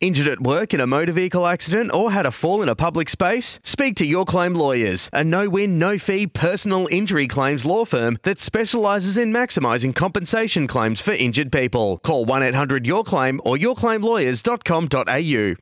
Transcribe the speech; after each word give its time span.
Injured 0.00 0.28
at 0.28 0.40
work 0.40 0.72
in 0.72 0.80
a 0.80 0.86
motor 0.86 1.10
vehicle 1.10 1.44
accident 1.44 1.92
or 1.92 2.12
had 2.12 2.24
a 2.24 2.30
fall 2.30 2.62
in 2.62 2.68
a 2.68 2.76
public 2.76 3.08
space? 3.08 3.58
Speak 3.64 3.96
to 3.96 4.06
Your 4.06 4.24
Claim 4.24 4.54
Lawyers, 4.54 5.10
a 5.12 5.24
no 5.24 5.48
win, 5.48 5.76
no 5.76 5.98
fee 5.98 6.28
personal 6.28 6.86
injury 6.88 7.26
claims 7.26 7.66
law 7.66 7.84
firm 7.84 8.16
that 8.22 8.38
specialises 8.38 9.16
in 9.16 9.32
maximising 9.32 9.92
compensation 9.92 10.68
claims 10.68 11.00
for 11.00 11.10
injured 11.10 11.50
people. 11.50 11.98
Call 12.04 12.24
1 12.26 12.44
800 12.44 12.86
Your 12.86 13.02
Claim 13.02 13.40
or 13.44 13.56
yourclaimlawyers.com.au. 13.56 15.56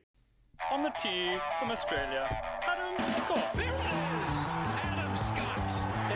On 0.75 0.83
the 0.83 0.91
tee 0.99 1.35
from 1.59 1.71
Australia, 1.71 2.27
Adam 2.61 2.95
Scott. 3.15 3.53
There 3.55 3.65
it 3.65 3.71
is! 3.71 4.53
Adam 4.53 5.15
Scott. 5.15 5.71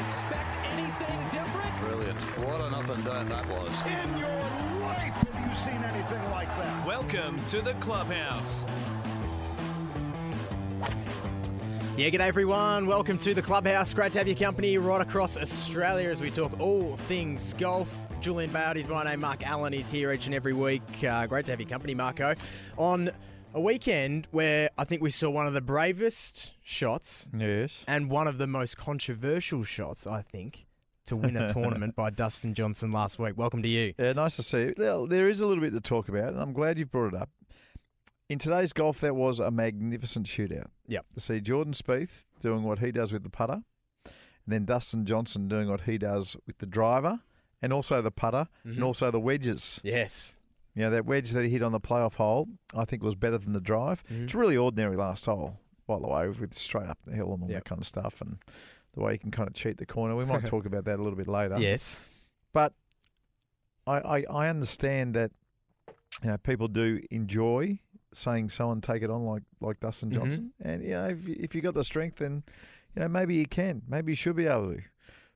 Expect 0.06 0.58
anything 0.74 1.20
different? 1.32 1.76
Brilliant. 1.80 2.20
What 2.46 2.62
an 2.62 2.76
up 2.76 2.88
and 2.88 3.04
down 3.04 3.30
that 3.30 3.48
was. 3.48 3.71
Welcome 7.12 7.46
to 7.48 7.62
the 7.62 7.74
clubhouse. 7.74 8.64
Yeah, 11.98 12.10
g'day 12.10 12.22
everyone. 12.22 12.88
Welcome 12.88 13.18
to 13.18 13.34
the 13.34 13.42
clubhouse. 13.42 13.94
Great 13.94 14.14
to 14.14 14.20
have 14.20 14.30
your 14.30 14.38
company 14.38 14.78
right 14.78 15.02
across 15.02 15.36
Australia 15.36 16.10
as 16.10 16.22
we 16.22 16.32
talk 16.32 16.58
all 16.58 16.96
things 16.96 17.54
golf. 17.56 17.94
Julian 18.22 18.50
Bayard's 18.52 18.88
my 18.88 19.04
name. 19.04 19.20
Mark 19.20 19.46
Allen 19.46 19.74
is 19.74 19.92
here 19.92 20.14
each 20.14 20.28
and 20.28 20.34
every 20.34 20.54
week. 20.54 20.82
Uh, 21.04 21.26
great 21.28 21.46
to 21.48 21.52
have 21.52 21.60
your 21.60 21.68
company, 21.68 21.94
Marco. 21.94 22.34
On 22.78 23.10
a 23.54 23.60
weekend 23.60 24.30
where 24.32 24.70
I 24.78 24.86
think 24.86 25.02
we 25.02 25.10
saw 25.10 25.30
one 25.30 25.48
of 25.48 25.54
the 25.54 25.60
bravest 25.60 26.54
shots 26.64 27.30
Yes. 27.38 27.84
and 27.88 28.10
one 28.10 28.30
of 28.30 28.38
the 28.38 28.48
most 28.48 28.78
controversial 28.78 29.66
shots, 29.66 30.08
I 30.08 30.22
think, 30.22 30.66
to 31.06 31.16
win 31.16 31.36
a 31.36 31.52
tournament 31.52 31.96
by 31.96 32.10
Dustin 32.10 32.54
Johnson 32.54 32.92
last 32.92 33.20
week. 33.20 33.38
Welcome 33.38 33.62
to 33.64 33.70
you. 33.70 33.94
Yeah, 33.98 34.14
nice 34.14 34.36
to 34.38 34.44
see 34.44 34.60
you. 34.62 34.74
Well, 34.78 35.08
there 35.08 35.28
is 35.30 35.42
a 35.42 35.48
little 35.48 35.64
bit 35.64 35.74
to 35.74 35.82
talk 35.82 36.10
about, 36.10 36.30
and 36.30 36.40
I'm 36.42 36.54
glad 36.54 36.78
you've 36.78 36.92
brought 36.92 37.14
it 37.14 37.22
up. 37.22 37.30
In 38.30 38.40
today's 38.40 38.72
golf, 38.72 39.02
that 39.02 39.16
was 39.16 39.40
a 39.40 39.52
magnificent 39.52 40.26
shootout. 40.26 40.68
Yep. 40.88 41.06
To 41.16 41.20
see 41.20 41.42
Jordan 41.42 41.74
Spieth 41.74 42.24
doing 42.40 42.64
what 42.64 42.80
he 42.80 42.92
does 42.92 43.12
with 43.12 43.24
the 43.24 43.30
putter, 43.30 43.62
and 44.06 44.14
then 44.48 44.66
Dustin 44.66 45.06
Johnson 45.06 45.48
doing 45.48 45.70
what 45.70 45.82
he 45.82 45.98
does 45.98 46.38
with 46.48 46.60
the 46.60 46.66
driver, 46.66 47.20
and 47.62 47.74
also 47.74 48.02
the 48.02 48.12
putter, 48.12 48.48
and 48.64 48.76
mm-hmm. 48.76 48.84
also 48.84 49.12
the 49.12 49.20
wedges. 49.20 49.82
Yes. 49.84 50.38
You 50.76 50.84
know, 50.84 50.92
that 50.92 51.06
wedge 51.06 51.32
that 51.32 51.44
he 51.44 51.50
hit 51.50 51.62
on 51.64 51.74
the 51.74 51.82
playoff 51.82 52.16
hole, 52.16 52.48
I 52.74 52.86
think 52.86 53.04
was 53.04 53.16
better 53.16 53.38
than 53.38 53.52
the 53.54 53.60
drive. 53.60 54.04
Mm-hmm. 54.06 54.24
It's 54.24 54.36
really 54.36 54.56
ordinary 54.56 54.96
last 54.96 55.26
hole, 55.26 55.60
by 55.86 56.00
the 56.00 56.08
way, 56.08 56.30
with 56.30 56.58
straight 56.58 56.88
up 56.88 57.00
the 57.04 57.12
hill 57.12 57.34
and 57.34 57.44
all 57.44 57.50
Yep. 57.50 57.64
that 57.64 57.70
kind 57.70 57.82
of 57.82 57.88
stuff, 57.88 58.22
and 58.22 58.38
the 58.94 59.02
way 59.02 59.14
you 59.14 59.20
can 59.20 59.32
kind 59.32 59.48
of 59.48 59.54
cheat 59.54 59.78
the 59.78 59.86
corner. 59.86 60.16
We 60.16 60.26
might 60.26 60.46
talk 60.54 60.66
about 60.66 60.86
that 60.86 61.00
a 61.00 61.02
little 61.04 61.18
bit 61.18 61.28
later. 61.28 61.58
Yes. 61.60 62.00
But 62.54 62.74
I, 63.88 63.98
I, 64.00 64.26
I 64.30 64.50
understand 64.50 65.14
that 65.16 65.32
you 66.22 66.30
know 66.30 66.38
people 66.38 66.68
do 66.68 67.02
enjoy 67.10 67.80
saying 68.14 68.50
someone 68.50 68.82
take 68.82 69.04
it 69.04 69.10
on 69.10 69.24
like 69.26 69.44
like 69.62 69.80
Dustin 69.80 70.10
Mhm. 70.10 70.14
Johnson, 70.14 70.54
and 70.62 70.84
you 70.84 70.92
know 70.92 71.08
if 71.08 71.28
you, 71.28 71.36
if 71.40 71.56
you 71.56 71.62
got 71.62 71.74
the 71.74 71.84
strength, 71.84 72.18
then 72.18 72.44
you 72.96 73.02
know 73.02 73.08
maybe 73.08 73.36
you 73.36 73.46
can, 73.46 73.82
maybe 73.88 74.12
you 74.12 74.16
should 74.16 74.36
be 74.36 74.48
able 74.48 74.74
to. 74.74 74.82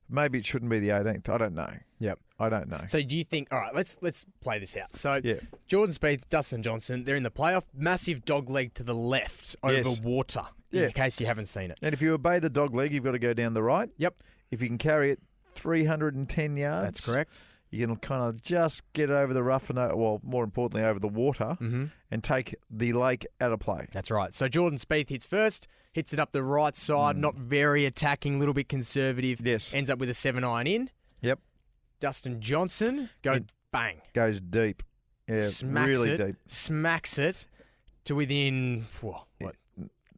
Maybe 0.08 0.38
it 0.38 0.46
shouldn't 0.46 0.70
be 0.70 0.78
the 0.78 0.90
18th. 0.90 1.28
I 1.28 1.36
don't 1.36 1.54
know. 1.56 1.72
Yep. 1.98 2.20
I 2.38 2.48
don't 2.48 2.68
know. 2.68 2.80
So 2.86 3.02
do 3.02 3.16
you 3.16 3.24
think? 3.24 3.48
All 3.50 3.58
right, 3.58 3.74
let's 3.74 3.98
let's 4.02 4.24
play 4.40 4.60
this 4.60 4.76
out. 4.76 4.94
So 4.94 5.20
Yeah. 5.24 5.40
Jordan 5.66 5.92
Spieth, 5.92 6.28
Dustin 6.28 6.62
Johnson, 6.62 7.02
they're 7.02 7.16
in 7.16 7.24
the 7.24 7.30
playoff. 7.30 7.64
Massive 7.74 8.24
dog 8.24 8.48
leg 8.48 8.72
to 8.74 8.84
the 8.84 8.94
left 8.94 9.56
over 9.64 9.74
Yes. 9.74 10.00
water. 10.02 10.42
In 10.72 10.90
case 10.92 11.20
you 11.20 11.26
haven't 11.26 11.46
seen 11.46 11.70
it. 11.70 11.78
And 11.82 11.92
if 11.94 12.02
you 12.02 12.12
obey 12.14 12.38
the 12.38 12.50
dog 12.50 12.74
leg, 12.74 12.92
you've 12.92 13.04
got 13.04 13.12
to 13.12 13.18
go 13.18 13.32
down 13.32 13.54
the 13.54 13.62
right. 13.62 13.88
Yep, 13.98 14.22
If 14.50 14.60
you 14.62 14.68
can 14.68 14.78
carry 14.78 15.10
it 15.12 15.20
310 15.54 16.56
yards, 16.56 16.84
that's 16.84 17.04
correct. 17.06 17.42
You 17.70 17.86
can 17.86 17.96
kind 17.96 18.22
of 18.22 18.40
just 18.42 18.82
get 18.92 19.10
over 19.10 19.34
the 19.34 19.42
rough 19.42 19.68
and 19.70 19.78
well, 19.78 20.20
more 20.22 20.44
importantly, 20.44 20.82
over 20.86 21.00
the 21.00 21.08
water, 21.08 21.56
Mm-hmm. 21.60 21.86
and 22.10 22.22
take 22.24 22.54
the 22.70 22.92
lake 22.92 23.26
out 23.40 23.52
of 23.52 23.60
play. 23.60 23.88
That's 23.92 24.10
right. 24.10 24.32
So 24.32 24.48
Jordan 24.48 24.78
Spieth 24.78 25.08
hits 25.08 25.26
first, 25.26 25.66
hits 25.92 26.12
it 26.12 26.20
up 26.20 26.30
the 26.32 26.42
right 26.44 26.76
side, 26.76 27.16
not 27.16 27.34
very 27.34 27.84
attacking, 27.84 28.36
a 28.36 28.38
little 28.38 28.54
bit 28.54 28.68
conservative. 28.68 29.40
Yes. 29.44 29.74
Ends 29.74 29.90
up 29.90 29.98
with 29.98 30.08
a 30.10 30.14
seven 30.14 30.44
iron 30.44 30.66
in. 30.66 30.90
Yep. 31.22 31.40
Dustin 32.00 32.40
Johnson 32.40 33.10
go 33.22 33.34
It- 33.34 33.50
bang, 33.72 34.00
Goes 34.14 34.40
deep. 34.40 34.82
Yeah, 35.28 35.48
smacks 35.48 35.88
really 35.88 36.10
it, 36.10 36.16
deep. 36.18 36.36
smacks 36.46 37.18
it 37.18 37.48
to 38.04 38.14
within 38.14 38.84
what 39.00 39.25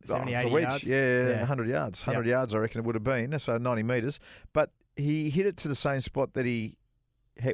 70, 0.05 0.35
Oh, 0.35 0.39
80 0.39 0.49
a 0.49 0.53
wedge. 0.53 0.63
yards. 0.65 0.89
Yeah, 0.89 1.29
Yeah. 1.29 1.39
100 1.41 1.69
yards. 1.69 2.03
100 2.07 2.27
Yeah. 2.27 2.31
yards, 2.39 2.55
I 2.55 2.59
reckon 2.59 2.81
it 2.81 2.85
would 2.85 2.95
have 2.95 3.05
been. 3.05 3.39
So 3.39 3.59
90 3.59 3.83
metres. 3.83 4.19
But 4.53 4.71
he 4.97 5.31
hit 5.31 5.47
it 5.47 5.57
to 5.59 5.69
the 5.69 5.75
same 5.75 6.01
spot 6.01 6.35
that 6.35 6.45
he 6.47 6.77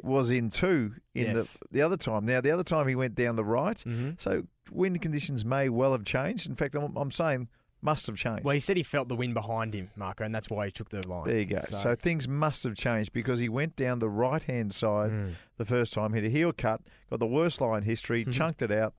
was 0.03 0.31
in 0.31 0.49
two 0.49 0.93
in 1.13 1.35
Yes. 1.35 1.57
the 1.59 1.67
the 1.77 1.81
other 1.83 1.97
time. 1.97 2.25
Now, 2.25 2.41
the 2.41 2.49
other 2.51 2.63
time 2.63 2.87
he 2.87 2.95
went 2.95 3.13
down 3.15 3.35
the 3.35 3.43
right. 3.45 3.77
Mhm. 3.85 4.19
So 4.19 4.47
wind 4.71 4.99
conditions 5.01 5.45
may 5.45 5.69
well 5.69 5.91
have 5.91 6.03
changed. 6.05 6.47
In 6.49 6.55
fact, 6.55 6.73
I'm, 6.75 6.95
I'm 6.97 7.11
saying 7.11 7.49
must 7.81 8.07
have 8.07 8.15
changed. 8.15 8.43
Well, 8.43 8.55
he 8.55 8.59
said 8.59 8.77
he 8.77 8.83
felt 8.83 9.09
the 9.09 9.15
wind 9.15 9.35
behind 9.35 9.75
him, 9.75 9.91
Marco, 9.95 10.23
and 10.23 10.33
that's 10.33 10.49
why 10.49 10.65
he 10.65 10.71
took 10.71 10.89
the 10.89 11.07
line. 11.07 11.25
there 11.27 11.37
you 11.39 11.45
go. 11.45 11.57
So, 11.59 11.93
things 11.93 12.27
must 12.27 12.63
have 12.63 12.73
changed 12.75 13.13
because 13.13 13.37
he 13.39 13.47
went 13.47 13.75
down 13.75 13.99
the 13.99 14.09
right 14.09 14.41
hand 14.41 14.73
side 14.73 15.11
Mm. 15.11 15.33
the 15.57 15.65
first 15.65 15.93
time, 15.93 16.13
hit 16.13 16.23
a 16.23 16.29
heel 16.29 16.51
cut, 16.51 16.81
got 17.11 17.19
the 17.19 17.27
worst 17.27 17.61
line 17.61 17.83
history, 17.83 18.21
Mm-hmm. 18.23 18.31
chunked 18.31 18.63
it 18.63 18.71
out, 18.71 18.95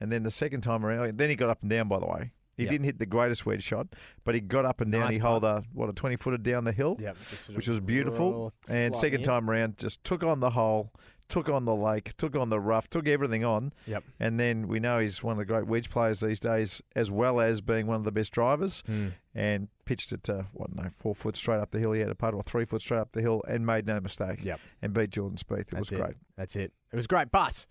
and 0.00 0.10
then 0.10 0.22
the 0.22 0.30
second 0.30 0.62
time 0.62 0.86
around, 0.86 1.18
then 1.18 1.28
he 1.28 1.36
got 1.36 1.50
up 1.50 1.60
and 1.60 1.68
down. 1.68 1.88
By 1.88 1.98
the 1.98 2.06
way, 2.06 2.32
he 2.56 2.64
Yep. 2.64 2.70
didn't 2.70 2.84
hit 2.84 2.98
the 2.98 3.06
greatest 3.06 3.46
wedge 3.46 3.62
shot, 3.62 3.88
but 4.24 4.34
he 4.34 4.40
got 4.40 4.64
up 4.64 4.80
and 4.80 4.92
down. 4.92 5.02
Nice 5.02 5.14
he 5.14 5.20
held 5.20 5.44
a 5.44 5.62
what 5.72 5.88
a 5.88 5.92
twenty 5.92 6.16
footer 6.16 6.36
down 6.38 6.64
the 6.64 6.72
hill, 6.72 6.96
Yep, 7.00 7.16
which 7.54 7.68
was 7.68 7.80
beautiful. 7.80 8.52
And 8.68 8.94
second 8.94 9.20
in. 9.20 9.24
time 9.24 9.48
around, 9.50 9.78
just 9.78 10.02
took 10.04 10.22
on 10.22 10.40
the 10.40 10.50
hole, 10.50 10.92
took 11.28 11.48
on 11.48 11.64
the 11.64 11.74
lake, 11.74 12.16
took 12.16 12.34
on 12.36 12.50
the 12.50 12.58
rough, 12.60 12.90
took 12.90 13.06
everything 13.06 13.44
on. 13.44 13.72
Yep. 13.86 14.04
And 14.18 14.38
then 14.38 14.66
we 14.68 14.80
know 14.80 14.98
he's 14.98 15.22
one 15.22 15.32
of 15.32 15.38
the 15.38 15.44
great 15.44 15.66
wedge 15.66 15.88
players 15.88 16.20
these 16.20 16.40
days, 16.40 16.82
as 16.96 17.10
well 17.10 17.40
as 17.40 17.60
being 17.60 17.86
one 17.86 17.96
of 17.96 18.04
the 18.04 18.12
best 18.12 18.32
drivers. 18.32 18.82
Mm. 18.88 19.12
And 19.32 19.68
pitched 19.84 20.12
it 20.12 20.24
to 20.24 20.46
what 20.52 20.74
no 20.74 20.88
four 20.90 21.14
foot 21.14 21.36
straight 21.36 21.60
up 21.60 21.70
the 21.70 21.78
hill. 21.78 21.92
He 21.92 22.00
had 22.00 22.10
a 22.10 22.16
putt 22.16 22.34
or 22.34 22.42
three 22.42 22.64
foot 22.64 22.82
straight 22.82 22.98
up 22.98 23.12
the 23.12 23.20
hill 23.20 23.42
and 23.48 23.64
made 23.64 23.86
no 23.86 24.00
mistake. 24.00 24.40
Yep. 24.42 24.58
And 24.82 24.92
beat 24.92 25.10
Jordan 25.10 25.38
Spieth. 25.38 25.60
It 25.60 25.66
That's 25.70 25.92
was 25.92 26.00
great. 26.00 26.14
That's 26.36 26.56
it. 26.56 26.72
It 26.92 26.96
was 26.96 27.06
great, 27.06 27.30
but 27.30 27.64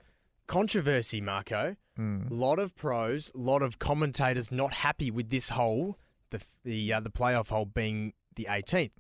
controversy, 0.50 1.22
Marco. 1.22 1.78
Mm. 1.98 2.30
A 2.30 2.34
lot 2.34 2.60
of 2.60 2.76
pros, 2.76 3.32
a 3.34 3.38
lot 3.38 3.62
of 3.62 3.80
commentators 3.80 4.52
not 4.52 4.74
happy 4.74 5.10
with 5.12 5.30
this 5.30 5.50
hole, 5.50 5.98
the 6.32 6.42
the 6.64 6.92
uh, 6.94 7.00
the 7.00 7.10
playoff 7.10 7.50
hole 7.50 7.66
being 7.66 8.14
the 8.36 8.48
18th, 8.50 8.92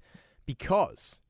because 0.45 1.21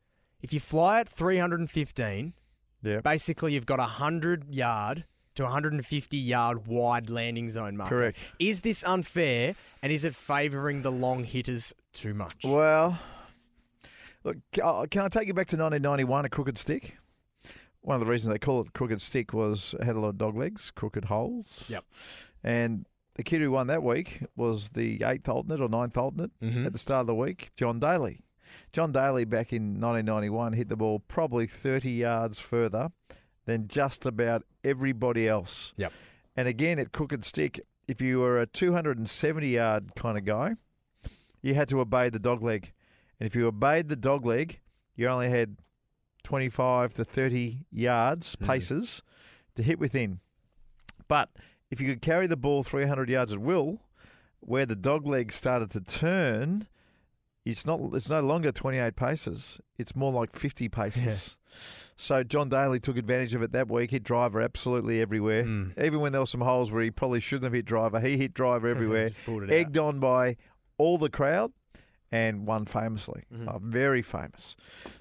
if 0.41 0.53
you 0.53 0.59
fly 0.59 0.99
at 1.01 1.09
315, 1.09 2.33
Yeah. 2.81 3.01
basically 3.01 3.53
you've 3.53 3.65
got 3.65 3.79
a 3.79 3.83
hundred 3.83 4.53
yard 4.53 5.05
to 5.35 5.43
150 5.43 6.17
yard 6.17 6.67
wide 6.67 7.09
landing 7.09 7.49
zone, 7.49 7.77
Marco. 7.77 7.95
Correct. 7.95 8.17
Is 8.39 8.61
this 8.61 8.83
unfair, 8.83 9.55
and 9.81 9.91
is 9.91 10.03
it 10.03 10.15
favouring 10.15 10.81
the 10.81 10.91
long 10.91 11.23
hitters 11.23 11.73
too 11.93 12.13
much? 12.13 12.43
Well, 12.43 12.97
look, 14.23 14.37
uh, 14.61 14.85
can 14.89 15.03
I 15.03 15.07
take 15.09 15.27
you 15.27 15.33
back 15.33 15.47
to 15.47 15.55
1991, 15.55 16.25
a 16.25 16.29
crooked 16.29 16.57
stick? 16.57 16.97
One 17.81 17.95
of 17.95 17.99
the 18.05 18.11
reasons 18.11 18.33
they 18.33 18.39
call 18.39 18.61
it 18.61 18.73
crooked 18.73 19.01
stick 19.01 19.33
was 19.33 19.73
it 19.79 19.83
had 19.85 19.95
a 19.95 19.99
lot 19.99 20.09
of 20.09 20.17
dog 20.17 20.35
legs, 20.35 20.69
crooked 20.71 21.05
holes. 21.05 21.63
Yep. 21.69 21.85
And 22.43 22.85
the 23.15 23.23
kid 23.23 23.41
who 23.41 23.51
won 23.51 23.67
that 23.67 23.83
week 23.83 24.23
was 24.35 24.69
the 24.69 25.03
eighth 25.03 25.27
alternate 25.29 25.61
or 25.61 25.69
ninth 25.69 25.97
alternate 25.97 26.31
Mhm. 26.41 26.65
at 26.65 26.73
the 26.73 26.77
start 26.79 27.01
of 27.01 27.07
the 27.07 27.15
week, 27.15 27.51
John 27.55 27.79
Daly. 27.79 28.21
John 28.73 28.91
Daly 28.91 29.25
back 29.25 29.53
in 29.53 29.79
1991 29.79 30.53
hit 30.53 30.69
the 30.69 30.75
ball 30.75 30.99
probably 30.99 31.47
30 31.47 31.91
yards 31.91 32.39
further 32.39 32.91
than 33.45 33.67
just 33.67 34.05
about 34.05 34.43
everybody 34.63 35.27
else. 35.27 35.73
Yep. 35.77 35.93
And 36.35 36.47
again, 36.47 36.79
at 36.79 36.91
crooked 36.91 37.23
stick, 37.25 37.59
if 37.87 38.01
you 38.01 38.19
were 38.19 38.39
a 38.39 38.45
270 38.45 39.49
yard 39.49 39.95
kind 39.95 40.17
of 40.17 40.25
guy, 40.25 40.55
you 41.41 41.53
had 41.55 41.67
to 41.69 41.79
obey 41.79 42.09
the 42.09 42.19
dog 42.19 42.43
leg. 42.43 42.71
And 43.19 43.27
if 43.27 43.35
you 43.35 43.47
obeyed 43.47 43.89
the 43.89 43.95
dog 43.95 44.25
leg, 44.25 44.59
you 44.95 45.07
only 45.07 45.29
had 45.29 45.57
25 46.23 46.93
to 46.95 47.03
30 47.05 47.65
yards, 47.71 48.35
Hmm. 48.39 48.45
paces, 48.45 49.01
to 49.55 49.63
hit 49.63 49.79
within. 49.79 50.19
But 51.07 51.29
if 51.71 51.81
you 51.81 51.87
could 51.89 52.01
carry 52.01 52.27
the 52.27 52.37
ball 52.37 52.63
300 52.63 53.09
yards 53.09 53.33
at 53.33 53.39
will, 53.39 53.79
where 54.39 54.65
the 54.65 54.75
dog 54.75 55.05
leg 55.05 55.31
started 55.33 55.69
to 55.71 55.81
turn, 55.81 56.67
it's 57.45 57.65
not. 57.65 57.79
It's 57.93 58.09
no 58.09 58.21
longer 58.21 58.51
28 58.51 58.95
paces. 58.95 59.59
It's 59.77 59.95
more 59.95 60.11
like 60.11 60.33
50 60.35 60.69
paces. 60.69 61.35
So 61.97 62.23
John 62.23 62.47
Daly 62.47 62.79
took 62.79 62.95
advantage 62.95 63.33
of 63.33 63.41
it 63.41 63.51
that 63.53 63.69
week. 63.69 63.91
Hit 63.91 64.03
driver 64.03 64.39
absolutely 64.41 65.01
everywhere. 65.01 65.43
Mm. 65.43 65.83
Even 65.83 65.99
when 65.99 66.11
there 66.11 66.21
were 66.21 66.27
some 66.27 66.41
holes 66.41 66.71
where 66.71 66.83
he 66.83 66.91
probably 66.91 67.19
shouldn't 67.19 67.43
have 67.45 67.53
hit 67.53 67.65
driver, 67.65 67.99
he 67.99 68.17
hit 68.17 68.33
driver 68.33 68.67
everywhere. 68.69 69.05
It 69.07 69.19
out. 69.27 69.49
egged 69.49 69.77
on 69.77 69.99
by 69.99 70.37
all 70.77 70.97
the 70.97 71.09
crowd, 71.09 71.51
and 72.11 72.45
won 72.45 72.65
famously. 72.65 73.23
Mhm. 73.33 73.47
Uh, 73.47 73.59
very 73.59 74.01
famous. 74.01 74.55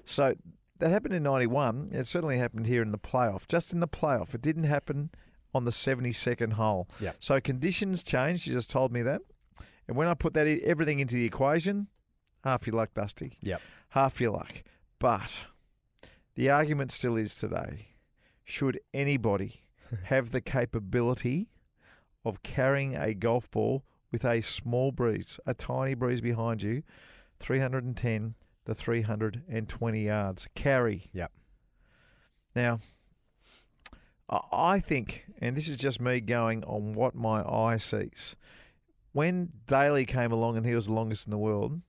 So 0.05 0.35
that 0.79 0.91
happened 0.91 1.13
in 1.13 1.23
'91. 1.23 1.89
It 1.93 2.07
certainly 2.07 2.37
happened 2.37 2.65
here 2.65 2.81
in 2.81 2.91
the 2.91 2.97
playoff. 2.97 3.47
Just 3.47 3.73
in 3.73 3.79
the 3.79 3.87
playoff, 3.87 4.33
it 4.33 4.41
didn't 4.41 4.63
happen 4.63 5.11
on 5.53 5.65
the 5.65 5.71
72nd 5.71 6.53
hole. 6.53 6.87
Yep. 6.99 7.15
So 7.19 7.39
conditions 7.41 8.03
changed. 8.03 8.45
You 8.47 8.53
just 8.53 8.69
told 8.69 8.91
me 8.91 9.01
that, 9.03 9.21
and 9.87 9.97
when 9.97 10.07
I 10.07 10.13
put 10.13 10.33
that 10.33 10.47
in, 10.47 10.61
everything 10.63 10.99
into 10.99 11.15
the 11.15 11.25
equation, 11.25 11.87
half 12.43 12.67
your 12.67 12.75
luck, 12.75 12.93
Dusty. 12.93 13.37
Yep. 13.41 13.61
Half 13.89 14.21
your 14.21 14.31
luck. 14.31 14.63
But 14.99 15.31
the 16.35 16.49
argument 16.49 16.91
still 16.91 17.15
is 17.15 17.35
today: 17.35 17.95
should 18.43 18.79
anybody 18.93 19.63
have 20.03 20.31
the 20.31 20.41
capability 20.41 21.49
of 22.25 22.43
carrying 22.43 22.95
a 22.95 23.13
golf 23.13 23.49
ball 23.49 23.83
with 24.11 24.25
a 24.25 24.41
small 24.41 24.91
breeze, 24.91 25.39
a 25.45 25.53
tiny 25.53 25.93
breeze 25.93 26.21
behind 26.21 26.63
you, 26.63 26.83
310 27.39 28.35
to 28.69 28.75
320 28.75 30.03
yards. 30.05 30.47
Carry. 30.55 31.09
Yep. 31.13 31.31
Now, 32.55 32.79
I- 34.29 34.79
think, 34.79 35.25
and 35.41 35.55
this 35.57 35.67
is 35.67 35.75
just 35.75 35.99
me 35.99 36.19
going 36.19 36.63
on 36.65 36.93
what 36.93 37.15
my 37.15 37.41
eye 37.43 37.77
sees, 37.77 38.35
when 39.11 39.51
Daly 39.67 40.05
came 40.05 40.31
along 40.31 40.55
and 40.57 40.65
he 40.65 40.75
was 40.75 40.85
the 40.85 40.93
longest 40.93 41.25
in 41.27 41.31
the 41.31 41.37
world, 41.37 41.81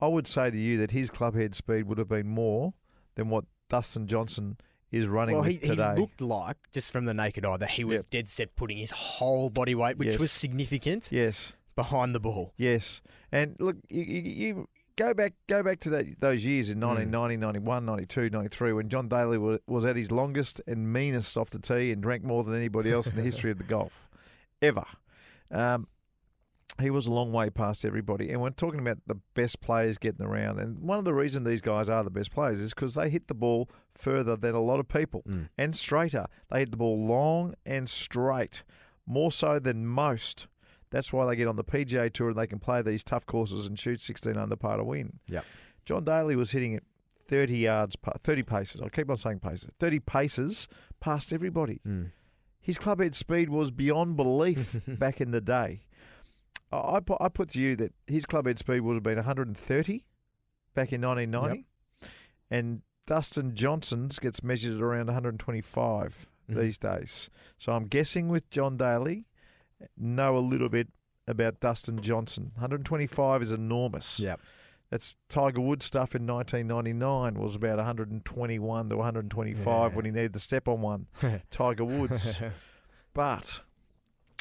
I 0.00 0.08
would 0.08 0.26
say 0.26 0.50
to 0.50 0.56
you 0.58 0.78
that 0.78 0.90
his 0.90 1.10
club 1.10 1.34
head 1.34 1.54
speed 1.54 1.86
would 1.86 1.98
have 1.98 2.08
been 2.08 2.26
more 2.28 2.74
than 3.14 3.28
what 3.30 3.44
Dustin 3.68 4.06
Johnson 4.06 4.58
is 4.90 5.06
running 5.06 5.36
today. 5.42 5.58
Well, 5.70 5.76
he, 5.86 5.94
he 5.94 6.00
looked 6.00 6.20
like, 6.20 6.56
just 6.72 6.92
from 6.92 7.04
the 7.04 7.14
naked 7.14 7.44
eye, 7.44 7.56
that 7.56 7.70
he 7.70 7.84
was 7.84 8.00
Yep. 8.02 8.10
dead 8.10 8.28
set 8.28 8.56
putting 8.56 8.78
his 8.78 8.90
whole 8.90 9.48
body 9.50 9.74
weight, 9.74 9.96
which 9.96 10.08
Yes. 10.08 10.18
was 10.18 10.32
significant, 10.32 11.10
yes, 11.12 11.52
behind 11.76 12.14
the 12.14 12.20
ball. 12.20 12.52
yes. 12.56 13.00
And 13.32 13.56
look, 13.58 13.76
you, 13.88 14.02
you 14.02 14.68
go 14.96 15.12
back 15.14 15.34
go 15.46 15.62
back 15.62 15.80
to 15.80 15.90
that, 15.90 16.20
those 16.20 16.44
years 16.44 16.68
Hmm. 16.68 16.72
in 16.74 16.80
1990, 16.80 17.36
91, 17.36 17.84
92, 17.84 18.30
93 18.30 18.72
when 18.72 18.88
John 18.88 19.08
Daly 19.08 19.38
was, 19.38 19.58
was 19.66 19.84
at 19.84 19.96
his 19.96 20.10
longest 20.10 20.60
and 20.66 20.92
meanest 20.92 21.36
off 21.36 21.50
the 21.50 21.58
tee 21.58 21.92
and 21.92 22.02
drank 22.02 22.24
more 22.24 22.42
than 22.44 22.54
anybody 22.54 22.90
else 22.92 23.08
in 23.08 23.16
the 23.16 23.22
history 23.22 23.50
of 23.50 23.58
the 23.58 23.64
golf 23.64 24.08
ever. 24.62 24.84
Um, 25.50 25.88
he 26.78 26.90
was 26.90 27.06
a 27.06 27.10
long 27.12 27.32
way 27.32 27.48
past 27.48 27.86
everybody. 27.86 28.30
And 28.30 28.42
we're 28.42 28.50
talking 28.50 28.80
about 28.80 28.98
the 29.06 29.14
best 29.34 29.60
players 29.62 29.96
getting 29.96 30.26
around. 30.26 30.58
And 30.60 30.78
one 30.80 30.98
of 30.98 31.06
the 31.06 31.14
reasons 31.14 31.46
these 31.46 31.62
guys 31.62 31.88
are 31.88 32.04
the 32.04 32.10
best 32.10 32.32
players 32.32 32.60
is 32.60 32.74
because 32.74 32.94
they 32.96 33.08
hit 33.08 33.28
the 33.28 33.34
ball 33.34 33.70
further 33.94 34.36
than 34.36 34.54
a 34.54 34.60
lot 34.60 34.78
of 34.78 34.86
people 34.88 35.22
Mm. 35.26 35.48
and 35.56 35.74
straighter. 35.74 36.26
They 36.50 36.58
hit 36.60 36.72
the 36.72 36.76
ball 36.76 37.06
long 37.06 37.54
and 37.64 37.88
straight, 37.88 38.62
more 39.06 39.32
so 39.32 39.58
than 39.58 39.86
most. 39.86 40.48
That's 40.90 41.12
why 41.12 41.26
they 41.26 41.36
get 41.36 41.48
on 41.48 41.56
the 41.56 41.64
PGA 41.64 42.12
Tour 42.12 42.28
and 42.30 42.38
they 42.38 42.46
can 42.46 42.58
play 42.58 42.80
these 42.82 43.02
tough 43.04 43.26
courses 43.26 43.66
and 43.66 43.78
shoot 43.78 44.00
16 44.00 44.36
under 44.36 44.56
par 44.56 44.76
to 44.76 44.84
win. 44.84 45.18
Yep. 45.28 45.44
John 45.84 46.04
Daly 46.04 46.36
was 46.36 46.52
hitting 46.52 46.72
it 46.74 46.84
30 47.28 47.58
yards, 47.58 47.96
30 48.22 48.42
paces. 48.44 48.80
I 48.80 48.88
keep 48.88 49.10
on 49.10 49.16
saying 49.16 49.40
paces. 49.40 49.68
30 49.80 49.98
paces 50.00 50.68
past 51.00 51.32
everybody. 51.32 51.80
Mm. 51.86 52.12
His 52.60 52.78
clubhead 52.78 53.14
speed 53.14 53.48
was 53.48 53.70
beyond 53.70 54.16
belief 54.16 54.80
back 54.86 55.20
in 55.20 55.30
the 55.32 55.40
day. 55.40 55.82
I 56.72 57.00
put, 57.00 57.18
I 57.20 57.28
put 57.28 57.50
to 57.50 57.60
you 57.60 57.76
that 57.76 57.92
his 58.06 58.26
clubhead 58.26 58.58
speed 58.58 58.80
would 58.80 58.94
have 58.94 59.02
been 59.02 59.16
130 59.16 60.04
back 60.74 60.92
in 60.92 61.00
1990, 61.00 61.66
and 62.50 62.82
Dustin 63.06 63.54
Johnson's 63.54 64.18
gets 64.18 64.42
measured 64.42 64.74
at 64.76 64.82
around 64.82 65.06
125 65.06 66.26
Mhm. 66.50 66.56
these 66.60 66.76
days. 66.78 67.30
So 67.58 67.72
I'm 67.72 67.86
guessing 67.86 68.28
with 68.28 68.50
John 68.50 68.76
Daly, 68.76 69.26
know 69.96 70.36
a 70.36 70.40
little 70.40 70.68
bit 70.68 70.88
about 71.28 71.60
Dustin 71.60 72.00
Johnson. 72.00 72.52
125 72.54 73.42
is 73.42 73.52
enormous. 73.52 74.20
Yep. 74.20 74.40
That's 74.90 75.16
Tiger 75.28 75.60
Woods 75.60 75.84
stuff 75.84 76.14
in 76.14 76.26
1999 76.26 77.34
was 77.42 77.56
about 77.56 77.76
121 77.78 78.88
to 78.88 78.96
125 78.96 79.66
Yeah. 79.92 79.96
when 79.96 80.04
he 80.04 80.10
needed 80.12 80.32
to 80.34 80.38
step 80.38 80.68
on 80.68 80.80
one. 80.80 81.06
Tiger 81.50 81.84
Woods. 81.84 82.40
But 83.14 83.60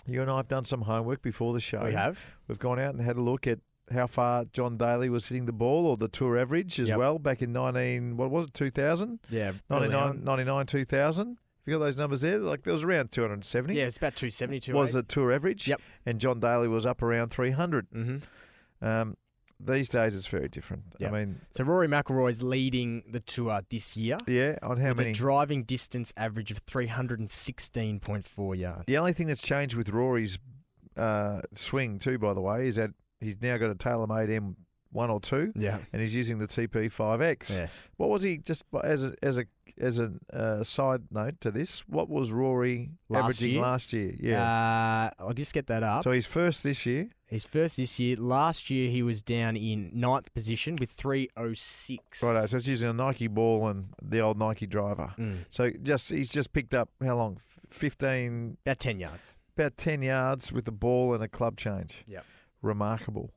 you 0.05 0.21
and 0.21 0.29
I 0.29 0.37
have 0.37 0.47
done 0.49 0.65
some 0.65 0.81
homework 0.81 1.21
before 1.21 1.53
the 1.53 1.59
show. 1.61 1.83
we 1.85 1.93
have. 1.93 2.19
We've 2.47 2.59
gone 2.59 2.77
out 2.77 2.93
and 2.93 3.01
had 3.01 3.15
a 3.15 3.21
look 3.21 3.47
at 3.47 3.59
how 3.89 4.07
far 4.07 4.45
John 4.45 4.75
Daly 4.77 5.09
was 5.09 5.27
hitting 5.27 5.45
the 5.45 5.53
ball 5.53 5.85
or 5.87 5.95
the 5.97 6.07
tour 6.09 6.37
average 6.37 6.79
as 6.79 6.89
Yep. 6.89 6.97
well 6.97 7.17
back 7.19 7.41
in 7.41 7.53
19, 7.53 8.17
what 8.17 8.29
was 8.31 8.47
it, 8.47 8.53
2000? 8.53 9.19
Yeah. 9.29 9.53
early 9.71 9.87
99, 9.87 10.03
on. 10.09 10.23
99 10.25 10.65
2000. 10.65 11.37
Have 11.65 11.71
you 11.73 11.79
got 11.79 11.85
those 11.85 11.97
numbers 11.97 12.21
there? 12.21 12.37
Like 12.37 12.61
there 12.63 12.73
was 12.73 12.83
around 12.83 13.11
270. 13.11 13.73
Yeah, 13.73 13.85
it's 13.85 13.97
about 13.97 14.15
270, 14.15 14.71
was 14.73 14.93
the 14.93 15.01
tour 15.01 15.31
average. 15.33 15.67
Yep. 15.67 15.81
And 16.05 16.19
John 16.19 16.39
Daly 16.39 16.67
was 16.67 16.85
up 16.85 17.01
around 17.01 17.29
300. 17.29 17.89
Mm-hmm. 17.89 18.85
Um, 18.85 19.17
these 19.59 19.89
days 19.89 20.15
it's 20.15 20.27
very 20.27 20.47
different. 20.47 20.83
Yep. 20.99 21.11
I 21.11 21.17
mean, 21.17 21.41
So 21.51 21.63
Rory 21.63 21.87
McIlroy's 21.87 22.43
leading 22.43 23.01
the 23.09 23.19
tour 23.21 23.61
this 23.69 23.97
year 23.97 24.17
yeah, 24.27 24.57
on 24.61 24.77
how 24.77 24.89
with 24.89 24.97
many? 24.97 25.09
a 25.11 25.13
driving 25.13 25.63
distance 25.63 26.13
average 26.17 26.51
of 26.51 26.63
316.4 26.65 28.57
yards. 28.57 28.83
The 28.85 28.97
only 28.97 29.13
thing 29.13 29.27
that's 29.27 29.41
changed 29.41 29.75
with 29.75 29.89
Rory's 29.89 30.37
uh, 30.97 31.41
swing 31.55 31.99
too, 31.99 32.17
by 32.19 32.33
the 32.33 32.41
way, 32.41 32.67
is 32.67 32.75
that 32.75 32.91
he's 33.19 33.35
now 33.41 33.57
got 33.57 33.71
a 33.71 33.75
TaylorMade 33.75 34.29
M 34.29 34.55
one 34.91 35.09
or 35.09 35.19
two, 35.19 35.51
Yeah. 35.55 35.79
and 35.91 36.01
he's 36.01 36.15
using 36.15 36.37
the 36.39 36.47
TP5X. 36.47 37.49
Yes. 37.49 37.89
What 37.97 38.09
was 38.09 38.23
he 38.23 38.37
just 38.37 38.63
as 38.83 39.03
a 39.05 39.13
as 39.21 39.37
a 39.37 39.45
as 39.79 39.99
a 39.99 40.11
uh, 40.33 40.63
side 40.63 41.01
note 41.11 41.39
to 41.41 41.51
this? 41.51 41.81
What 41.87 42.09
was 42.09 42.31
Rory 42.31 42.91
Last 43.09 43.23
averaging 43.23 43.51
year? 43.53 43.61
last 43.61 43.93
year? 43.93 44.13
Yeah. 44.19 44.41
Uh, 45.19 45.23
I'll 45.23 45.33
just 45.33 45.53
get 45.53 45.67
that 45.67 45.83
up. 45.83 46.03
so 46.03 46.11
he's 46.11 46.25
first 46.25 46.63
this 46.63 46.85
year. 46.85 47.09
His 47.27 47.43
first 47.43 47.77
this 47.77 47.99
year. 47.99 48.15
Last 48.17 48.69
year 48.69 48.89
he 48.89 49.01
was 49.03 49.21
down 49.21 49.55
in 49.57 49.89
ninth 49.93 50.33
position 50.33 50.77
with 50.79 50.91
306. 50.91 52.23
Right, 52.23 52.47
so 52.49 52.55
that's 52.57 52.67
using 52.67 52.89
a 52.89 52.93
Nike 52.93 53.27
ball 53.27 53.67
and 53.67 53.89
the 54.01 54.19
old 54.19 54.37
Nike 54.37 54.65
driver. 54.67 55.13
Mm, 55.17 55.45
So 55.49 55.71
just 55.83 56.09
he's 56.11 56.29
just 56.29 56.53
picked 56.53 56.73
up 56.73 56.89
how 57.03 57.15
long? 57.17 57.39
Fifteen, 57.69 58.57
about 58.65 58.79
10 58.79 58.99
yards. 58.99 59.37
about 59.57 59.75
ten 59.75 60.01
yards 60.01 60.51
with 60.53 60.65
the 60.65 60.71
ball 60.71 61.13
and 61.13 61.23
a 61.23 61.27
club 61.27 61.57
change. 61.57 62.03
Yep. 62.07 62.23
remarkable. 62.61 63.31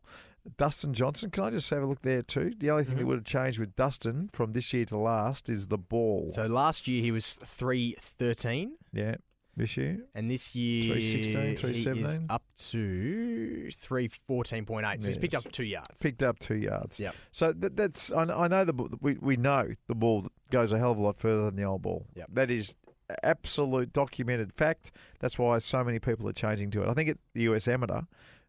Dustin 0.56 0.94
Johnson, 0.94 1.30
can 1.30 1.44
I 1.44 1.50
just 1.50 1.68
have 1.70 1.82
a 1.82 1.86
look 1.86 2.02
there 2.02 2.22
too? 2.22 2.52
The 2.58 2.70
only 2.70 2.84
thing 2.84 2.96
that 2.96 3.04
Mhm. 3.04 3.08
would 3.08 3.18
have 3.18 3.24
changed 3.24 3.58
with 3.58 3.76
Dustin 3.76 4.30
from 4.32 4.52
this 4.52 4.72
year 4.72 4.84
to 4.86 4.96
last 4.96 5.48
is 5.48 5.66
the 5.68 5.78
ball. 5.78 6.30
So 6.32 6.46
last 6.46 6.88
year 6.88 7.02
he 7.02 7.10
was 7.10 7.38
313. 7.44 8.76
yeah, 8.92 9.16
this 9.56 9.76
year. 9.76 10.04
And 10.14 10.30
this 10.30 10.54
year 10.54 10.82
316, 10.94 11.40
he 11.40 11.50
is 11.50 11.60
317? 11.60 12.26
up 12.30 12.44
to 12.70 13.68
314.8. 13.70 15.02
So 15.02 15.08
he's 15.08 15.18
picked 15.18 15.34
up 15.34 15.50
two 15.52 15.64
yards. 15.64 16.00
Picked 16.00 16.22
up 16.22 16.38
two 16.38 16.56
yards. 16.56 16.98
Yeah. 17.00 17.12
So 17.32 17.52
that, 17.52 17.76
that's 17.76 18.10
I, 18.12 18.22
I 18.22 18.48
know 18.48 18.64
the 18.64 18.74
we 19.00 19.14
we 19.20 19.36
know 19.36 19.68
the 19.86 19.94
ball 19.94 20.26
goes 20.50 20.72
a 20.72 20.78
hell 20.78 20.92
of 20.92 20.98
a 20.98 21.02
lot 21.02 21.18
further 21.18 21.44
than 21.46 21.56
the 21.56 21.64
old 21.64 21.82
ball. 21.82 22.06
Yep. 22.14 22.28
That 22.32 22.50
is 22.50 22.74
absolute 23.22 23.92
documented 23.92 24.52
fact. 24.52 24.92
That's 25.20 25.38
why 25.38 25.58
so 25.58 25.82
many 25.82 25.98
people 25.98 26.28
are 26.28 26.32
changing 26.32 26.70
to 26.72 26.82
it. 26.82 26.88
I 26.88 26.94
think 26.94 27.08
at 27.10 27.18
the 27.34 27.42
US 27.42 27.66
Amateur, 27.68 28.02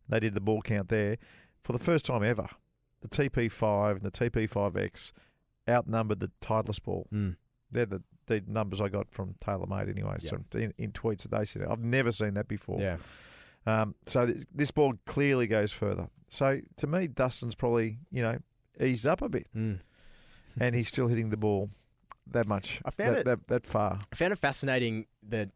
they 0.07 0.19
did 0.19 0.33
the 0.33 0.41
ball 0.41 0.61
count 0.61 0.89
there 0.89 1.17
for 1.63 1.73
the 1.73 1.79
first 1.79 2.05
time 2.05 2.23
ever. 2.23 2.47
The 3.01 3.07
TP5 3.07 3.91
and 3.91 4.01
the 4.01 4.11
TP5X 4.11 5.11
outnumbered 5.69 6.19
the 6.19 6.31
Titleist 6.41 6.83
ball. 6.83 7.07
Mm. 7.13 7.35
They're 7.71 7.85
the, 7.85 8.01
the 8.25 8.43
numbers 8.47 8.81
I 8.81 8.89
got 8.89 9.11
from 9.11 9.35
TaylorMade 9.45 9.89
anyway, 9.89 10.17
so 10.19 10.39
in, 10.55 10.73
in 10.77 10.91
tweets 10.91 11.21
that 11.23 11.31
they 11.31 11.45
said. 11.45 11.63
I've 11.69 11.79
never 11.83 12.11
seen 12.11 12.33
that 12.33 12.47
before. 12.47 12.79
Yeah. 12.81 12.97
Um, 13.65 13.95
so 14.05 14.25
th- 14.25 14.45
this 14.53 14.71
ball 14.71 14.93
clearly 15.05 15.47
goes 15.47 15.71
further. 15.71 16.07
So 16.29 16.59
to 16.77 16.87
me, 16.87 17.07
Dustin's 17.07 17.55
probably 17.55 17.99
you 18.11 18.21
know 18.21 18.37
eased 18.81 19.05
up 19.07 19.21
a 19.21 19.29
bit, 19.29 19.47
Mm. 19.55 19.79
and 20.59 20.75
he's 20.75 20.87
still 20.87 21.07
hitting 21.07 21.29
the 21.29 21.37
ball 21.37 21.69
that 22.27 22.47
much. 22.47 22.81
I 22.85 22.89
found 22.91 23.15
that, 23.15 23.19
it- 23.21 23.25
that, 23.25 23.47
that 23.47 23.65
far. 23.65 23.99
I 24.11 24.15
found 24.15 24.33
it 24.33 24.39
fascinating 24.39 25.05
that 25.27 25.49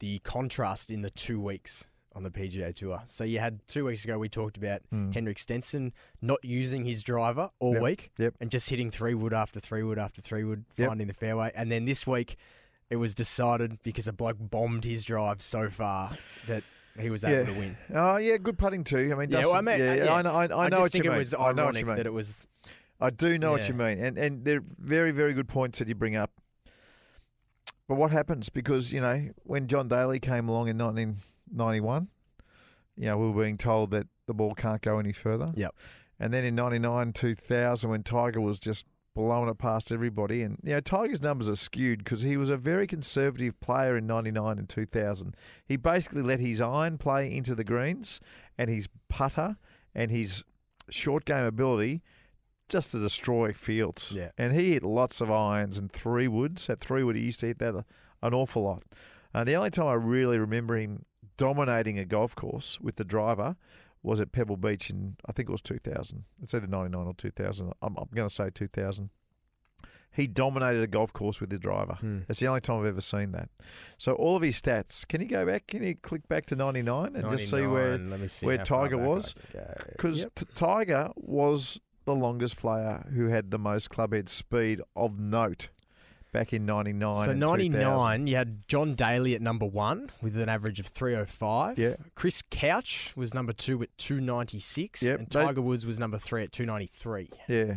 the 0.00 0.18
contrast 0.20 0.90
in 0.90 1.02
the 1.02 1.10
two 1.10 1.40
weeks 1.40 1.88
on 2.14 2.22
the 2.24 2.30
PGA 2.30 2.74
Tour. 2.74 3.00
So 3.06 3.22
you 3.24 3.38
had 3.38 3.60
two 3.68 3.84
weeks 3.84 4.04
ago 4.04 4.18
we 4.18 4.28
talked 4.28 4.56
about 4.56 4.82
Mm. 4.92 5.14
Henrik 5.14 5.38
Stenson 5.38 5.92
not 6.20 6.44
using 6.44 6.84
his 6.84 7.02
driver 7.02 7.50
all 7.60 7.74
Yep. 7.74 7.82
week 7.82 8.10
Yep. 8.18 8.34
and 8.40 8.50
just 8.50 8.68
hitting 8.70 8.90
three 8.90 9.14
wood 9.14 9.32
after 9.32 9.60
three 9.60 9.82
wood 9.82 9.98
after 9.98 10.20
three 10.20 10.42
wood, 10.44 10.64
Yep. 10.76 10.88
finding 10.88 11.06
the 11.06 11.14
fairway. 11.14 11.52
And 11.54 11.70
then 11.70 11.84
this 11.84 12.06
week 12.06 12.36
it 12.90 12.96
was 12.96 13.14
decided 13.14 13.80
because 13.84 14.08
a 14.08 14.12
bloke 14.12 14.38
bombed 14.40 14.84
his 14.84 15.04
drive 15.04 15.40
so 15.40 15.70
far 15.70 16.10
that 16.48 16.64
he 16.98 17.08
was 17.10 17.22
able 17.22 17.36
Yeah. 17.38 17.44
to 17.54 17.60
win. 17.60 17.76
Oh 17.94 18.16
yeah, 18.16 18.36
good 18.38 18.58
putting 18.58 18.82
too. 18.82 19.10
I 19.12 19.14
mean, 19.14 19.30
Yeah, 19.30 19.42
well, 19.46 19.52
I 19.54 19.60
mean, 19.60 19.78
yeah, 19.78 19.94
yeah. 19.94 20.12
I 20.14 20.22
know, 20.22 20.30
I, 20.32 20.44
I 20.44 20.46
know 20.68 20.70
just 20.70 20.80
what 20.80 20.92
think 20.92 21.04
you 21.04 21.10
it 21.10 21.14
mean. 21.14 21.18
was 21.20 21.34
I 21.34 21.36
know 21.38 21.44
what 21.44 21.56
you 21.56 21.60
ironic 21.62 21.86
mean. 21.86 21.96
that 21.96 22.06
it 22.06 22.12
was 22.12 22.48
I 23.00 23.10
do 23.10 23.38
know 23.38 23.52
what 23.52 23.66
you 23.68 23.74
mean, 23.74 23.98
and 24.02 24.18
and 24.18 24.44
they're 24.44 24.62
very 24.78 25.12
very 25.12 25.32
good 25.32 25.46
points 25.48 25.78
that 25.78 25.86
you 25.88 25.94
bring 25.94 26.16
up. 26.16 26.32
But 27.88 27.94
what 27.96 28.10
happens 28.10 28.48
because 28.50 28.92
you 28.92 29.00
know 29.00 29.30
when 29.44 29.66
John 29.68 29.88
Daly 29.88 30.20
came 30.20 30.48
along 30.48 30.68
in 30.68 30.76
1991, 31.52 32.08
you 32.96 33.06
know 33.06 33.18
we 33.18 33.30
were 33.30 33.42
being 33.42 33.58
told 33.58 33.90
that 33.90 34.06
the 34.26 34.34
ball 34.34 34.54
can't 34.54 34.82
go 34.82 34.98
any 34.98 35.12
further. 35.12 35.52
Yep. 35.54 35.74
And 36.18 36.34
then 36.34 36.44
in 36.44 36.54
99, 36.54 37.14
2000, 37.14 37.88
when 37.88 38.02
Tiger 38.02 38.40
was 38.40 38.60
just 38.60 38.84
blowing 39.14 39.48
it 39.48 39.58
past 39.58 39.90
everybody, 39.90 40.42
and 40.42 40.58
you 40.62 40.72
know 40.72 40.80
Tiger's 40.80 41.22
numbers 41.22 41.48
are 41.48 41.56
skewed 41.56 42.04
because 42.04 42.22
he 42.22 42.36
was 42.36 42.50
a 42.50 42.56
very 42.56 42.86
conservative 42.86 43.58
player 43.60 43.96
in 43.96 44.06
99 44.06 44.58
and 44.58 44.68
2000. 44.68 45.34
He 45.64 45.76
basically 45.76 46.22
let 46.22 46.40
his 46.40 46.60
iron 46.60 46.98
play 46.98 47.32
into 47.34 47.54
the 47.54 47.64
greens 47.64 48.20
and 48.58 48.70
his 48.70 48.88
putter 49.08 49.56
and 49.94 50.10
his 50.10 50.44
short 50.90 51.24
game 51.24 51.44
ability 51.44 52.02
just 52.68 52.92
to 52.92 53.00
destroy 53.00 53.52
fields. 53.52 54.12
Yeah. 54.14 54.30
And 54.38 54.54
he 54.54 54.72
hit 54.72 54.82
lots 54.82 55.20
of 55.20 55.30
irons 55.30 55.78
and 55.78 55.90
three 55.90 56.28
woods. 56.28 56.70
At 56.70 56.80
three 56.80 57.02
wood, 57.02 57.16
he 57.16 57.22
used 57.22 57.40
to 57.40 57.46
hit 57.46 57.58
that 57.58 57.84
an 58.22 58.34
awful 58.34 58.62
lot. 58.62 58.84
Uh, 59.34 59.44
the 59.44 59.54
only 59.54 59.70
time 59.70 59.86
I 59.86 59.94
really 59.94 60.38
remember 60.38 60.76
him 60.76 61.04
dominating 61.40 61.98
a 61.98 62.04
golf 62.04 62.36
course 62.36 62.78
with 62.80 62.96
the 62.96 63.04
driver 63.04 63.56
was 64.02 64.20
at 64.20 64.30
Pebble 64.32 64.58
Beach 64.58 64.90
in, 64.90 65.16
I 65.26 65.32
think 65.32 65.48
it 65.48 65.52
was 65.52 65.62
2000. 65.62 66.24
It's 66.42 66.52
either 66.54 66.66
99 66.66 67.06
or 67.06 67.14
2000. 67.14 67.72
I'm, 67.80 67.96
I'm 67.96 68.08
going 68.14 68.28
to 68.28 68.34
say 68.34 68.50
2000. 68.50 69.08
he 70.12 70.26
dominated 70.26 70.82
a 70.82 70.86
golf 70.86 71.12
course 71.12 71.40
with 71.40 71.48
the 71.50 71.58
driver. 71.58 71.94
Hmm. 71.94 72.20
That's 72.26 72.40
the 72.40 72.46
only 72.48 72.60
time 72.60 72.80
I've 72.80 72.86
ever 72.86 73.00
seen 73.00 73.32
that. 73.32 73.48
So 73.96 74.12
all 74.14 74.36
of 74.36 74.42
his 74.42 74.60
stats. 74.60 75.06
Can 75.08 75.20
you 75.20 75.28
go 75.28 75.46
back? 75.46 75.66
Can 75.68 75.82
you 75.82 75.94
click 75.94 76.28
back 76.28 76.46
to 76.46 76.56
ninety 76.56 76.82
nine 76.82 77.16
and 77.16 77.30
just 77.30 77.50
see 77.50 77.66
where 77.66 77.98
see 78.28 78.46
where 78.46 78.58
Tiger 78.58 78.98
was? 78.98 79.34
because 79.92 80.20
Yep. 80.20 80.40
Tiger 80.54 81.10
was 81.16 81.80
the 82.06 82.14
longest 82.14 82.56
player 82.56 83.06
who 83.14 83.28
had 83.28 83.50
the 83.50 83.58
most 83.58 83.90
clubhead 83.90 84.28
speed 84.28 84.80
of 84.96 85.18
note 85.18 85.68
back 86.32 86.52
in 86.52 86.64
'99. 86.66 87.14
So 87.24 87.32
99, 87.32 88.26
you 88.26 88.36
had 88.36 88.66
John 88.68 88.94
Daly 88.94 89.34
at 89.34 89.42
number 89.42 89.66
one 89.66 90.10
with 90.22 90.36
an 90.36 90.48
average 90.48 90.80
of 90.80 90.86
305. 90.86 91.78
Yeah. 91.78 91.94
Chris 92.14 92.42
Couch 92.50 93.12
was 93.16 93.34
number 93.34 93.52
two 93.52 93.82
at 93.82 93.96
296. 93.98 95.02
Yep, 95.02 95.18
And 95.18 95.30
Tiger 95.30 95.60
Woods 95.62 95.86
was 95.86 95.98
number 95.98 96.18
three 96.18 96.42
at 96.42 96.52
293. 96.52 97.28
Yeah, 97.48 97.74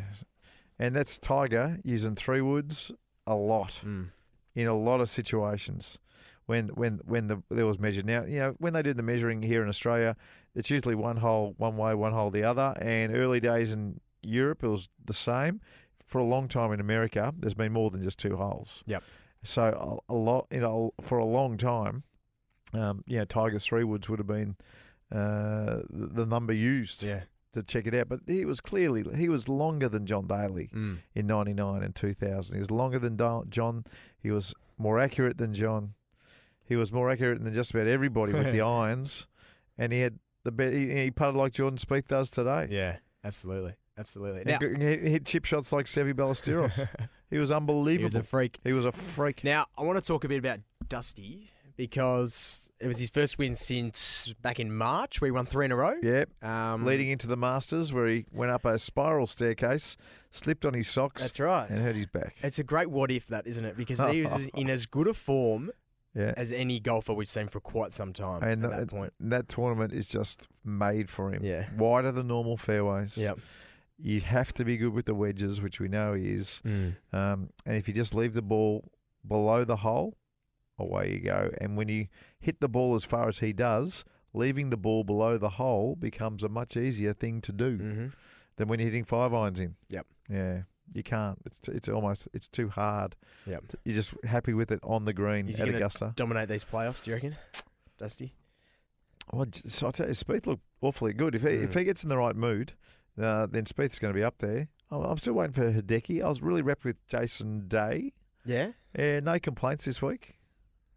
and 0.80 0.96
that's 0.96 1.18
Tiger 1.18 1.80
using 1.84 2.16
three 2.16 2.42
woods 2.42 2.92
a 3.26 3.36
lot 3.36 3.82
Mm. 3.86 4.10
in 4.56 4.68
a 4.68 4.78
lot 4.78 5.02
of 5.02 5.10
situations. 5.10 5.98
When 6.46 6.68
when 6.70 7.00
when 7.06 7.28
the 7.28 7.42
there 7.50 7.66
was 7.66 7.80
measured 7.80 8.06
now, 8.06 8.24
you 8.26 8.40
know 8.40 8.56
when 8.60 8.74
they 8.74 8.82
did 8.82 8.98
the 8.98 9.04
measuring 9.04 9.42
here 9.44 9.64
in 9.64 9.70
Australia, 9.70 10.18
it's 10.54 10.70
usually 10.70 10.94
one 10.96 11.18
hole 11.18 11.54
one 11.58 11.78
way, 11.78 11.96
one 11.96 12.12
hole 12.12 12.30
the 12.32 12.44
other. 12.44 12.74
And 12.82 13.16
early 13.16 13.40
days 13.40 13.72
in 13.72 14.02
Europe, 14.22 14.62
it 14.64 14.68
was 14.68 14.90
the 15.06 15.14
same. 15.14 15.62
For 16.14 16.20
a 16.20 16.24
long 16.24 16.48
time 16.48 16.72
in 16.72 16.80
America, 16.80 17.34
there's 17.40 17.56
been 17.56 17.74
more 17.74 17.90
than 17.90 18.02
just 18.04 18.20
two 18.20 18.38
holes. 18.38 18.84
Yep. 18.86 19.04
So 19.42 20.02
a, 20.08 20.14
a 20.14 20.16
lot, 20.16 20.46
you 20.52 20.60
know, 20.60 20.94
for 21.02 21.18
a 21.18 21.26
long 21.26 21.58
time, 21.58 22.04
um, 22.72 23.04
you 23.08 23.18
know, 23.18 23.26
Tiger's 23.26 23.66
three 23.66 23.84
woods 23.84 24.08
would 24.10 24.20
have 24.20 24.28
been 24.28 24.56
uh, 25.12 25.82
the, 25.90 26.08
the 26.22 26.26
number 26.28 26.54
used 26.54 27.02
Yeah. 27.02 27.22
to 27.54 27.64
check 27.64 27.88
it 27.88 27.94
out. 27.96 28.10
But 28.10 28.20
he 28.28 28.46
was 28.46 28.62
clearly 28.62 29.04
he 29.16 29.28
was 29.28 29.50
longer 29.50 29.90
than 29.90 30.06
John 30.06 30.28
Daly 30.28 30.70
Mm. 30.74 30.98
in 31.16 31.26
'99 31.28 31.82
and 31.84 31.96
2000. 31.96 32.56
He 32.56 32.60
was 32.60 32.72
longer 32.72 33.00
than 33.00 33.18
John. 33.50 33.84
He 34.20 34.32
was 34.32 34.54
more 34.78 35.00
accurate 35.00 35.38
than 35.40 35.54
John. 35.54 35.94
He 36.64 36.76
was 36.76 36.92
more 36.92 37.10
accurate 37.12 37.44
than 37.44 37.54
just 37.54 37.72
about 37.74 37.88
everybody 37.88 38.34
with 38.34 38.52
the 38.54 38.62
irons, 38.82 39.28
and 39.78 39.92
he 39.92 40.00
had 40.02 40.20
the 40.44 40.52
be- 40.52 40.72
he, 40.72 41.04
he 41.06 41.12
putted 41.12 41.36
like 41.36 41.54
Jordan 41.54 41.78
Spieth 41.78 42.08
does 42.08 42.32
today. 42.32 42.68
Yeah, 42.70 42.98
absolutely. 43.24 43.74
Absolutely. 43.98 44.44
Now, 44.46 44.60
he 44.60 45.10
hit 45.12 45.26
chip 45.26 45.46
shots 45.46 45.72
like 45.72 45.86
Seve 45.86 46.14
Ballesteros. 46.14 46.88
he 47.30 47.38
was 47.38 47.52
unbelievable. 47.52 48.00
he 48.00 48.04
was 48.04 48.16
a 48.16 48.24
freak. 48.24 48.60
He 48.64 48.74
was 48.74 48.86
a 48.86 48.92
freak. 48.92 49.44
Now, 49.44 49.68
I 49.78 49.84
want 49.84 49.98
to 49.98 50.02
talk 50.08 50.24
a 50.24 50.28
bit 50.28 50.40
about 50.40 50.60
Dusty 50.88 51.50
because 51.76 52.72
it 52.80 52.88
was 52.88 53.00
his 53.00 53.10
first 53.10 53.38
win 53.38 53.56
since 53.56 54.34
back 54.42 54.60
in 54.60 54.74
March 54.76 55.20
where 55.22 55.28
he 55.28 55.32
won 55.32 55.46
three 55.46 55.66
in 55.66 55.72
a 55.72 55.76
row. 55.76 55.96
Yeah, 56.02 56.26
Um, 56.42 56.86
leading 56.86 57.10
into 57.10 57.28
the 57.28 57.38
Masters 57.38 57.92
where 57.94 58.08
he 58.08 58.26
went 58.32 58.52
up 58.52 58.66
a 58.66 58.78
spiral 58.80 59.28
staircase, 59.28 59.98
slipped 60.32 60.66
on 60.66 60.74
his 60.74 60.88
socks, 60.88 61.24
That's 61.24 61.40
right. 61.40 61.70
and 61.70 61.80
hurt 61.80 61.96
his 61.96 62.06
back. 62.08 62.36
It's 62.42 62.60
a 62.60 62.64
great 62.64 62.90
what 62.90 63.12
if 63.12 63.28
that, 63.28 63.48
isn't 63.48 63.66
it? 63.66 63.78
Because 63.78 64.00
he 64.12 64.24
was 64.24 64.48
in 64.56 64.70
as 64.70 64.86
good 64.86 65.08
a 65.08 65.14
form 65.14 65.72
Yeah, 66.16 66.34
as 66.38 66.52
any 66.52 66.80
golfer 66.80 67.14
we've 67.14 67.28
seen 67.28 67.48
for 67.48 67.60
quite 67.60 67.92
some 67.94 68.14
time 68.14 68.44
and 68.44 68.64
at 68.64 68.70
th- 68.70 68.80
that 68.82 68.88
point. 68.90 69.14
that 69.20 69.50
tournament 69.50 69.94
is 69.94 70.06
just 70.06 70.48
made 70.64 71.10
for 71.10 71.32
him. 71.32 71.44
Yeah. 71.44 71.68
wider 71.78 72.12
than 72.12 72.28
normal 72.28 72.58
fairways. 72.58 73.18
Yep. 73.18 73.40
You 74.06 74.20
have 74.20 74.52
to 74.56 74.66
be 74.66 74.76
good 74.76 74.92
with 74.94 75.06
the 75.06 75.16
wedges, 75.16 75.62
which 75.62 75.80
we 75.80 75.88
know 75.88 76.14
he 76.14 76.32
is. 76.34 76.62
Um, 76.66 77.50
and 77.66 77.78
if 77.78 77.88
you 77.88 77.94
just 77.94 78.14
leave 78.14 78.34
the 78.34 78.42
ball 78.42 78.92
below 79.26 79.64
the 79.64 79.78
hole, 79.78 80.18
away 80.78 81.12
you 81.14 81.20
go. 81.20 81.50
And 81.62 81.78
when 81.78 81.88
you 81.88 82.08
hit 82.40 82.60
the 82.60 82.68
ball 82.68 82.96
as 82.96 83.06
far 83.06 83.30
as 83.30 83.40
he 83.40 83.54
does, 83.54 84.04
leaving 84.34 84.72
the 84.72 84.78
ball 84.78 85.06
below 85.06 85.38
the 85.38 85.52
hole 85.52 85.96
becomes 85.96 86.44
a 86.44 86.50
much 86.50 86.76
easier 86.76 87.14
thing 87.14 87.40
to 87.42 87.54
do 87.54 87.78
Mm-hmm. 87.78 88.08
than 88.58 88.68
when 88.68 88.80
you're 88.80 88.90
hitting 88.90 89.06
five 89.06 89.34
irons 89.34 89.60
in. 89.62 89.76
Yep. 89.90 90.06
Yeah. 90.30 90.62
You 90.94 91.02
can't. 91.04 91.40
It's 91.46 91.70
it's 91.70 91.88
almost 91.90 92.28
it's 92.34 92.50
too 92.50 92.68
hard. 92.68 93.16
Yep. 93.48 93.64
You're 93.86 93.96
just 93.96 94.14
happy 94.26 94.54
with 94.54 94.70
it 94.70 94.80
on 94.84 95.06
the 95.06 95.14
green 95.14 95.48
Is 95.48 95.62
at 95.62 95.70
Augusta. 95.70 96.12
dominate 96.18 96.50
these 96.50 96.66
playoffs? 96.66 97.02
Do 97.04 97.12
you 97.12 97.16
reckon, 97.16 97.38
Dusty? 97.98 98.36
Well, 99.32 99.46
so 99.66 99.88
I 99.88 99.92
tell 99.92 100.08
you, 100.08 100.14
Spieth 100.14 100.46
looked 100.46 100.64
awfully 100.82 101.14
good. 101.14 101.36
If 101.36 101.44
he, 101.44 101.48
if 101.50 101.72
Mm. 101.72 101.80
he 101.80 101.86
gets 101.86 102.04
in 102.04 102.10
the 102.10 102.18
right 102.18 102.36
mood, 102.36 102.74
uh, 103.22 103.48
then 103.48 103.66
Spieth's 103.66 104.00
going 104.00 104.14
to 104.14 104.18
be 104.18 104.24
up 104.24 104.38
there. 104.40 104.68
I'm 104.92 105.02
I'm 105.04 105.18
still 105.18 105.34
waiting 105.34 105.54
for 105.54 105.72
Hideki. 105.72 106.24
I 106.24 106.28
was 106.28 106.42
really 106.42 106.62
rapt 106.62 106.84
with 106.86 106.98
Jason 107.08 107.68
Day. 107.68 108.14
Yeah, 108.46 108.72
Uh, 108.98 109.22
no 109.24 109.40
complaints 109.40 109.86
this 109.86 110.02
week. 110.02 110.36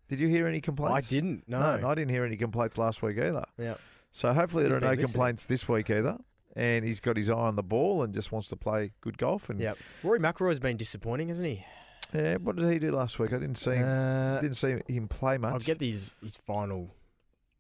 Did 0.09 0.21
you 0.21 0.29
hear 0.29 0.47
any 0.47 0.61
complaints? 0.61 1.07
I 1.07 1.11
didn't. 1.11 1.45
No. 1.49 1.77
No, 1.79 1.89
I 1.89 1.95
didn't 1.95 2.11
hear 2.11 2.25
any 2.25 2.37
complaints 2.37 2.77
last 2.79 3.03
week 3.03 3.19
either. 3.19 3.45
Yeah. 3.59 3.75
So 4.13 4.33
hopefully 4.33 4.65
there 4.65 4.73
He's 4.73 4.79
are 4.79 4.81
no 4.81 4.87
been 4.91 4.99
listening. 4.99 5.13
complaints 5.13 5.45
this 5.47 5.69
week 5.69 5.91
either. 5.91 6.17
And 6.55 6.85
he's 6.87 7.01
got 7.01 7.17
his 7.19 7.29
eye 7.29 7.35
on 7.35 7.55
the 7.57 7.63
ball 7.63 8.03
and 8.03 8.15
just 8.15 8.33
wants 8.33 8.49
to 8.49 8.57
play 8.57 8.93
good 9.03 9.19
golf. 9.19 9.51
And 9.51 9.61
Yep. 9.61 9.79
Rory 10.03 10.19
McIlroy's 10.21 10.59
been 10.59 10.77
disappointing, 10.77 11.29
hasn't 11.29 11.47
he? 11.49 11.65
yeah, 12.15 12.37
what 12.37 12.57
did 12.57 12.73
he 12.73 12.79
do 12.79 12.91
last 12.93 13.19
week? 13.19 13.33
I 13.33 13.39
didn't 13.39 13.57
see 13.59 13.73
him. 13.73 13.87
Uh, 13.87 14.41
didn't 14.41 14.57
see 14.57 14.77
him 14.89 15.07
play 15.09 15.37
much. 15.39 15.53
I'll 15.53 15.59
get 15.61 15.81
his 15.81 16.15
his 16.23 16.37
final 16.37 16.95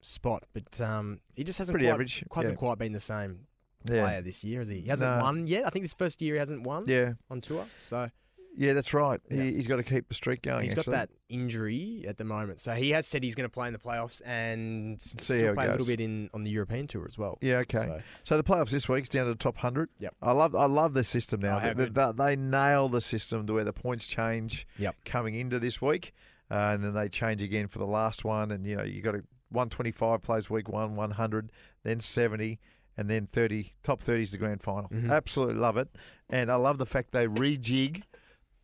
spot, 0.00 0.44
but 0.54 0.80
um, 0.80 1.20
he 1.34 1.44
just 1.44 1.58
hasn't 1.58 1.74
Pretty 1.74 1.86
quite, 1.86 1.92
average, 1.92 2.24
hasn't 2.34 2.58
quite 2.58 2.78
been 2.78 2.92
the 2.92 3.00
same 3.00 3.40
yeah. 3.90 4.02
player 4.02 4.22
this 4.22 4.42
year, 4.44 4.60
has 4.60 4.68
he? 4.68 4.80
He 4.80 4.88
hasn't 4.88 5.16
No. 5.18 5.22
won 5.24 5.46
yet. 5.46 5.66
I 5.66 5.70
think 5.70 5.84
this 5.84 5.94
first 5.94 6.20
year 6.22 6.34
he 6.34 6.38
hasn't 6.38 6.62
won 6.62 6.84
Yeah, 6.86 7.14
on 7.30 7.40
tour, 7.40 7.64
so 7.76 8.10
yeah, 8.58 8.72
that's 8.72 8.94
right. 8.94 9.20
Yeah. 9.30 9.42
He, 9.42 9.54
he's 9.54 9.66
got 9.66 9.76
to 9.76 9.82
keep 9.82 10.08
the 10.08 10.14
streak 10.14 10.40
going. 10.40 10.62
he's 10.62 10.72
got 10.74 10.86
that 10.86 11.10
injury 11.28 12.04
at 12.08 12.16
the 12.16 12.24
moment. 12.24 12.58
So 12.58 12.74
he 12.74 12.90
has 12.92 13.06
said 13.06 13.22
he's 13.22 13.34
going 13.34 13.44
to 13.48 13.52
play 13.52 13.66
in 13.66 13.74
the 13.74 13.78
playoffs 13.78 14.22
and 14.24 15.00
See 15.02 15.18
still 15.18 15.52
play 15.54 15.66
a 15.66 15.70
little 15.72 15.86
bit 15.86 16.00
in 16.00 16.30
on 16.32 16.42
the 16.42 16.50
European 16.50 16.86
tour 16.86 17.04
as 17.06 17.18
well. 17.18 17.36
Yeah, 17.42 17.56
okay. 17.58 17.84
So, 17.84 18.00
So 18.24 18.36
the 18.38 18.44
playoffs 18.44 18.70
this 18.70 18.88
week's 18.88 19.10
down 19.10 19.26
to 19.26 19.32
the 19.32 19.38
top 19.38 19.58
hundred. 19.58 19.90
Yep. 19.98 20.14
I 20.22 20.32
love 20.32 20.54
I 20.54 20.64
love 20.66 20.94
the 20.94 21.04
system 21.04 21.40
now. 21.40 21.60
Oh, 21.62 21.74
they, 21.74 21.88
they, 21.88 22.12
they 22.16 22.36
nail 22.36 22.88
the 22.88 23.02
system 23.02 23.46
to 23.46 23.52
where 23.52 23.64
the 23.64 23.74
points 23.74 24.06
change. 24.06 24.66
Yep. 24.78 24.96
Coming 25.04 25.34
into 25.34 25.58
this 25.58 25.82
week, 25.82 26.14
uh, 26.50 26.54
and 26.72 26.82
then 26.82 26.94
they 26.94 27.08
change 27.10 27.42
again 27.42 27.68
for 27.68 27.78
the 27.78 27.86
last 27.86 28.24
one, 28.24 28.50
and 28.52 28.66
you 28.66 28.76
know 28.76 28.84
you 28.84 29.02
got 29.02 29.16
a 29.16 29.22
one 29.50 29.68
twenty 29.68 29.92
five 29.92 30.22
plays 30.22 30.48
week 30.48 30.68
one, 30.68 30.96
one 30.96 31.10
hundred, 31.10 31.52
then 31.82 32.00
seventy. 32.00 32.58
And 32.96 33.10
then 33.10 33.28
thirty, 33.30 33.74
top 33.82 34.02
thirty 34.02 34.22
is 34.22 34.30
the 34.32 34.38
grand 34.38 34.62
final. 34.62 34.88
Mhm. 34.88 35.10
Absolutely 35.12 35.56
love 35.56 35.76
it, 35.76 35.88
and 36.30 36.50
I 36.50 36.54
love 36.54 36.78
the 36.78 36.86
fact 36.86 37.12
they 37.12 37.26
rejig 37.26 38.02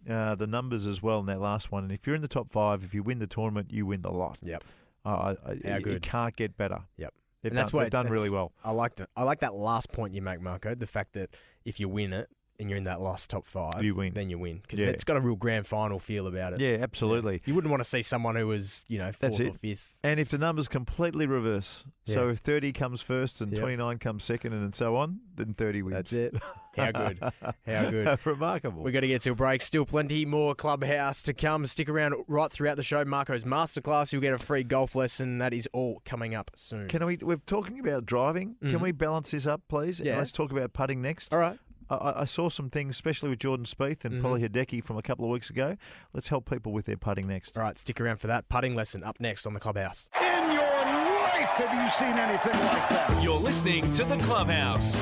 uh, 0.08 0.34
the 0.34 0.46
numbers 0.46 0.86
as 0.86 1.02
well 1.02 1.20
in 1.20 1.26
that 1.26 1.40
last 1.40 1.70
one. 1.70 1.84
And 1.84 1.92
if 1.92 2.06
you're 2.06 2.16
in 2.16 2.22
the 2.22 2.28
top 2.28 2.50
five, 2.50 2.82
if 2.82 2.92
you 2.94 3.02
win 3.02 3.18
the 3.18 3.26
tournament, 3.26 3.70
you 3.72 3.86
win 3.86 4.02
the 4.02 4.10
lot. 4.10 4.38
Yep. 4.42 4.64
Uh, 5.04 5.08
I, 5.08 5.30
I, 5.30 5.34
How 5.70 5.76
you 5.76 5.82
good. 5.84 6.02
can't 6.02 6.34
get 6.34 6.56
better. 6.56 6.80
Yep. 6.96 7.12
They've 7.42 7.52
And 7.52 7.58
that's 7.58 7.70
done, 7.70 7.76
what- 7.78 7.82
they've 7.84 7.90
done 7.90 8.06
really 8.08 8.30
well. 8.30 8.52
I 8.64 8.70
like 8.72 8.96
that. 8.96 9.10
I 9.16 9.22
like 9.24 9.40
that 9.40 9.54
last 9.54 9.92
point 9.92 10.14
you 10.14 10.22
make, 10.22 10.40
Marco. 10.40 10.74
The 10.74 10.86
fact 10.86 11.12
that 11.12 11.30
if 11.64 11.78
you 11.78 11.88
win 11.88 12.12
it 12.12 12.28
and 12.60 12.68
you're 12.70 12.76
in 12.76 12.84
that 12.84 13.00
last 13.00 13.28
top 13.30 13.46
five, 13.46 13.82
You 13.82 13.94
win. 13.94 14.12
Then 14.14 14.30
you 14.30 14.38
win 14.38 14.60
because 14.62 14.78
Yeah. 14.78 14.86
it's 14.88 15.04
got 15.04 15.16
a 15.16 15.20
real 15.20 15.34
grand 15.36 15.66
final 15.66 15.98
feel 15.98 16.26
about 16.26 16.52
it. 16.52 16.60
Yeah, 16.60 16.78
absolutely. 16.80 17.42
You 17.44 17.54
wouldn't 17.54 17.70
want 17.70 17.80
to 17.82 17.88
see 17.88 18.02
someone 18.02 18.36
who 18.36 18.46
was, 18.46 18.84
you 18.88 18.98
know, 18.98 19.10
fourth 19.12 19.40
or 19.40 19.52
fifth. 19.54 19.98
And 20.04 20.20
if 20.20 20.28
the 20.28 20.38
numbers 20.38 20.68
completely 20.68 21.26
reverse, 21.26 21.84
so 22.06 22.28
if 22.28 22.38
30 22.38 22.72
comes 22.72 23.00
first 23.02 23.40
and 23.40 23.50
Yep. 23.52 23.60
29 23.60 23.98
comes 23.98 24.24
second 24.24 24.52
and 24.52 24.74
so 24.74 24.96
on, 24.96 25.20
then 25.34 25.54
30 25.54 25.82
wins. 25.82 25.94
That's 25.94 26.12
it. 26.12 26.34
How 26.76 26.92
good. 26.92 27.18
How 27.66 27.90
good. 27.90 28.18
Remarkable. 28.26 28.82
we 28.82 28.92
got 28.92 29.00
to 29.00 29.08
get 29.08 29.22
to 29.22 29.30
a 29.30 29.34
break. 29.34 29.62
Still 29.62 29.84
plenty 29.84 30.24
more 30.24 30.54
Clubhouse 30.54 31.22
to 31.24 31.32
come. 31.34 31.66
Stick 31.66 31.88
around 31.88 32.14
right 32.28 32.50
throughout 32.52 32.76
the 32.76 32.82
show. 32.82 33.04
Marco's 33.04 33.44
masterclass. 33.44 34.12
You'll 34.12 34.22
get 34.22 34.32
a 34.34 34.38
free 34.38 34.62
golf 34.62 34.94
lesson. 34.94 35.38
That 35.38 35.52
is 35.52 35.68
all 35.72 36.00
coming 36.04 36.34
up 36.34 36.50
soon. 36.54 36.88
Can 36.88 37.04
we? 37.04 37.16
We're 37.20 37.36
talking 37.38 37.80
about 37.80 38.06
driving. 38.06 38.56
Can 38.60 38.72
Mhm. 38.78 38.80
we 38.80 38.92
balance 38.92 39.30
this 39.32 39.46
up, 39.46 39.62
please? 39.68 39.98
And 40.00 40.06
Yeah. 40.08 40.18
let's 40.18 40.32
talk 40.32 40.50
about 40.52 40.72
putting 40.72 41.02
next. 41.02 41.32
all 41.34 41.40
right. 41.40 41.58
I- 41.92 42.10
I, 42.10 42.20
I 42.22 42.24
saw 42.24 42.48
some 42.48 42.70
things, 42.70 42.90
especially 42.96 43.30
with 43.30 43.38
Jordan 43.40 43.66
Spieth 43.66 44.04
and 44.04 44.14
Mhm. 44.14 44.22
Polly 44.22 44.40
Hideki 44.42 44.82
from 44.82 44.96
a 44.98 45.02
couple 45.02 45.24
of 45.24 45.30
weeks 45.30 45.50
ago. 45.50 45.76
Let's 46.12 46.28
help 46.28 46.48
people 46.50 46.72
with 46.72 46.86
their 46.86 46.96
putting 46.96 47.26
next. 47.26 47.56
All 47.56 47.64
right. 47.64 47.76
Stick 47.78 48.00
around 48.00 48.18
for 48.18 48.26
that 48.28 48.48
putting 48.48 48.74
lesson 48.74 49.02
up 49.04 49.20
next 49.20 49.46
on 49.46 49.54
the 49.54 49.60
Clubhouse. 49.60 50.08
In 50.20 50.52
your 50.52 50.62
life, 50.62 51.48
have 51.58 51.84
you 51.84 51.90
seen 51.90 52.18
anything 52.18 52.52
like 52.66 52.88
that? 52.88 53.22
You're 53.22 53.38
listening 53.38 53.90
to 53.92 54.04
The 54.04 54.16
Clubhouse. 54.18 54.96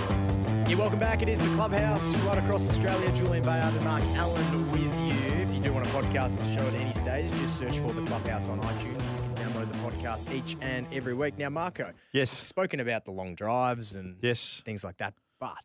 Yeah, 0.69 0.77
welcome 0.77 0.99
back. 1.01 1.21
It 1.23 1.29
is 1.29 1.41
the 1.41 1.49
Clubhouse 1.57 2.07
right 2.19 2.39
across 2.39 2.69
Australia. 2.69 3.11
Julian 3.13 3.45
Bayard 3.45 3.75
and 3.75 3.85
Mark 3.85 4.03
Allen 4.17 4.71
with 4.73 4.83
you. 4.83 5.43
If 5.43 5.53
you 5.53 5.61
do 5.61 5.73
want 5.73 5.85
to 5.87 5.91
podcast 5.93 6.37
the 6.39 6.55
show 6.57 6.67
at 6.67 6.75
any 6.75 6.93
stage, 6.93 7.31
just 7.41 7.59
search 7.59 7.79
for 7.79 7.93
the 7.93 8.03
Clubhouse 8.03 8.49
on 8.49 8.61
iTunes. 8.61 9.03
Download 9.35 9.69
the 9.71 9.79
podcast 9.79 10.33
each 10.33 10.57
and 10.61 10.87
every 10.93 11.15
week. 11.15 11.37
Now, 11.39 11.49
Marco, 11.51 11.93
Yes. 12.13 12.31
spoken 12.31 12.79
about 12.79 13.05
the 13.05 13.11
long 13.11 13.35
drives 13.35 13.95
and 13.97 14.17
Yes. 14.23 14.63
things 14.65 14.85
like 14.85 14.97
that, 14.99 15.15
but 15.41 15.57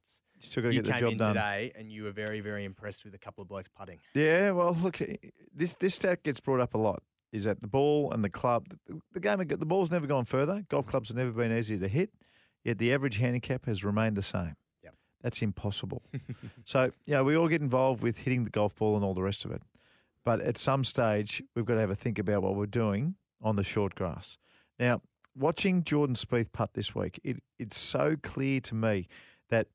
Still 0.46 0.64
got 0.64 0.70
to 0.70 0.76
you 0.76 0.82
get 0.82 0.88
the 0.88 0.94
came 0.94 1.02
job 1.02 1.12
in 1.12 1.18
done. 1.18 1.28
today 1.30 1.72
and 1.76 1.92
you 1.92 2.04
were 2.04 2.12
very, 2.12 2.40
very 2.40 2.66
impressed 2.66 3.06
with 3.06 3.14
a 3.14 3.18
couple 3.18 3.42
of 3.42 3.48
blokes 3.48 3.70
putting. 3.78 4.00
Yeah, 4.14 4.52
well, 4.52 4.76
look, 4.82 5.02
eh, 5.02 5.16
this 5.54 5.76
this 5.80 5.96
stat 5.96 6.24
gets 6.24 6.40
brought 6.40 6.60
up 6.60 6.74
a 6.74 6.78
lot. 6.78 7.04
Is 7.32 7.44
that 7.44 7.62
the 7.62 7.68
ball 7.68 8.12
and 8.12 8.24
the 8.24 8.30
club? 8.30 8.68
The, 8.88 9.00
the 9.14 9.20
game, 9.20 9.40
the 9.46 9.66
ball's 9.66 9.92
never 9.92 10.08
gone 10.08 10.26
further. 10.26 10.64
Golf 10.70 10.88
clubs 10.88 11.10
have 11.10 11.18
never 11.18 11.32
been 11.32 11.52
easier 11.52 11.78
to 11.80 11.88
hit. 11.88 12.12
Yet 12.64 12.78
the 12.78 12.94
average 12.94 13.18
handicap 13.18 13.66
has 13.66 13.84
remained 13.84 14.16
the 14.16 14.24
same. 14.24 14.56
Yep. 14.84 14.94
That's 15.22 15.42
impossible. 15.42 16.02
so, 16.66 16.92
yeah, 17.06 17.22
we 17.22 17.36
all 17.36 17.48
get 17.48 17.62
involved 17.62 18.02
with 18.02 18.18
hitting 18.18 18.44
the 18.44 18.50
golf 18.50 18.76
ball 18.76 18.96
and 18.96 19.04
all 19.04 19.14
the 19.14 19.22
rest 19.22 19.46
of 19.46 19.52
it. 19.52 19.62
But 20.24 20.42
at 20.42 20.58
some 20.58 20.84
stage, 20.84 21.44
we've 21.56 21.66
got 21.66 21.76
to 21.76 21.82
have 21.82 21.92
a 21.92 21.96
think 21.96 22.18
about 22.18 22.42
what 22.42 22.56
we're 22.56 22.66
doing 22.66 23.16
on 23.42 23.56
the 23.56 23.64
short 23.64 23.94
grass. 23.96 24.38
Now, 24.80 25.02
watching 25.38 25.84
Jordan 25.84 26.16
Spieth 26.16 26.52
putt 26.52 26.74
this 26.74 26.96
week, 26.96 27.20
it, 27.24 27.44
it's 27.60 27.78
so 27.78 28.16
clear 28.24 28.60
to 28.62 28.74
me 28.76 29.08
that 29.50 29.68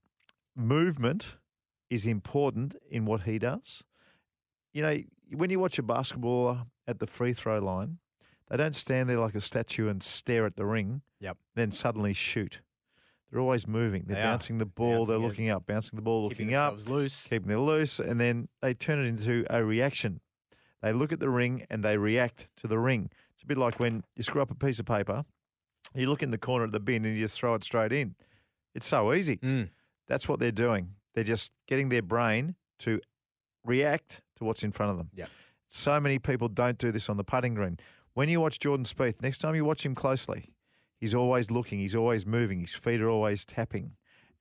movement 0.61 1.37
is 1.89 2.07
important 2.07 2.77
in 2.91 3.05
what 3.05 3.23
he 3.23 3.39
does 3.39 3.83
you 4.73 4.83
know, 4.83 4.97
when 5.33 5.51
you 5.51 5.59
watch 5.59 5.81
a 5.81 5.83
basketballer 5.83 6.65
at 6.87 7.01
the 7.01 7.07
free 7.09 7.33
throw 7.33 7.59
line, 7.59 7.99
they 8.49 8.57
don't 8.57 8.77
stand 8.77 9.09
there 9.09 9.19
like 9.19 9.35
a 9.35 9.41
statue 9.41 9.89
and 9.89 10.01
stare 10.01 10.47
at 10.47 10.55
the 10.55 10.65
ring, 10.65 11.03
Yep. 11.19 11.37
then 11.57 11.73
suddenly 11.73 12.13
shoot. 12.13 12.61
They're 13.31 13.41
always 13.41 13.67
moving. 13.67 14.05
They're 14.07 14.15
They 14.17 14.23
bouncing 14.23 14.59
the 14.59 14.67
ball. 14.67 15.05
they're 15.07 15.17
Bouncing 15.19 15.25
it, 15.25 15.27
looking 15.27 15.49
up, 15.51 15.67
bouncing 15.67 15.97
the 15.97 16.03
ball, 16.03 16.29
Keeping 16.31 16.47
looking 16.47 16.55
up, 16.57 16.89
loose. 16.89 17.27
keeping 17.27 17.51
it 17.51 17.57
loose, 17.59 17.99
and 17.99 18.21
then 18.21 18.49
they 18.63 18.73
turn 18.73 19.01
it 19.05 19.09
into 19.09 19.45
a 19.51 19.65
reaction. 19.65 20.21
They 20.83 20.93
look 20.93 21.11
at 21.11 21.19
the 21.19 21.29
ring 21.31 21.67
and 21.69 21.85
they 21.85 21.97
react 21.97 22.47
to 22.59 22.69
the 22.69 22.79
ring. 22.79 23.11
It's 23.35 23.43
a 23.43 23.47
bit 23.47 23.59
like 23.59 23.81
when 23.81 24.05
you 24.15 24.23
screw 24.23 24.41
up 24.41 24.53
a 24.53 24.55
piece 24.55 24.79
of 24.79 24.87
paper, 24.87 25.25
you 25.97 26.09
look 26.09 26.23
in 26.23 26.31
the 26.31 26.39
corner 26.39 26.65
of 26.65 26.71
the 26.71 26.79
bin 26.79 27.05
and 27.05 27.17
you 27.17 27.25
just 27.25 27.37
throw 27.41 27.55
it 27.55 27.65
straight 27.65 27.91
in. 27.93 28.15
It's 28.77 28.87
so 28.87 29.13
easy. 29.13 29.39
Mm. 29.39 29.71
That's 30.11 30.29
what 30.29 30.41
they're 30.41 30.51
doing. 30.51 30.91
They're 31.15 31.23
just 31.23 31.53
getting 31.69 31.89
their 31.89 32.03
brain 32.03 32.57
to 32.81 33.01
react 33.65 34.23
to 34.37 34.45
what's 34.45 34.65
in 34.65 34.73
front 34.73 34.91
of 34.91 34.99
them. 34.99 35.09
Yep. 35.15 35.29
So 35.69 36.01
many 36.01 36.19
people 36.19 36.49
don't 36.49 36.77
do 36.79 36.91
this 36.91 37.09
on 37.09 37.17
the 37.17 37.23
putting 37.23 37.55
green. 37.55 37.79
When 38.15 38.29
you 38.29 38.41
watch 38.41 38.59
Jordan 38.59 38.85
Spieth, 38.85 39.23
next 39.23 39.39
time 39.39 39.55
you 39.55 39.65
watch 39.65 39.87
him 39.87 39.95
closely, 39.95 40.53
he's 40.99 41.15
always 41.15 41.49
looking, 41.49 41.79
he's 41.79 41.95
always 41.95 42.27
moving, 42.27 42.61
his 42.61 42.73
feet 42.73 43.01
are 43.01 43.09
always 43.09 43.45
tapping. 43.45 43.93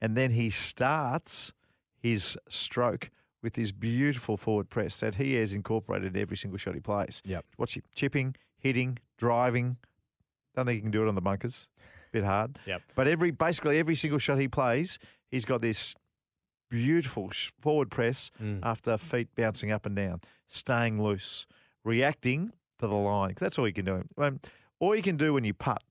And 0.02 0.18
then 0.18 0.32
he 0.32 0.50
starts 0.50 1.54
his 2.02 2.36
stroke 2.50 3.12
with 3.44 3.56
his 3.56 3.72
beautiful 3.72 4.38
forward 4.38 4.72
press 4.72 5.00
that 5.02 5.16
he 5.16 5.36
has 5.36 5.54
incorporated 5.54 6.16
in 6.16 6.22
every 6.22 6.36
single 6.36 6.58
shot 6.58 6.74
he 6.74 6.80
plays. 6.80 7.22
Yep. 7.26 7.46
Watch 7.60 7.78
him 7.78 7.84
chipping, 7.94 8.36
hitting, 8.58 8.98
driving. 9.18 9.78
Don't 10.56 10.66
think 10.66 10.78
he 10.78 10.82
can 10.82 10.90
do 10.90 11.04
it 11.04 11.08
on 11.08 11.14
the 11.14 11.22
bunkers. 11.22 11.68
Bit 12.12 12.24
hard. 12.24 12.58
Yep. 12.66 12.82
But 12.96 13.08
every 13.08 13.30
basically 13.30 13.78
every 13.78 13.94
single 13.94 14.18
shot 14.18 14.40
he 14.40 14.48
plays, 14.48 14.98
he's 15.30 15.46
got 15.46 15.62
this 15.62 15.96
beautiful 16.70 17.32
forward 17.60 17.90
press 17.90 18.32
Mm. 18.42 18.60
after 18.64 18.98
feet 18.98 19.28
bouncing 19.36 19.72
up 19.72 19.86
and 19.86 19.96
down, 19.96 20.22
staying 20.48 21.02
loose, 21.02 21.46
reacting 21.84 22.52
to 22.80 22.88
the 22.88 22.94
line. 22.96 23.34
That's 23.40 23.58
all 23.58 23.68
you 23.68 23.74
can 23.74 23.86
do. 23.86 24.04
Um, 24.18 24.40
all 24.80 24.96
you 24.96 25.02
can 25.02 25.18
do 25.18 25.34
when 25.34 25.44
you 25.44 25.54
putt. 25.54 25.82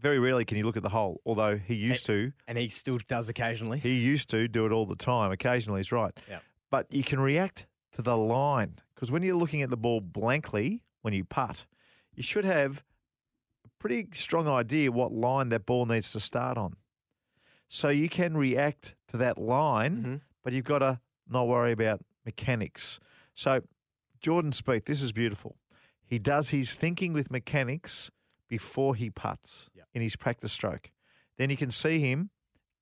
Very 0.00 0.18
rarely 0.18 0.44
can 0.44 0.58
you 0.58 0.64
look 0.64 0.76
at 0.76 0.82
the 0.82 0.88
hole, 0.90 1.20
although 1.24 1.56
he 1.56 1.74
used 1.74 2.04
to. 2.06 2.32
And 2.46 2.58
he 2.58 2.68
still 2.68 2.98
does 3.08 3.28
occasionally. 3.28 3.78
He 3.78 3.98
used 3.98 4.28
to 4.30 4.48
do 4.48 4.66
it 4.66 4.72
all 4.72 4.86
the 4.86 4.96
time. 4.96 5.32
Occasionally, 5.32 5.80
he's 5.80 5.92
right. 5.92 6.12
Yeah. 6.28 6.40
But 6.70 6.92
you 6.92 7.02
can 7.02 7.20
react 7.20 7.66
to 7.92 8.02
the 8.02 8.16
line 8.16 8.78
because 8.94 9.10
when 9.10 9.22
you're 9.22 9.36
looking 9.36 9.62
at 9.62 9.70
the 9.70 9.76
ball 9.76 10.00
blankly 10.00 10.82
when 11.02 11.14
you 11.14 11.24
putt, 11.24 11.64
you 12.14 12.22
should 12.22 12.44
have 12.44 12.82
a 13.64 13.68
pretty 13.78 14.08
strong 14.12 14.46
idea 14.48 14.90
what 14.92 15.12
line 15.12 15.48
that 15.50 15.64
ball 15.66 15.86
needs 15.86 16.12
to 16.12 16.20
start 16.20 16.58
on. 16.58 16.74
So 17.68 17.88
you 17.88 18.08
can 18.08 18.36
react 18.36 18.94
to 19.08 19.16
that 19.18 19.38
line, 19.38 20.02
Mhm. 20.02 20.20
but 20.42 20.52
you've 20.52 20.64
got 20.64 20.78
to 20.80 21.00
not 21.28 21.48
worry 21.48 21.72
about 21.72 22.04
mechanics. 22.24 23.00
So 23.34 23.62
Jordan 24.20 24.52
Spieth, 24.52 24.84
this 24.84 25.02
is 25.02 25.12
beautiful. 25.12 25.56
He 26.04 26.18
does 26.18 26.50
his 26.50 26.76
thinking 26.76 27.12
with 27.12 27.30
mechanics 27.30 28.10
before 28.48 28.94
he 28.94 29.10
puts 29.10 29.68
Yep. 29.74 29.88
in 29.94 30.02
his 30.02 30.16
practice 30.16 30.52
stroke. 30.52 30.90
Then 31.36 31.50
you 31.50 31.56
can 31.56 31.70
see 31.70 31.98
him 32.00 32.30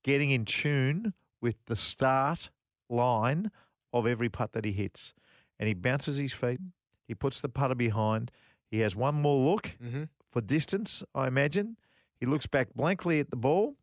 getting 0.02 0.30
in 0.30 0.44
tune 0.44 1.14
with 1.40 1.64
the 1.66 1.76
start 1.76 2.50
line 2.88 3.50
of 3.92 4.06
every 4.06 4.28
putt 4.28 4.52
that 4.52 4.64
he 4.64 4.72
hits. 4.72 5.14
And 5.58 5.68
he 5.68 5.74
bounces 5.74 6.16
his 6.18 6.32
feet. 6.32 6.60
He 7.06 7.14
puts 7.14 7.40
the 7.40 7.48
putter 7.48 7.74
behind. 7.74 8.30
He 8.68 8.80
has 8.80 8.96
one 8.96 9.14
more 9.14 9.38
look 9.52 9.76
Mm-hmm. 9.82 10.04
for 10.28 10.40
distance, 10.40 11.02
I 11.14 11.26
imagine. 11.28 11.76
He 12.18 12.26
looks 12.26 12.46
back 12.46 12.74
blankly 12.74 13.20
at 13.20 13.30
the 13.30 13.36
ball. 13.36 13.76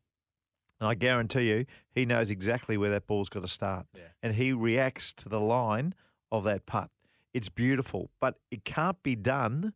And 0.80 0.88
I 0.88 0.94
guarantee 0.94 1.42
you, 1.48 1.66
he 1.92 2.06
knows 2.06 2.30
exactly 2.30 2.76
where 2.78 2.90
that 2.90 3.06
ball's 3.06 3.28
got 3.28 3.42
to 3.42 3.48
start. 3.48 3.86
Yeah. 3.94 4.02
And 4.22 4.34
he 4.34 4.52
reacts 4.52 5.12
to 5.14 5.28
the 5.28 5.40
line 5.40 5.94
of 6.32 6.44
that 6.44 6.64
putt. 6.66 6.88
It's 7.34 7.48
beautiful, 7.50 8.10
but 8.20 8.36
it 8.50 8.64
can't 8.64 9.00
be 9.02 9.14
done 9.14 9.74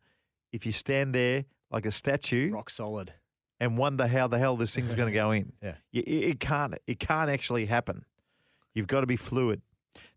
if 0.53 0.65
you 0.67 0.73
stand 0.73 1.15
there 1.15 1.45
like 1.71 1.85
a 1.87 1.91
statue 1.91 2.51
Rock 2.53 2.71
solid. 2.71 3.13
and 3.61 3.77
wonder 3.77 4.07
how 4.07 4.27
the 4.29 4.39
hell 4.39 4.57
this 4.57 4.75
thing's 4.75 4.95
going 4.95 5.09
to 5.13 5.15
go 5.15 5.31
in. 5.31 5.53
Yeah. 5.63 5.75
It, 5.93 6.09
it 6.09 6.41
can't. 6.41 6.75
It 6.87 6.99
can't 6.99 7.31
actually 7.31 7.67
happen. 7.67 8.05
You've 8.75 8.87
got 8.89 9.01
to 9.03 9.07
be 9.07 9.17
fluid. 9.17 9.61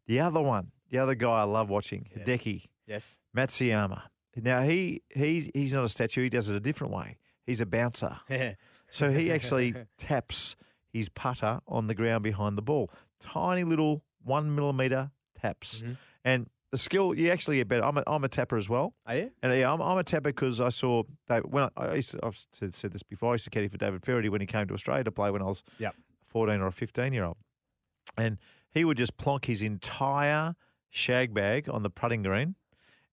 The 0.08 0.22
other 0.22 0.42
one, 0.42 0.72
the 0.90 1.00
other 1.00 1.16
guy 1.16 1.42
I 1.42 1.44
love 1.44 1.70
watching, 1.70 2.08
Yeah. 2.16 2.24
Hideki 2.24 2.64
Yes. 2.88 3.20
Matsuyama. 3.36 4.04
Now 4.38 4.62
he 4.62 5.02
he 5.10 5.52
he's 5.54 5.74
not 5.74 5.84
a 5.84 5.90
statue. 5.90 6.24
He 6.24 6.30
does 6.30 6.48
it 6.48 6.56
a 6.56 6.60
different 6.60 6.94
way. 6.94 7.18
He's 7.46 7.60
a 7.62 7.66
bouncer. 7.66 8.18
So 8.90 9.12
he 9.12 9.34
actually 9.34 9.76
taps 9.98 10.56
his 10.98 11.10
putter 11.10 11.60
on 11.68 11.88
the 11.88 11.96
ground 11.96 12.24
behind 12.24 12.58
the 12.58 12.62
ball. 12.62 12.90
Tiny 13.22 13.64
little 13.64 14.04
one 14.24 14.54
millimeter 14.56 15.12
taps. 15.40 15.82
Mhm. 15.82 15.98
And 16.26 16.50
the 16.72 16.78
skill, 16.78 17.14
you 17.14 17.32
actually 17.32 17.58
get 17.58 17.68
better. 17.70 17.84
I'm 17.86 17.98
a, 17.98 18.04
I'm 18.08 18.24
a 18.24 18.28
tapper 18.28 18.58
as 18.58 18.68
well. 18.68 18.94
Are 19.06 19.16
you? 19.16 19.32
And 19.42 19.54
yeah, 19.58 19.72
I'm, 19.72 19.82
I'm 19.82 19.98
a 19.98 20.04
tapper 20.04 20.30
because 20.30 20.60
I 20.60 20.70
saw 20.70 21.04
Dave, 21.30 21.44
when 21.46 21.64
I, 21.64 21.70
I 21.78 21.94
used 21.96 22.12
to, 22.12 22.20
I've 22.24 22.38
said, 22.52 22.74
said 22.74 22.92
this 22.92 23.04
before. 23.04 23.32
I 23.32 23.34
used 23.36 23.46
to 23.46 23.50
caddy 23.50 23.68
for 23.70 23.78
David 23.78 24.04
Feherty 24.04 24.28
when 24.30 24.42
he 24.42 24.48
came 24.48 24.68
to 24.68 24.74
Australia 24.74 25.04
to 25.06 25.12
play 25.12 25.32
when 25.32 25.42
I 25.42 25.46
was 25.46 25.64
Yep. 25.80 25.96
14 26.28 26.60
or 26.60 26.68
a 26.68 26.72
15 26.74 27.14
year 27.14 27.24
old, 27.24 27.38
and 28.18 28.38
he 28.72 28.84
would 28.84 28.98
just 28.98 29.16
plonk 29.18 29.46
his 29.46 29.62
entire 29.62 30.56
shag 30.90 31.34
bag 31.34 31.70
on 31.70 31.84
the 31.84 31.90
putting 31.90 32.22
green, 32.24 32.56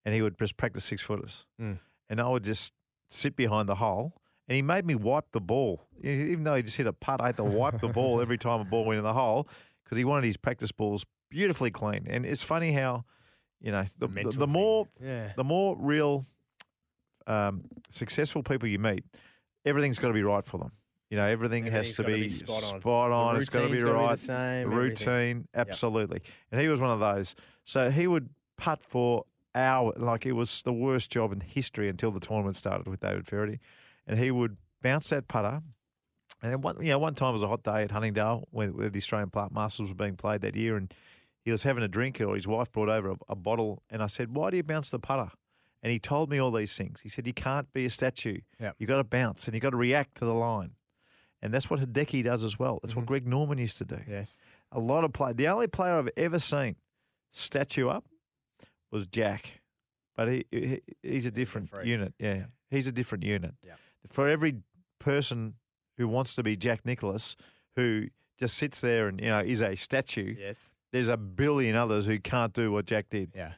and 0.03 0.13
he 0.13 0.21
would 0.21 0.37
just 0.37 0.57
practice 0.57 0.83
six 0.83 1.01
footers, 1.01 1.45
Mm. 1.61 1.79
and 2.09 2.19
I 2.19 2.27
would 2.27 2.43
just 2.43 2.73
sit 3.09 3.35
behind 3.37 3.69
the 3.69 3.75
hole. 3.75 4.21
And 4.47 4.55
he 4.55 4.61
made 4.61 4.85
me 4.85 4.93
wipe 4.95 5.31
the 5.31 5.41
ball, 5.41 5.81
even 6.03 6.43
though 6.43 6.55
he 6.55 6.61
just 6.63 6.77
hit 6.77 6.85
a 6.87 6.93
putt. 6.93 7.19
I 7.21 7.27
had 7.27 7.37
to 7.37 7.43
wipe 7.43 7.81
the 7.81 7.87
ball 7.87 8.21
every 8.21 8.37
time 8.37 8.59
a 8.61 8.65
ball 8.65 8.85
went 8.85 8.99
in 8.99 9.03
the 9.03 9.13
hole 9.13 9.47
because 9.83 9.97
he 9.97 10.05
wanted 10.05 10.25
his 10.27 10.37
practice 10.37 10.71
balls 10.71 11.05
beautifully 11.31 11.71
clean. 11.71 12.05
And 12.09 12.25
it's 12.25 12.43
funny 12.43 12.71
how, 12.71 13.05
you 13.59 13.71
know, 13.71 13.85
the, 13.97 14.07
the, 14.07 14.29
the 14.31 14.47
more 14.47 14.87
Yeah. 15.03 15.31
the 15.35 15.43
more 15.43 15.75
real 15.79 16.25
um, 17.27 17.63
successful 17.89 18.43
people 18.43 18.67
you 18.69 18.79
meet, 18.79 19.03
everything's 19.65 19.99
got 19.99 20.09
to 20.09 20.13
be 20.13 20.23
right 20.23 20.45
for 20.45 20.57
them. 20.59 20.71
You 21.09 21.17
know, 21.17 21.25
everything 21.25 21.65
has 21.67 21.93
to 21.95 22.03
be, 22.03 22.21
be 22.21 22.27
spot 22.29 22.73
on. 22.73 22.81
spot 22.81 23.11
on. 23.11 23.35
It's 23.37 23.49
got 23.49 23.61
to 23.61 23.67
be 23.69 23.81
routine's 23.81 23.83
be 23.83 23.91
right. 23.91 24.19
same, 24.19 24.69
The 24.69 24.75
everything. 24.75 25.07
routine, 25.07 25.47
absolutely. 25.55 26.21
And 26.51 26.59
he 26.61 26.67
was 26.67 26.79
one 26.81 26.89
of 26.91 26.99
those. 26.99 27.35
So 27.63 27.89
he 27.91 28.07
would 28.07 28.29
putt 28.57 28.83
for 28.83 29.25
hours. 29.53 29.95
Like 29.97 30.25
it 30.25 30.33
was 30.33 30.61
the 30.63 30.73
worst 30.73 31.11
job 31.11 31.31
in 31.31 31.39
history 31.41 31.89
until 31.89 32.11
the 32.11 32.19
tournament 32.19 32.55
started 32.55 32.87
with 32.87 32.99
David 32.99 33.27
Feherty. 33.27 33.59
And 34.07 34.19
he 34.19 34.31
would 34.31 34.57
bounce 34.81 35.09
that 35.09 35.27
putter. 35.27 35.61
And 36.41 36.63
one, 36.63 36.77
you 36.81 36.91
know, 36.91 36.99
one 36.99 37.15
time 37.15 37.33
was 37.33 37.43
a 37.43 37.47
hot 37.47 37.63
day 37.63 37.83
at 37.83 37.91
Huntingdale 37.91 38.47
where, 38.51 38.69
where 38.69 38.89
the 38.89 38.97
Australian 38.97 39.29
Plant 39.29 39.51
Masters 39.53 39.89
were 39.89 39.95
being 39.95 40.15
played 40.15 40.41
that 40.41 40.55
year, 40.55 40.77
and 40.77 40.93
he 41.41 41.51
was 41.51 41.63
having 41.63 41.83
a 41.83 41.87
drink, 41.87 42.19
or 42.21 42.35
his 42.35 42.47
wife 42.47 42.71
brought 42.71 42.89
over 42.89 43.11
a, 43.11 43.15
a 43.29 43.35
bottle, 43.35 43.81
and 43.89 44.03
I 44.03 44.07
said, 44.07 44.35
"Why 44.35 44.49
do 44.49 44.57
you 44.57 44.63
bounce 44.63 44.89
the 44.89 44.99
putter?" 44.99 45.31
And 45.81 45.91
he 45.91 45.99
told 45.99 46.29
me 46.29 46.39
all 46.39 46.51
these 46.51 46.75
things. 46.75 47.01
He 47.01 47.09
said, 47.09 47.25
"You 47.25 47.33
can't 47.33 47.71
be 47.73 47.85
a 47.85 47.89
statue. 47.89 48.41
Yep. 48.59 48.75
You 48.79 48.87
got 48.87 48.97
to 48.97 49.03
bounce, 49.03 49.45
and 49.45 49.53
you 49.55 49.59
got 49.59 49.71
to 49.71 49.77
react 49.77 50.15
to 50.15 50.25
the 50.25 50.33
line." 50.33 50.71
And 51.41 51.53
that's 51.53 51.69
what 51.69 51.79
Hideki 51.79 52.23
does 52.23 52.43
as 52.43 52.57
well. 52.57 52.79
That's 52.81 52.95
what 52.95 53.03
mm-hmm. 53.03 53.09
Greg 53.09 53.27
Norman 53.27 53.57
used 53.59 53.77
to 53.77 53.85
do. 53.85 53.99
Yes. 54.09 54.39
A 54.71 54.79
lot 54.79 55.03
of 55.03 55.13
play. 55.13 55.33
The 55.33 55.47
only 55.47 55.67
player 55.67 55.93
I've 55.93 56.09
ever 56.17 56.39
seen 56.39 56.75
statue 57.31 57.87
up 57.87 58.05
was 58.91 59.05
Jack, 59.07 59.61
but 60.15 60.27
he, 60.27 60.45
he 60.51 60.81
he's 61.03 61.25
a 61.25 61.31
different 61.31 61.69
unit. 61.83 62.13
Yeah, 62.17 62.33
Yeah. 62.33 62.45
he's 62.71 62.87
a 62.87 62.91
different 62.91 63.23
unit. 63.23 63.53
Yeah. 63.63 63.73
For 64.09 64.27
every 64.27 64.57
person 64.99 65.55
who 65.97 66.07
wants 66.07 66.35
to 66.35 66.43
be 66.43 66.55
Jack 66.55 66.85
Nicklaus, 66.85 67.35
who 67.75 68.07
just 68.39 68.57
sits 68.57 68.81
there 68.81 69.07
and 69.07 69.19
you 69.21 69.29
know 69.29 69.39
is 69.39 69.61
a 69.61 69.75
statue, 69.75 70.35
Yes. 70.37 70.73
there's 70.91 71.07
a 71.09 71.17
billion 71.17 71.75
others 71.75 72.05
who 72.05 72.19
can't 72.19 72.53
do 72.53 72.71
what 72.71 72.85
Jack 72.85 73.09
did. 73.09 73.31
Yeah. 73.35 73.53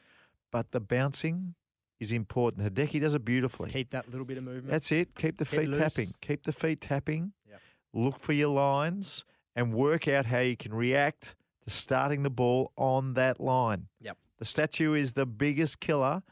But 0.52 0.70
the 0.70 0.80
bouncing 0.80 1.54
is 2.00 2.12
important. 2.12 2.62
Hideki 2.74 3.00
does 3.00 3.14
it 3.14 3.24
beautifully. 3.24 3.66
Just 3.66 3.74
keep 3.74 3.90
that 3.90 4.08
little 4.10 4.24
bit 4.24 4.38
of 4.38 4.44
movement. 4.44 4.68
That's 4.70 4.90
it. 4.92 5.14
Keep 5.16 5.38
the 5.38 5.44
feet 5.44 5.68
loose. 5.68 5.78
tapping. 5.78 6.08
Keep 6.20 6.44
the 6.44 6.52
feet 6.52 6.80
tapping. 6.80 7.32
Yep. 7.50 7.60
Look 7.92 8.18
for 8.18 8.32
your 8.32 8.48
lines 8.48 9.24
and 9.56 9.74
work 9.74 10.06
out 10.08 10.26
how 10.26 10.38
you 10.38 10.56
can 10.56 10.72
react 10.72 11.34
to 11.64 11.70
starting 11.70 12.22
the 12.22 12.30
ball 12.30 12.72
on 12.76 13.14
that 13.14 13.40
line. 13.40 13.88
Yep. 14.00 14.16
The 14.38 14.44
statue 14.44 14.94
is 14.94 15.14
the 15.14 15.26
biggest 15.26 15.80
killer 15.80 16.22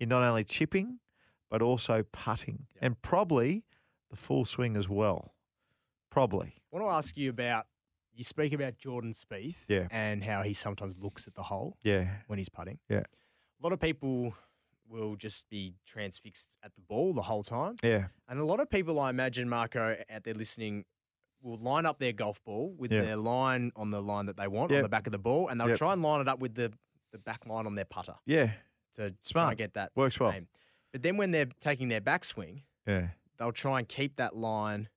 in 0.00 0.08
not 0.08 0.24
only 0.24 0.42
chipping, 0.42 0.98
but 1.52 1.60
also 1.60 2.02
putting 2.12 2.66
Yep. 2.76 2.82
and 2.82 3.02
probably 3.02 3.62
the 4.08 4.16
full 4.16 4.46
swing 4.46 4.74
as 4.74 4.88
well. 4.88 5.34
Probably. 6.10 6.54
I 6.72 6.76
want 6.78 6.86
to 6.88 6.90
ask 6.90 7.16
you 7.16 7.28
about. 7.30 7.66
You 8.14 8.24
speak 8.24 8.52
about 8.52 8.76
Jordan 8.76 9.12
Spieth 9.14 9.64
Yeah. 9.68 9.88
and 9.90 10.22
how 10.22 10.42
he 10.42 10.52
sometimes 10.52 10.98
looks 10.98 11.26
at 11.26 11.34
the 11.34 11.44
hole 11.44 11.78
Yeah. 11.82 12.20
when 12.26 12.38
he's 12.38 12.50
putting. 12.50 12.78
Yeah. 12.90 13.00
A 13.00 13.62
lot 13.62 13.72
of 13.72 13.80
people 13.80 14.34
will 14.86 15.16
just 15.16 15.48
be 15.48 15.76
transfixed 15.86 16.54
at 16.62 16.74
the 16.74 16.82
ball 16.82 17.14
the 17.14 17.22
whole 17.22 17.42
time. 17.42 17.76
Yeah. 17.82 18.08
And 18.28 18.38
a 18.38 18.44
lot 18.44 18.60
of 18.60 18.68
people, 18.68 19.00
I 19.00 19.08
imagine, 19.08 19.48
Marco, 19.48 19.96
out 20.10 20.24
there 20.24 20.34
listening, 20.34 20.84
will 21.40 21.56
line 21.56 21.86
up 21.86 21.98
their 22.00 22.12
golf 22.12 22.42
ball 22.44 22.74
with 22.78 22.92
Yeah. 22.92 23.00
their 23.00 23.16
line 23.16 23.72
on 23.76 23.90
the 23.90 24.02
line 24.02 24.26
that 24.26 24.36
they 24.36 24.46
want 24.48 24.70
on 24.72 24.82
the 24.82 24.88
back 24.90 25.06
of 25.06 25.12
the 25.12 25.18
ball, 25.18 25.48
and 25.48 25.58
they'll 25.58 25.70
Yep. 25.70 25.78
try 25.78 25.92
and 25.94 26.02
line 26.02 26.20
it 26.20 26.28
up 26.28 26.38
with 26.38 26.54
the, 26.54 26.70
the 27.12 27.18
back 27.18 27.46
line 27.46 27.66
on 27.66 27.74
their 27.74 27.86
putter 27.86 28.16
Yeah. 28.26 28.52
to 28.94 29.12
try 29.24 29.48
and 29.48 29.56
get 29.58 29.72
that 29.74 29.92
Works 29.96 30.20
well. 30.20 30.32
aim. 30.32 30.48
But 30.92 31.02
then 31.02 31.16
when 31.16 31.30
they're 31.30 31.48
taking 31.60 31.88
their 31.88 32.00
backswing, 32.00 32.62
Yeah. 32.86 33.08
they'll 33.38 33.52
try 33.52 33.78
and 33.78 33.88
keep 33.88 34.16
that 34.16 34.36
line 34.36 34.88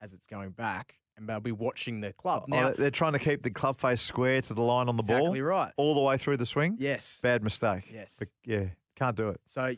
as 0.00 0.12
it's 0.14 0.26
going 0.26 0.50
back, 0.50 0.98
and 1.16 1.28
they'll 1.28 1.38
be 1.40 1.52
watching 1.52 2.00
the 2.00 2.12
club. 2.12 2.44
Oh, 2.46 2.50
Now, 2.50 2.70
they- 2.70 2.76
they're 2.76 2.90
trying 2.90 3.12
to 3.12 3.18
keep 3.20 3.42
the 3.42 3.50
club 3.50 3.80
face 3.80 4.00
square 4.02 4.42
to 4.42 4.54
the 4.54 4.62
line 4.62 4.88
on 4.88 4.96
the 4.96 5.02
exactly 5.02 5.20
ball 5.20 5.26
Exactly 5.28 5.42
right. 5.42 5.72
all 5.76 5.94
the 5.94 6.00
way 6.00 6.16
through 6.18 6.38
the 6.38 6.46
swing. 6.46 6.76
Yes. 6.78 7.20
Bad 7.20 7.42
mistake. 7.44 7.88
Yes. 7.92 8.16
But 8.18 8.28
yeah, 8.44 8.70
can't 8.96 9.16
do 9.16 9.28
it. 9.28 9.40
So, 9.46 9.76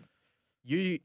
you 0.65 1.01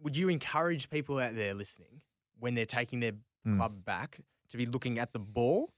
would 0.00 0.16
you 0.16 0.28
encourage 0.28 0.90
people 0.90 1.18
out 1.18 1.34
there 1.36 1.54
listening 1.54 2.02
when 2.38 2.54
they're 2.54 2.66
taking 2.66 3.00
their 3.00 3.12
Mm. 3.46 3.56
club 3.56 3.84
back 3.84 4.18
to 4.50 4.56
be 4.58 4.66
looking 4.66 4.98
at 4.98 5.12
the 5.12 5.18
ball, 5.18 5.72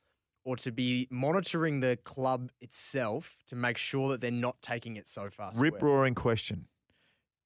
or 0.45 0.57
to 0.57 0.73
be 0.73 1.07
monitoring 1.11 1.81
the 1.81 1.99
club 2.05 2.51
itself 2.61 3.37
to 3.47 3.55
make 3.55 3.77
sure 3.77 4.09
that 4.09 4.21
they're 4.23 4.31
not 4.31 4.61
taking 4.63 4.97
it 4.97 5.07
so 5.07 5.27
fast. 5.29 5.61
Rip 5.61 5.81
roaring 5.83 6.15
question. 6.15 6.67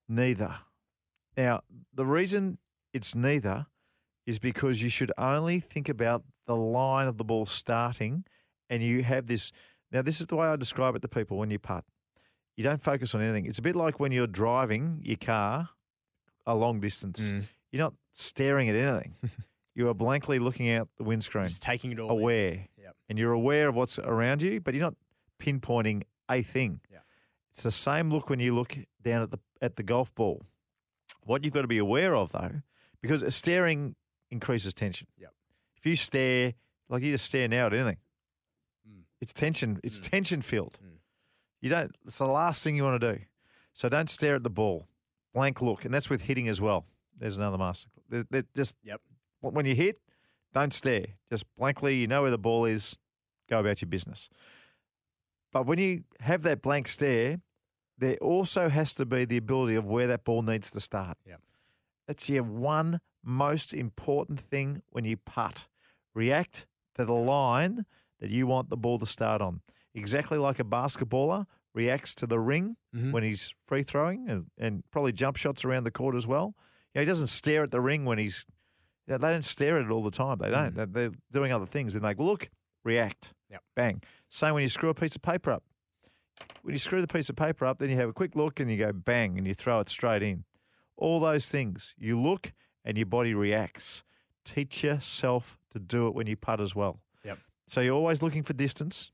Neither. 0.08 0.54
Now, 1.36 1.62
the 1.94 2.04
reason 2.06 2.58
it's 2.92 3.14
neither 3.14 3.66
is 4.26 4.38
because 4.38 4.82
you 4.82 4.88
should 4.88 5.12
only 5.18 5.60
think 5.60 5.88
about 5.88 6.22
the 6.46 6.56
line 6.56 7.08
of 7.08 7.16
the 7.16 7.24
ball 7.24 7.46
starting 7.46 8.24
and 8.68 8.82
you 8.82 9.02
have 9.02 9.26
this. 9.26 9.52
Now, 9.90 10.02
this 10.02 10.20
is 10.20 10.26
the 10.26 10.36
way 10.36 10.46
I 10.46 10.56
describe 10.56 10.94
it 10.96 11.02
to 11.02 11.08
people 11.08 11.38
when 11.38 11.50
you 11.50 11.58
putt. 11.58 11.84
You 12.56 12.64
don't 12.64 12.82
focus 12.82 13.14
on 13.14 13.22
anything. 13.22 13.46
It's 13.46 13.58
a 13.58 13.62
bit 13.62 13.76
like 13.76 13.98
when 13.98 14.12
you're 14.12 14.26
driving 14.26 15.00
your 15.02 15.16
car 15.16 15.68
a 16.46 16.54
long 16.54 16.80
distance. 16.80 17.20
Mm. 17.20 17.44
You're 17.70 17.82
not 17.82 17.94
staring 18.12 18.68
at 18.68 18.76
anything. 18.76 19.14
you 19.74 19.88
are 19.88 19.94
blankly 19.94 20.38
looking 20.38 20.70
out 20.70 20.88
the 20.98 21.04
windscreen, 21.04 21.48
Just 21.48 21.62
taking 21.62 21.92
it 21.92 21.98
all. 21.98 22.10
aware. 22.10 22.66
Yep. 22.78 22.96
And 23.08 23.18
you're 23.18 23.32
aware 23.32 23.68
of 23.68 23.74
what's 23.74 23.98
around 23.98 24.42
you, 24.42 24.60
but 24.60 24.74
you're 24.74 24.82
not 24.84 24.94
pinpointing 25.40 26.02
a 26.30 26.42
thing. 26.42 26.80
Yeah. 26.90 26.98
It's 27.52 27.62
the 27.62 27.70
same 27.70 28.10
look 28.10 28.28
when 28.28 28.40
you 28.40 28.54
look 28.54 28.76
down 29.02 29.22
at 29.22 29.30
the 29.30 29.38
at 29.62 29.76
the 29.76 29.82
golf 29.82 30.14
ball. 30.14 30.42
What 31.24 31.42
you've 31.44 31.54
got 31.54 31.62
to 31.62 31.68
be 31.68 31.78
aware 31.78 32.14
of 32.14 32.32
though, 32.32 32.60
because 33.00 33.24
staring 33.34 33.94
increases 34.30 34.74
tension. 34.74 35.06
Yep. 35.18 35.32
If 35.76 35.86
you 35.86 35.96
stare, 35.96 36.52
like 36.90 37.02
you 37.02 37.12
just 37.12 37.24
stare 37.24 37.48
now 37.48 37.66
at 37.66 37.72
anything, 37.72 37.96
Mm. 38.88 39.02
it's 39.20 39.32
tension. 39.32 39.80
It's 39.82 39.98
Mm. 40.00 40.10
tension 40.10 40.42
filled. 40.42 40.78
Mm. 40.84 40.98
You 41.60 41.70
don't. 41.70 41.96
It's 42.04 42.18
the 42.18 42.26
last 42.26 42.62
thing 42.64 42.74
you 42.76 42.82
want 42.84 43.00
to 43.00 43.14
do. 43.14 43.24
So 43.72 43.88
don't 43.88 44.10
stare 44.10 44.34
at 44.34 44.42
the 44.42 44.50
ball. 44.50 44.88
Blank 45.32 45.62
look, 45.62 45.84
and 45.84 45.94
that's 45.94 46.10
with 46.10 46.22
hitting 46.22 46.48
as 46.48 46.60
well. 46.60 46.84
There's 47.16 47.36
another 47.38 47.56
master. 47.56 47.88
They're, 48.08 48.26
they're 48.30 48.44
just 48.54 48.76
Yep. 48.82 49.00
when 49.40 49.64
you 49.64 49.74
hit, 49.74 50.00
don't 50.52 50.74
stare. 50.74 51.06
Just 51.30 51.44
blankly, 51.56 51.96
you 51.96 52.06
know 52.06 52.22
where 52.22 52.30
the 52.30 52.38
ball 52.38 52.64
is. 52.66 52.96
Go 53.48 53.60
about 53.60 53.80
your 53.80 53.88
business. 53.88 54.28
But 55.52 55.66
when 55.66 55.78
you 55.78 56.04
have 56.20 56.42
that 56.42 56.62
blank 56.62 56.88
stare, 56.88 57.40
there 58.02 58.16
also 58.16 58.68
has 58.68 58.94
to 58.94 59.06
be 59.06 59.24
the 59.24 59.36
ability 59.36 59.74
of 59.76 59.86
where 59.86 60.06
that 60.08 60.24
ball 60.24 60.42
needs 60.42 60.70
to 60.72 60.80
start. 60.80 61.16
Yep. 61.26 61.40
That's 62.06 62.28
your 62.28 62.42
one 62.42 63.00
most 63.24 63.72
important 63.72 64.40
thing 64.40 64.82
when 64.90 65.04
you 65.04 65.16
putt. 65.16 65.66
React 66.14 66.66
to 66.96 67.04
the 67.04 67.12
line 67.14 67.86
that 68.20 68.30
you 68.30 68.46
want 68.46 68.68
the 68.70 68.76
ball 68.76 68.98
to 68.98 69.06
start 69.06 69.40
on. 69.40 69.60
Exactly 69.94 70.38
like 70.38 70.58
a 70.58 70.64
basketballer 70.64 71.46
reacts 71.74 72.14
to 72.16 72.26
the 72.26 72.38
ring 72.38 72.76
Mhm. 72.94 73.12
when 73.12 73.22
he's 73.22 73.54
free 73.66 73.82
throwing 73.82 74.28
and, 74.28 74.46
and 74.58 74.82
probably 74.90 75.12
jump 75.12 75.36
shots 75.36 75.64
around 75.64 75.84
the 75.84 75.90
court 75.90 76.14
as 76.14 76.26
well. 76.26 76.54
You 76.94 76.98
know, 76.98 77.00
he 77.02 77.06
doesn't 77.06 77.28
stare 77.28 77.62
at 77.62 77.70
the 77.70 77.80
ring 77.80 78.04
when 78.04 78.18
he's. 78.18 78.44
you 79.06 79.12
know, 79.12 79.18
They 79.18 79.30
don't 79.30 79.44
stare 79.44 79.78
at 79.78 79.84
it 79.86 79.90
all 79.90 80.02
the 80.02 80.10
time. 80.10 80.38
They 80.38 80.50
don't. 80.50 80.74
They're, 80.74 80.86
they're 80.86 81.10
doing 81.30 81.52
other 81.52 81.66
things. 81.66 81.94
Then 81.94 82.02
they 82.02 82.14
go, 82.14 82.24
look, 82.24 82.50
react. 82.84 83.32
Yep. 83.50 83.62
Bang. 83.74 84.02
Same 84.28 84.54
when 84.54 84.62
you 84.62 84.68
screw 84.68 84.90
a 84.90 84.94
piece 84.94 85.14
of 85.16 85.22
paper 85.22 85.50
up. 85.52 85.62
When 86.62 86.72
you 86.74 86.78
screw 86.78 87.00
the 87.00 87.08
piece 87.08 87.28
of 87.28 87.36
paper 87.36 87.66
up, 87.66 87.78
then 87.78 87.90
you 87.90 87.96
have 87.96 88.08
a 88.08 88.12
quick 88.12 88.36
look 88.36 88.60
and 88.60 88.70
you 88.70 88.76
go 88.78 88.92
bang 88.92 89.36
and 89.38 89.46
you 89.46 89.54
throw 89.54 89.80
it 89.80 89.88
straight 89.88 90.22
in. 90.22 90.44
All 90.96 91.18
those 91.20 91.48
things. 91.50 91.94
You 91.98 92.20
look 92.20 92.52
and 92.84 92.96
your 92.96 93.06
body 93.06 93.34
reacts. 93.34 94.04
Teach 94.44 94.82
yourself 94.84 95.58
to 95.72 95.78
do 95.78 96.06
it 96.06 96.14
when 96.14 96.26
you 96.26 96.36
putt 96.36 96.60
as 96.60 96.74
well. 96.74 97.00
Yep. 97.24 97.38
So 97.66 97.80
you're 97.80 97.94
always 97.96 98.22
looking 98.22 98.42
for 98.42 98.52
distance. 98.52 99.10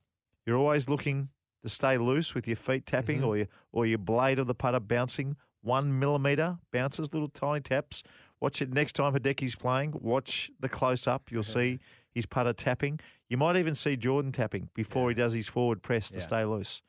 You're 0.46 0.56
always 0.58 0.88
looking 0.88 1.28
to 1.62 1.68
stay 1.68 1.98
loose 1.98 2.34
with 2.34 2.46
your 2.46 2.56
feet 2.56 2.86
tapping 2.86 3.20
Mhm. 3.20 3.26
or 3.26 3.36
your 3.36 3.46
or 3.72 3.86
your 3.86 3.98
blade 3.98 4.38
of 4.38 4.46
the 4.46 4.54
putter 4.54 4.80
bouncing 4.80 5.36
one 5.62 5.98
millimeter 5.98 6.58
bounces, 6.72 7.12
little 7.12 7.28
tiny 7.28 7.60
taps. 7.60 8.02
Watch 8.40 8.62
it 8.62 8.72
next 8.72 8.92
time 8.94 9.12
Hideki's 9.12 9.56
playing. 9.56 9.92
Watch 10.00 10.50
the 10.60 10.68
close 10.68 11.06
up. 11.06 11.30
You'll 11.30 11.42
see 11.42 11.78
his 12.10 12.24
putter 12.26 12.52
tapping. 12.52 13.00
You 13.28 13.36
might 13.36 13.56
even 13.56 13.74
see 13.74 13.96
Jordan 13.96 14.32
tapping 14.32 14.70
before 14.74 15.08
he 15.10 15.14
does 15.14 15.32
his 15.32 15.48
forward 15.48 15.82
press 15.82 16.08
to 16.10 16.18
Yeah. 16.18 16.22
stay 16.24 16.44
loose. 16.44 16.80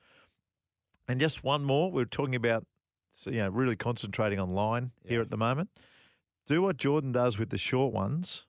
And 1.09 1.19
just 1.19 1.43
one 1.43 1.63
more. 1.65 1.91
We're 1.91 2.05
talking 2.05 2.35
about, 2.35 2.65
so, 3.11 3.31
you 3.31 3.37
know, 3.39 3.49
really 3.49 3.75
concentrating 3.75 4.39
on 4.39 4.51
line 4.51 4.91
here 5.03 5.21
at 5.21 5.29
the 5.29 5.37
moment. 5.37 5.69
Do 6.45 6.61
what 6.61 6.77
Jordan 6.77 7.11
does 7.11 7.39
with 7.39 7.49
the 7.49 7.57
short 7.57 7.91
ones 7.91 8.45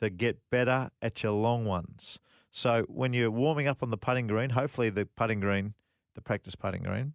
to 0.00 0.08
get 0.08 0.38
better 0.50 0.90
at 1.02 1.22
your 1.22 1.32
long 1.32 1.66
ones. 1.66 2.18
So 2.50 2.84
when 2.88 3.12
you're 3.12 3.30
warming 3.30 3.68
up 3.68 3.82
on 3.82 3.90
the 3.90 3.98
putting 3.98 4.26
green, 4.26 4.50
hopefully 4.50 4.88
the 4.88 5.04
putting 5.04 5.38
green, 5.40 5.74
the 6.14 6.22
practice 6.22 6.54
putting 6.56 6.82
green, 6.82 7.12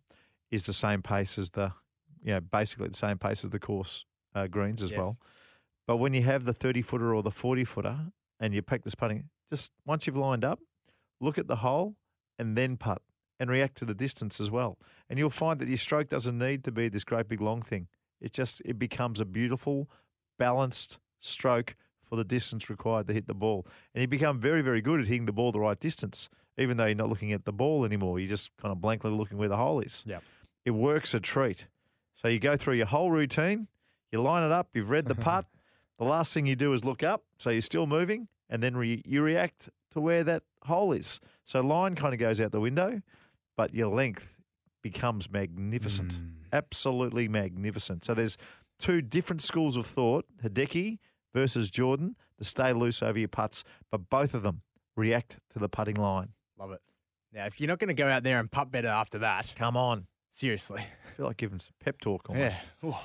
is 0.52 0.66
the 0.68 0.74
same 0.74 1.02
pace 1.02 1.40
as 1.40 1.50
the, 1.50 1.74
you 2.22 2.34
know, 2.34 2.40
basically 2.40 2.88
the 2.88 2.94
same 2.96 3.18
pace 3.18 3.44
as 3.44 3.50
the 3.50 3.60
course 3.60 4.06
uh, 4.36 4.46
greens 4.46 4.84
as 4.84 4.92
Yes. 4.92 5.00
well. 5.00 5.18
But 5.88 5.98
when 5.98 6.14
you 6.14 6.22
have 6.22 6.46
the 6.46 6.54
30 6.54 6.84
footer 6.84 7.16
or 7.16 7.24
the 7.24 7.32
40 7.32 7.66
footer 7.66 7.98
and 8.40 8.54
you 8.54 8.62
practice 8.62 8.94
putting, 8.94 9.30
just 9.50 9.72
once 9.86 10.06
you've 10.06 10.16
lined 10.18 10.46
up, 10.46 10.60
look 11.20 11.40
at 11.40 11.48
the 11.48 11.58
hole 11.58 11.96
and 12.38 12.56
then 12.56 12.78
putt 12.78 13.02
and 13.40 13.50
react 13.50 13.78
to 13.78 13.86
the 13.86 13.94
distance 13.94 14.40
as 14.40 14.50
well. 14.52 14.78
And 15.10 15.20
you'll 15.20 15.30
find 15.30 15.60
that 15.60 15.68
your 15.68 15.78
stroke 15.78 16.10
doesn't 16.10 16.38
need 16.38 16.64
to 16.64 16.72
be 16.72 16.90
this 16.90 17.04
great 17.04 17.28
big 17.28 17.42
long 17.42 17.62
thing. 17.62 17.88
It 18.22 18.32
just 18.32 18.62
it 18.66 18.80
becomes 18.80 19.20
a 19.20 19.26
beautiful, 19.26 19.90
balanced 20.40 20.98
stroke 21.20 21.76
for 22.04 22.16
the 22.16 22.24
distance 22.24 22.70
required 22.70 23.08
to 23.08 23.14
hit 23.14 23.28
the 23.28 23.34
ball. 23.34 23.66
And 23.94 24.02
you 24.02 24.08
become 24.08 24.40
very, 24.40 24.62
very 24.62 24.82
good 24.82 25.00
at 25.00 25.08
hitting 25.08 25.26
the 25.26 25.34
ball 25.34 25.52
the 25.52 25.60
right 25.60 25.80
distance, 25.80 26.30
even 26.58 26.78
though 26.78 26.86
you're 26.86 26.96
not 26.96 27.10
looking 27.10 27.34
at 27.34 27.46
the 27.46 27.54
ball 27.54 27.86
anymore. 27.86 28.20
You're 28.20 28.30
just 28.30 28.56
kind 28.58 28.72
of 28.72 28.80
blankly 28.82 29.12
looking 29.12 29.38
where 29.38 29.50
the 29.50 29.58
hole 29.58 29.80
is. 29.80 30.04
Yep. 30.08 30.24
It 30.66 30.72
works 30.72 31.14
a 31.14 31.20
treat. 31.20 31.68
So 32.16 32.28
you 32.28 32.40
go 32.40 32.56
through 32.56 32.76
your 32.76 32.86
whole 32.86 33.12
routine, 33.12 33.68
you 34.12 34.22
line 34.22 34.44
it 34.44 34.52
up, 34.52 34.70
you've 34.74 34.90
read 34.90 35.08
the 35.08 35.16
putt. 35.16 35.46
The 36.00 36.06
last 36.06 36.34
thing 36.34 36.48
you 36.48 36.56
do 36.56 36.74
is 36.74 36.84
look 36.84 37.04
up, 37.04 37.24
so 37.38 37.52
you're 37.52 37.62
still 37.62 37.86
moving, 37.86 38.28
and 38.50 38.64
then 38.64 38.76
re- 38.76 39.04
you 39.06 39.22
react 39.22 39.70
to 39.92 40.02
where 40.02 40.24
that 40.24 40.42
hole 40.64 40.92
is. 40.92 41.20
So 41.46 41.62
line 41.62 41.94
kind 41.94 42.14
of 42.14 42.20
goes 42.20 42.42
out 42.42 42.52
the 42.52 42.60
window, 42.60 43.02
but 43.56 43.74
your 43.74 43.88
length 43.94 44.28
becomes 44.82 45.30
magnificent, 45.32 46.14
Mm. 46.14 46.34
absolutely 46.52 47.28
magnificent. 47.28 48.04
So 48.04 48.14
there's 48.14 48.38
two 48.80 49.02
different 49.02 49.42
schools 49.42 49.78
of 49.78 49.86
thought: 49.86 50.26
Hideki 50.44 51.00
versus 51.34 51.70
Jordan, 51.70 52.16
to 52.38 52.44
stay 52.44 52.74
loose 52.74 53.02
over 53.02 53.18
your 53.18 53.28
putts, 53.30 53.64
but 53.92 54.10
both 54.10 54.34
of 54.34 54.44
them 54.44 54.62
react 54.96 55.40
to 55.52 55.60
the 55.60 55.70
putting 55.70 55.96
line. 55.96 56.30
Love 56.58 56.72
it. 56.72 56.82
Now, 57.32 57.46
if 57.46 57.60
you're 57.60 57.68
not 57.68 57.80
going 57.80 57.88
to 57.88 57.94
go 57.96 58.08
out 58.08 58.22
there 58.24 58.40
and 58.40 58.52
putt 58.52 58.72
better 58.72 58.88
after 58.90 59.18
that, 59.20 59.54
Come 59.56 59.76
on, 59.76 60.06
seriously. 60.32 60.82
I 60.82 61.16
feel 61.18 61.26
like 61.26 61.38
giving 61.38 61.60
some 61.60 61.74
pep 61.80 62.00
talk 62.00 62.30
almost. 62.30 62.56
Yeah. 62.82 62.98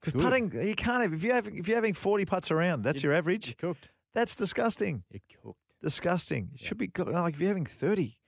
Because 0.00 0.20
putting, 0.22 0.52
you 0.66 0.74
can't 0.74 1.02
have 1.02 1.12
if 1.14 1.24
you 1.24 1.32
have 1.32 1.46
if 1.48 1.66
you're 1.66 1.76
having 1.78 1.94
40 1.94 2.24
putts 2.26 2.50
around, 2.50 2.82
that's 2.82 3.02
You- 3.02 3.08
your 3.08 3.16
average. 3.16 3.46
You're 3.48 3.54
cooked. 3.72 3.90
That's 4.12 4.36
disgusting. 4.36 5.02
You're 5.10 5.20
cooked. 5.42 5.58
Disgusting. 5.82 6.50
It 6.54 6.60
Yeah. 6.60 6.68
should 6.68 6.78
be 6.78 6.90
like 6.96 7.34
if 7.34 7.40
you're 7.40 7.48
having 7.48 7.66
30. 7.66 8.18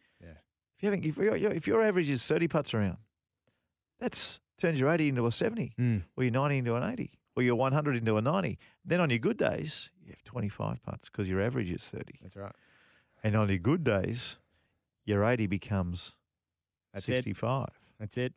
If 0.78 0.82
having 0.82 1.04
if 1.04 1.16
your 1.16 1.36
if 1.36 1.66
your 1.66 1.82
average 1.82 2.10
is 2.10 2.26
30 2.26 2.48
putts 2.48 2.74
around, 2.74 2.98
that's 3.98 4.40
turns 4.58 4.80
your 4.80 4.90
80 4.90 5.08
into 5.10 5.26
a 5.26 5.32
70, 5.32 5.72
Mm. 5.78 6.02
or 6.16 6.24
your 6.24 6.32
90 6.32 6.58
into 6.58 6.74
an 6.76 6.82
80, 6.82 7.12
or 7.36 7.42
your 7.42 7.56
100 7.56 7.96
into 7.96 8.16
a 8.16 8.22
90. 8.22 8.58
Then 8.84 9.00
on 9.00 9.10
your 9.10 9.18
good 9.18 9.36
days, 9.36 9.90
you 10.02 10.10
have 10.10 10.22
25 10.24 10.82
putts 10.82 11.08
because 11.10 11.28
your 11.28 11.40
average 11.42 11.70
is 11.70 11.86
30. 11.88 12.18
That's 12.22 12.36
right. 12.36 12.54
And 13.22 13.36
on 13.36 13.48
your 13.48 13.58
good 13.58 13.84
days, 13.84 14.36
your 15.04 15.24
80 15.24 15.46
becomes 15.46 16.14
That's 16.94 17.06
65. 17.06 17.68
That's 17.98 18.16
it. 18.18 18.32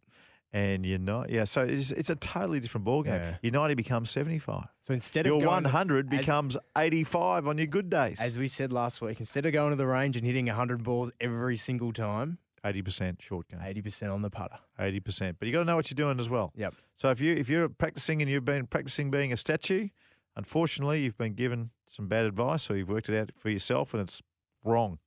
And 0.51 0.83
you're 0.83 0.97
not, 0.97 1.29
yeah. 1.29 1.43
So 1.43 1.61
it's, 1.61 1.91
it's 1.91 2.09
a 2.09 2.15
totally 2.15 2.59
different 2.59 2.85
ballgame. 2.87 3.19
Yeah. 3.19 3.35
Your 3.43 3.51
90 3.51 3.75
becomes 3.75 4.09
75. 4.09 4.65
So 4.81 4.95
instead 4.95 5.27
Your 5.27 5.35
of 5.37 5.43
going 5.43 5.63
to- 5.63 5.69
100 5.69 6.11
as- 6.11 6.19
becomes 6.19 6.57
85 6.75 7.47
on 7.47 7.57
your 7.59 7.67
good 7.67 7.89
days. 7.89 8.19
as 8.19 8.39
we 8.39 8.47
said 8.47 8.73
last 8.73 8.99
week, 8.99 9.19
instead 9.19 9.45
of 9.45 9.53
going 9.53 9.69
to 9.69 9.75
the 9.75 9.85
range 9.85 10.17
and 10.17 10.25
hitting 10.25 10.47
100 10.47 10.83
balls 10.83 11.11
every 11.21 11.55
single 11.55 11.93
time, 11.93 12.39
80% 12.65 13.21
short 13.21 13.47
game. 13.47 13.59
80% 13.59 14.11
on 14.11 14.21
the 14.23 14.29
putter. 14.31 14.57
80%. 14.79 15.35
But 15.39 15.47
you 15.47 15.53
got 15.53 15.59
to 15.59 15.65
know 15.65 15.75
what 15.75 15.91
you're 15.91 15.95
doing 15.95 16.19
as 16.19 16.29
well. 16.29 16.51
Yep. 16.55 16.73
So 16.95 17.09
if 17.11 17.21
you 17.21 17.33
if 17.35 17.47
you're 17.47 17.69
practicing 17.69 18.21
and 18.21 18.29
you've 18.29 18.43
been 18.43 18.65
practicing 18.65 19.09
being 19.11 19.31
a 19.31 19.37
statue, 19.37 19.87
unfortunately 20.35 21.01
you've 21.03 21.17
been 21.17 21.33
given 21.35 21.69
some 21.87 22.07
bad 22.07 22.25
advice 22.25 22.69
or 22.69 22.75
you've 22.75 22.89
worked 22.89 23.07
it 23.09 23.17
out 23.17 23.31
for 23.37 23.49
yourself 23.49 23.93
and 23.93 24.01
it's 24.01 24.21
wrong. 24.63 24.99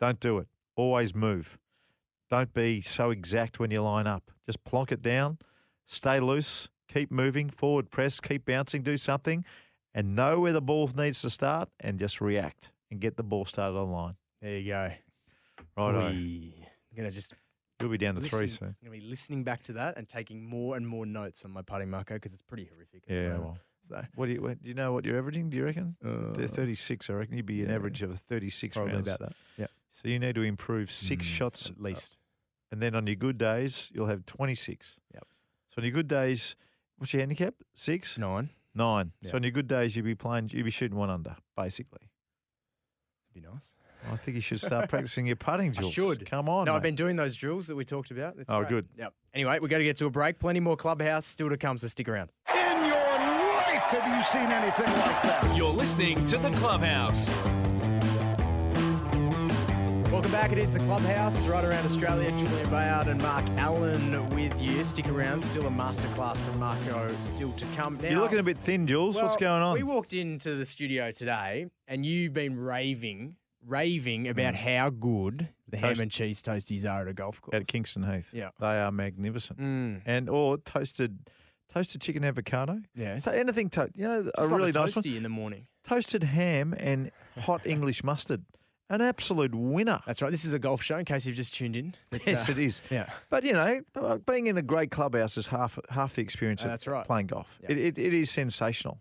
Don't 0.00 0.18
do 0.20 0.38
it. 0.38 0.46
Always 0.76 1.14
move. 1.14 1.58
Don't 2.34 2.52
be 2.52 2.80
so 2.80 3.10
exact 3.12 3.60
when 3.60 3.70
you 3.70 3.80
line 3.80 4.08
up. 4.08 4.32
Just 4.44 4.64
plonk 4.64 4.90
it 4.90 5.02
down, 5.02 5.38
stay 5.86 6.18
loose, 6.18 6.66
keep 6.88 7.12
moving, 7.12 7.48
forward 7.48 7.92
press, 7.92 8.18
keep 8.18 8.44
bouncing, 8.44 8.82
do 8.82 8.96
something, 8.96 9.44
and 9.94 10.16
know 10.16 10.40
where 10.40 10.52
the 10.52 10.60
ball 10.60 10.90
needs 10.96 11.22
to 11.22 11.30
start 11.30 11.68
and 11.78 11.96
just 11.96 12.20
react 12.20 12.72
and 12.90 12.98
get 12.98 13.16
the 13.16 13.22
ball 13.22 13.44
started 13.44 13.78
on 13.78 13.92
line. 13.92 14.16
There 14.42 14.58
you 14.58 14.72
go. 14.72 14.90
Right. 15.76 15.94
On. 15.94 15.94
I'm 16.06 16.52
going 16.96 17.08
to 17.08 17.14
just 17.14 17.34
You'll 17.78 17.88
be 17.88 17.98
down 17.98 18.16
to 18.16 18.20
three 18.20 18.48
soon. 18.48 18.74
I'm 18.82 18.88
going 18.88 18.98
to 19.00 19.04
be 19.04 19.08
listening 19.08 19.44
back 19.44 19.62
to 19.64 19.74
that 19.74 19.96
and 19.96 20.08
taking 20.08 20.44
more 20.44 20.76
and 20.76 20.84
more 20.88 21.06
notes 21.06 21.44
on 21.44 21.52
my 21.52 21.62
putting 21.62 21.88
marker 21.88 22.14
because 22.14 22.32
it's 22.32 22.42
pretty 22.42 22.64
horrific. 22.64 23.04
Yeah, 23.06 23.38
well. 23.38 23.58
So 23.88 24.04
What 24.16 24.26
do 24.26 24.32
you 24.32 24.42
what, 24.42 24.60
do 24.60 24.68
you 24.68 24.74
know 24.74 24.92
what 24.92 25.04
you're 25.04 25.18
averaging? 25.18 25.50
Do 25.50 25.56
you 25.56 25.66
reckon? 25.66 25.94
They're 26.02 26.46
Uh, 26.46 26.48
36. 26.48 27.08
I 27.10 27.12
reckon 27.12 27.36
you'd 27.36 27.46
be 27.46 27.62
an 27.62 27.68
yeah. 27.68 27.76
average 27.76 28.02
of 28.02 28.18
36 28.18 28.76
probably 28.76 28.94
rounds. 28.94 29.06
about 29.08 29.20
that. 29.20 29.36
Yeah, 29.56 29.66
So 30.02 30.08
you 30.08 30.18
need 30.18 30.34
to 30.34 30.42
improve 30.42 30.90
six 30.90 31.24
shots 31.24 31.70
at 31.70 31.80
least. 31.80 32.16
And 32.74 32.82
then 32.82 32.94
on 32.96 33.06
your 33.06 33.14
good 33.16 33.38
days 33.38 33.90
you'll 33.94 34.08
have 34.08 34.26
26. 34.26 34.96
Yep. 35.14 35.24
So 35.70 35.74
on 35.78 35.84
your 35.84 35.92
good 35.92 36.08
days, 36.08 36.56
what's 36.98 37.12
your 37.14 37.20
handicap? 37.20 37.54
Six, 37.74 38.18
Nine. 38.18 38.50
nine. 38.74 39.12
Yep. 39.22 39.30
So 39.30 39.36
on 39.36 39.42
your 39.44 39.52
good 39.52 39.68
days 39.68 39.94
you'll 39.94 40.04
be 40.04 40.16
playing, 40.16 40.50
you'll 40.52 40.64
be 40.64 40.70
shooting 40.70 40.98
one 40.98 41.08
under, 41.10 41.36
basically. 41.56 42.10
That'd 43.32 43.44
be 43.48 43.52
nice. 43.54 43.74
I 44.12 44.16
think 44.16 44.34
you 44.34 44.40
should 44.40 44.60
start 44.70 44.88
practicing 44.88 45.26
your 45.26 45.36
putting, 45.36 45.72
I 45.78 45.88
should. 45.90 46.28
Come 46.28 46.48
on. 46.48 46.64
no, 46.66 46.72
mate. 46.72 46.76
I've 46.76 46.82
been 46.82 46.94
doing 46.96 47.14
those 47.16 47.36
drills 47.36 47.68
that 47.68 47.76
we 47.76 47.84
talked 47.84 48.10
about. 48.10 48.36
That's 48.36 48.50
Oh, 48.50 48.58
great. 48.60 48.68
good. 48.70 48.88
Yep. 48.98 49.14
Anyway, 49.34 49.58
we 49.60 49.68
got 49.68 49.78
to 49.78 49.84
get 49.84 49.96
to 49.98 50.06
a 50.06 50.10
break. 50.10 50.38
Plenty 50.40 50.60
more 50.60 50.76
clubhouse 50.76 51.24
still 51.26 51.48
to 51.48 51.56
come, 51.56 51.78
so 51.78 51.86
stick 51.86 52.08
around. 52.08 52.30
In 52.54 52.56
your 52.86 52.96
life, 52.96 53.82
have 53.94 54.16
you 54.18 54.24
seen 54.24 54.50
anything 54.50 54.86
like 54.98 55.22
that? 55.22 55.54
You're 55.56 55.70
listening 55.70 56.24
to 56.26 56.38
the 56.38 56.50
Clubhouse. 56.50 57.30
Welcome 60.24 60.40
back. 60.40 60.52
It 60.52 60.58
is 60.58 60.72
the 60.72 60.78
clubhouse 60.78 61.46
right 61.46 61.62
around 61.66 61.84
Australia. 61.84 62.30
Julian 62.30 62.70
Bayard 62.70 63.08
and 63.08 63.20
Mark 63.20 63.44
Allen 63.58 64.26
with 64.30 64.58
you. 64.58 64.82
Stick 64.82 65.06
around. 65.08 65.38
Still 65.40 65.66
a 65.66 65.70
masterclass 65.70 66.38
from 66.38 66.60
Marco 66.60 67.14
still 67.18 67.52
to 67.52 67.66
come. 67.76 67.98
Now, 68.00 68.08
You're 68.08 68.20
looking 68.20 68.38
a 68.38 68.42
bit 68.42 68.56
thin, 68.56 68.86
Jules. 68.86 69.16
What's 69.16 69.36
going 69.36 69.60
on? 69.60 69.74
We 69.74 69.82
walked 69.82 70.14
into 70.14 70.54
the 70.54 70.64
studio 70.64 71.12
today, 71.12 71.66
and 71.86 72.06
you've 72.06 72.32
been 72.32 72.56
raving, 72.58 73.36
raving 73.66 74.26
about 74.28 74.54
how 74.54 74.88
good 74.88 75.50
the 75.68 75.76
ham 75.76 75.92
Mm. 75.96 76.00
And 76.00 76.10
cheese 76.10 76.40
toasties 76.40 76.90
are 76.90 77.02
at 77.02 77.08
a 77.08 77.12
golf 77.12 77.42
course. 77.42 77.54
At 77.54 77.68
Kingston 77.68 78.02
Heath. 78.10 78.30
Yeah. 78.32 78.48
They 78.58 78.80
are 78.80 78.90
magnificent. 78.90 79.58
Mm, 79.60 80.00
And 80.06 80.30
or 80.30 80.56
toasted 80.56 81.18
toasted 81.74 82.00
chicken 82.00 82.24
avocado. 82.24 82.80
yes. 82.94 83.24
So 83.24 83.30
anything 83.30 83.68
to 83.70 83.90
you 83.94 84.04
know, 84.04 84.30
a 84.38 84.42
like 84.46 84.50
really 84.58 84.70
a 84.70 84.72
nice 84.72 84.96
one. 84.96 85.02
toasty 85.04 85.18
in 85.18 85.22
the 85.22 85.28
morning. 85.28 85.66
Toasted 85.86 86.22
ham 86.22 86.74
and 86.78 87.10
hot 87.40 87.66
English 87.66 88.02
mustard. 88.02 88.42
An 88.90 89.00
absolute 89.00 89.54
winner. 89.54 90.00
That's 90.06 90.20
right. 90.20 90.30
This 90.30 90.44
is 90.44 90.52
a 90.52 90.58
golf 90.58 90.82
show. 90.82 90.98
In 90.98 91.04
case 91.04 91.24
you've 91.26 91.36
just 91.36 91.54
tuned 91.54 91.76
in. 91.76 91.94
It's, 92.12 92.26
yes, 92.26 92.48
uh, 92.48 92.52
it 92.52 92.58
is. 92.58 92.82
Yeah. 92.90 93.08
But 93.30 93.44
you 93.44 93.52
know, 93.54 93.80
uh, 93.96 94.18
being 94.18 94.46
in 94.46 94.58
a 94.58 94.62
great 94.62 94.90
clubhouse 94.90 95.36
is 95.38 95.46
half 95.46 95.78
half 95.88 96.14
the 96.14 96.22
experience 96.22 96.62
of 96.62 96.68
that's 96.70 96.86
right. 96.86 97.06
playing 97.06 97.28
golf. 97.28 97.58
Yeah. 97.62 97.72
It, 97.72 97.78
it, 97.78 97.98
it 97.98 98.14
is 98.14 98.30
sensational. 98.30 99.00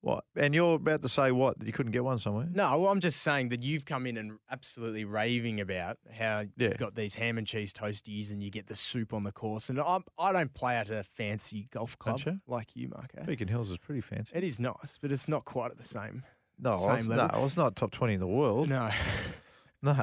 What? 0.00 0.22
And 0.36 0.54
you're 0.54 0.76
about 0.76 1.02
to 1.02 1.08
say 1.08 1.32
what? 1.32 1.58
That 1.58 1.66
you 1.66 1.72
couldn't 1.72 1.90
get 1.90 2.04
one 2.04 2.18
somewhere? 2.18 2.46
No, 2.52 2.78
well, 2.78 2.92
I'm 2.92 3.00
just 3.00 3.20
saying 3.22 3.48
that 3.48 3.64
you've 3.64 3.84
come 3.84 4.06
in 4.06 4.16
and 4.16 4.38
absolutely 4.48 5.04
raving 5.04 5.60
about 5.60 5.98
how 6.12 6.44
Yeah. 6.56 6.68
you've 6.68 6.78
got 6.78 6.94
these 6.94 7.16
ham 7.16 7.36
and 7.36 7.44
cheese 7.44 7.72
toasties 7.72 8.30
and 8.30 8.40
you 8.40 8.48
get 8.48 8.68
the 8.68 8.76
soup 8.76 9.12
on 9.12 9.22
the 9.22 9.32
course. 9.32 9.68
And 9.68 9.80
I'm, 9.80 10.04
I 10.16 10.30
don't 10.30 10.54
play 10.54 10.76
at 10.76 10.88
a 10.88 11.02
fancy 11.02 11.66
golf 11.72 11.98
club 11.98 12.20
you? 12.24 12.38
like 12.46 12.76
you, 12.76 12.88
Marco. 12.90 13.24
Beacon 13.24 13.48
Hills 13.48 13.70
is 13.70 13.78
pretty 13.78 14.00
fancy. 14.00 14.36
It 14.36 14.44
is 14.44 14.60
nice, 14.60 14.98
but 15.02 15.10
it's 15.10 15.26
not 15.26 15.44
quite 15.44 15.72
at 15.72 15.78
the 15.78 15.84
same. 15.84 16.22
No, 16.60 16.72
it's, 16.92 17.08
level. 17.08 17.38
no, 17.38 17.44
it's 17.44 17.56
not 17.56 17.76
top 17.76 17.90
twenty 17.92 18.14
in 18.14 18.20
the 18.20 18.26
world. 18.26 18.68
No. 18.70 18.90
No. 19.80 20.02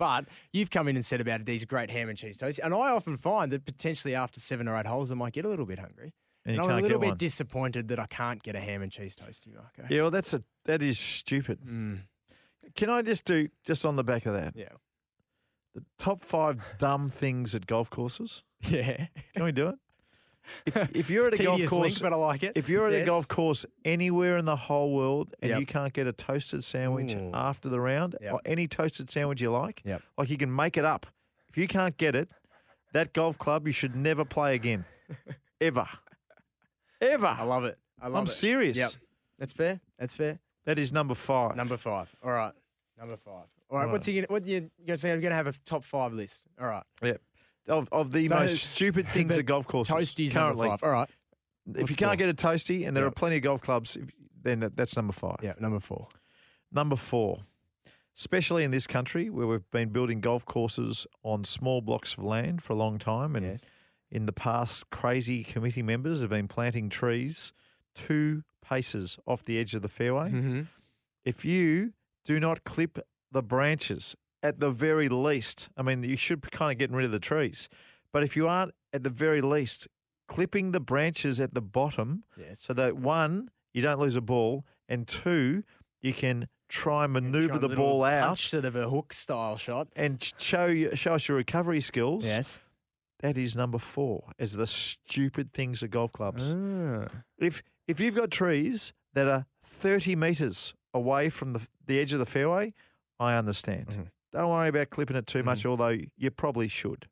But 0.00 0.24
you've 0.52 0.68
come 0.70 0.88
in 0.88 0.96
and 0.96 1.04
said 1.04 1.20
about 1.20 1.44
these 1.44 1.64
great 1.64 1.90
ham 1.90 2.08
and 2.08 2.18
cheese 2.18 2.38
toasts. 2.38 2.58
And 2.58 2.74
I 2.74 2.90
often 2.90 3.16
find 3.16 3.52
that 3.52 3.64
potentially 3.64 4.16
after 4.16 4.40
seven 4.40 4.66
or 4.66 4.76
eight 4.76 4.84
holes, 4.86 5.12
I 5.12 5.14
might 5.14 5.32
get 5.32 5.44
a 5.44 5.48
little 5.48 5.64
bit 5.64 5.78
hungry. 5.78 6.12
And 6.44 6.56
you 6.56 6.62
I'm 6.62 6.70
a 6.70 6.80
little 6.80 6.98
bit 6.98 7.10
one. 7.10 7.16
disappointed 7.16 7.86
that 7.86 8.00
I 8.00 8.06
can't 8.06 8.42
get 8.42 8.56
a 8.56 8.60
ham 8.60 8.82
and 8.82 8.90
cheese 8.90 9.14
toasty, 9.14 9.54
Marco. 9.54 9.84
Yeah, 9.88 10.02
well, 10.02 10.10
that's 10.10 10.34
a 10.34 10.42
that 10.64 10.82
is 10.82 10.98
stupid. 10.98 11.60
Mm, 11.64 11.98
Can 12.74 12.90
I 12.90 13.02
just 13.02 13.24
do 13.24 13.48
just 13.64 13.86
on 13.86 13.94
the 13.94 14.02
back 14.02 14.26
of 14.26 14.34
that 14.34 14.54
yeah. 14.56 14.70
the 15.76 15.84
top 16.00 16.24
five 16.24 16.60
dumb 16.78 17.08
things 17.08 17.54
at 17.54 17.66
golf 17.66 17.88
courses? 17.90 18.42
Yeah. 18.68 19.06
Can 19.36 19.44
we 19.44 19.52
do 19.52 19.68
it? 19.68 19.76
If, 20.64 20.76
if 20.96 21.10
you're 21.10 21.26
at 21.28 21.38
a 21.38 21.42
golf 21.44 21.60
course, 21.66 22.00
link, 22.00 22.02
but 22.02 22.12
I 22.12 22.16
like 22.16 22.42
it. 22.42 22.52
if 22.54 22.68
you're 22.68 22.86
at 22.88 22.92
a 22.94 23.04
golf 23.04 23.28
course 23.28 23.64
anywhere 23.84 24.36
in 24.38 24.44
the 24.44 24.56
whole 24.56 24.92
world 24.94 25.34
and 25.42 25.50
Yep. 25.50 25.60
you 25.60 25.66
can't 25.66 25.92
get 25.92 26.06
a 26.06 26.12
toasted 26.12 26.62
sandwich 26.64 27.14
Ooh. 27.14 27.30
after 27.34 27.68
the 27.68 27.80
round, 27.80 28.16
Yep. 28.20 28.32
or 28.32 28.40
any 28.44 28.66
toasted 28.68 29.10
sandwich 29.10 29.40
you 29.40 29.50
like, 29.50 29.82
Yep. 29.84 30.02
like 30.18 30.30
you 30.30 30.36
can 30.38 30.54
make 30.54 30.76
it 30.76 30.84
up. 30.84 31.06
If 31.48 31.56
you 31.56 31.66
can't 31.68 31.96
get 31.96 32.14
it, 32.14 32.30
that 32.92 33.12
golf 33.12 33.38
club 33.38 33.66
you 33.66 33.72
should 33.72 33.94
never 33.96 34.24
play 34.24 34.54
again, 34.54 34.84
ever, 35.60 35.86
ever. 37.00 37.26
I 37.26 37.42
love 37.44 37.64
it. 37.64 37.78
I 38.00 38.06
love 38.08 38.14
it. 38.14 38.18
I'm 38.18 38.26
it. 38.26 38.30
serious. 38.30 38.76
Yep. 38.76 38.92
That's 39.38 39.52
fair. 39.52 39.80
That's 39.98 40.14
fair. 40.14 40.38
That 40.64 40.78
is 40.78 40.92
number 40.92 41.14
five. 41.14 41.56
Number 41.56 41.76
five. 41.76 42.14
All 42.24 42.30
right. 42.32 42.52
Number 42.98 43.16
five. 43.16 43.44
All 43.70 43.78
right. 43.78 43.86
All 43.86 43.92
What's 43.92 44.06
right. 44.08 44.14
he 44.14 44.20
gonna? 44.20 44.26
What 44.32 44.46
you 44.46 44.70
gonna 44.86 44.96
say? 44.96 45.12
I'm 45.12 45.20
gonna 45.20 45.34
have 45.34 45.46
a 45.46 45.52
top 45.64 45.84
five 45.84 46.12
list. 46.12 46.42
All 46.60 46.66
right. 46.66 46.82
Yep. 47.02 47.20
Of, 47.68 47.88
of 47.90 48.12
the 48.12 48.28
So- 48.28 48.34
most 48.36 48.70
stupid 48.70 49.08
things 49.08 49.36
at 49.36 49.44
golf 49.46 49.66
courses 49.66 49.94
Toasties 49.94 50.32
currently. 50.32 50.68
All 50.68 50.78
right. 50.90 51.08
If 51.68 51.76
What's 51.80 51.90
you 51.90 51.96
can't 51.96 52.10
four? 52.10 52.16
get 52.16 52.28
a 52.28 52.34
toasty, 52.34 52.86
and 52.86 52.96
there 52.96 53.04
are 53.06 53.10
plenty 53.10 53.36
of 53.36 53.42
golf 53.42 53.60
clubs, 53.60 53.98
then 54.40 54.60
that, 54.60 54.76
that's 54.76 54.94
number 54.94 55.12
five. 55.12 55.38
Yeah. 55.42 55.54
Number 55.58 55.80
four. 55.80 56.06
Number 56.70 56.94
four, 56.94 57.40
especially 58.16 58.62
in 58.62 58.70
this 58.70 58.86
country 58.86 59.30
where 59.30 59.46
we've 59.48 59.68
been 59.72 59.88
building 59.88 60.20
golf 60.20 60.44
courses 60.44 61.06
on 61.24 61.42
small 61.42 61.80
blocks 61.80 62.14
of 62.14 62.22
land 62.22 62.62
for 62.62 62.72
a 62.72 62.76
long 62.76 62.98
time, 62.98 63.34
and 63.34 63.44
yes. 63.44 63.66
in 64.12 64.26
the 64.26 64.32
past, 64.32 64.90
crazy 64.90 65.42
committee 65.42 65.82
members 65.82 66.20
have 66.20 66.30
been 66.30 66.46
planting 66.46 66.88
trees 66.88 67.52
two 67.96 68.42
paces 68.62 69.16
off 69.26 69.42
the 69.42 69.58
edge 69.58 69.74
of 69.74 69.82
the 69.82 69.88
fairway. 69.88 70.30
Mm-hmm. 70.30 70.60
If 71.24 71.44
you 71.44 71.92
do 72.24 72.38
not 72.38 72.62
clip 72.62 72.98
the 73.32 73.42
branches 73.42 74.14
at 74.46 74.60
the 74.60 74.70
very 74.70 75.08
least, 75.08 75.68
I 75.76 75.82
mean, 75.82 76.02
you 76.02 76.16
should 76.16 76.40
be 76.40 76.48
kind 76.50 76.70
of 76.72 76.78
getting 76.78 76.96
rid 76.96 77.04
of 77.06 77.12
the 77.12 77.18
trees, 77.32 77.68
but 78.12 78.22
if 78.22 78.36
you 78.36 78.46
aren't 78.48 78.72
at 78.92 79.02
the 79.02 79.10
very 79.10 79.40
least 79.40 79.88
clipping 80.28 80.72
the 80.72 80.80
branches 80.80 81.40
at 81.40 81.54
the 81.54 81.60
bottom, 81.60 82.24
Yes. 82.36 82.60
so 82.60 82.72
that 82.74 82.96
one, 82.96 83.50
you 83.74 83.82
don't 83.82 83.98
lose 84.00 84.16
a 84.16 84.20
ball, 84.20 84.64
and 84.88 85.06
two, 85.06 85.62
you 86.00 86.12
can 86.12 86.48
try 86.68 87.04
and 87.04 87.12
maneuver 87.12 87.58
the 87.58 87.68
ball 87.68 88.02
out 88.04 88.38
sort 88.38 88.64
of 88.64 88.74
a 88.76 88.88
hook 88.88 89.12
style 89.12 89.56
shot. 89.56 89.88
and 89.96 90.32
show 90.38 90.66
you, 90.66 90.94
show 90.96 91.14
us 91.14 91.28
your 91.28 91.36
recovery 91.36 91.80
skills. 91.80 92.24
Yes. 92.24 92.60
That 93.20 93.38
is 93.38 93.56
number 93.56 93.78
four, 93.78 94.30
as 94.38 94.52
the 94.54 94.66
stupid 94.66 95.52
things 95.52 95.82
at 95.82 95.90
golf 95.90 96.12
clubs. 96.12 96.52
Ah. 96.52 97.06
If 97.38 97.62
if 97.88 97.98
you've 98.00 98.14
got 98.14 98.30
trees 98.30 98.92
that 99.14 99.26
are 99.26 99.46
thirty 99.64 100.14
meters 100.14 100.74
away 100.92 101.30
from 101.30 101.52
the 101.54 101.60
the 101.86 101.98
edge 101.98 102.12
of 102.12 102.18
the 102.18 102.26
fairway, 102.26 102.74
I 103.18 103.36
understand. 103.36 103.86
Mhm. 103.88 104.06
Don't 104.36 104.50
worry 104.50 104.68
about 104.68 104.90
clipping 104.90 105.16
it 105.16 105.26
too 105.26 105.42
much, 105.42 105.62
mm. 105.62 105.70
although 105.70 105.96
you 106.18 106.30
probably 106.30 106.68
should. 106.68 107.08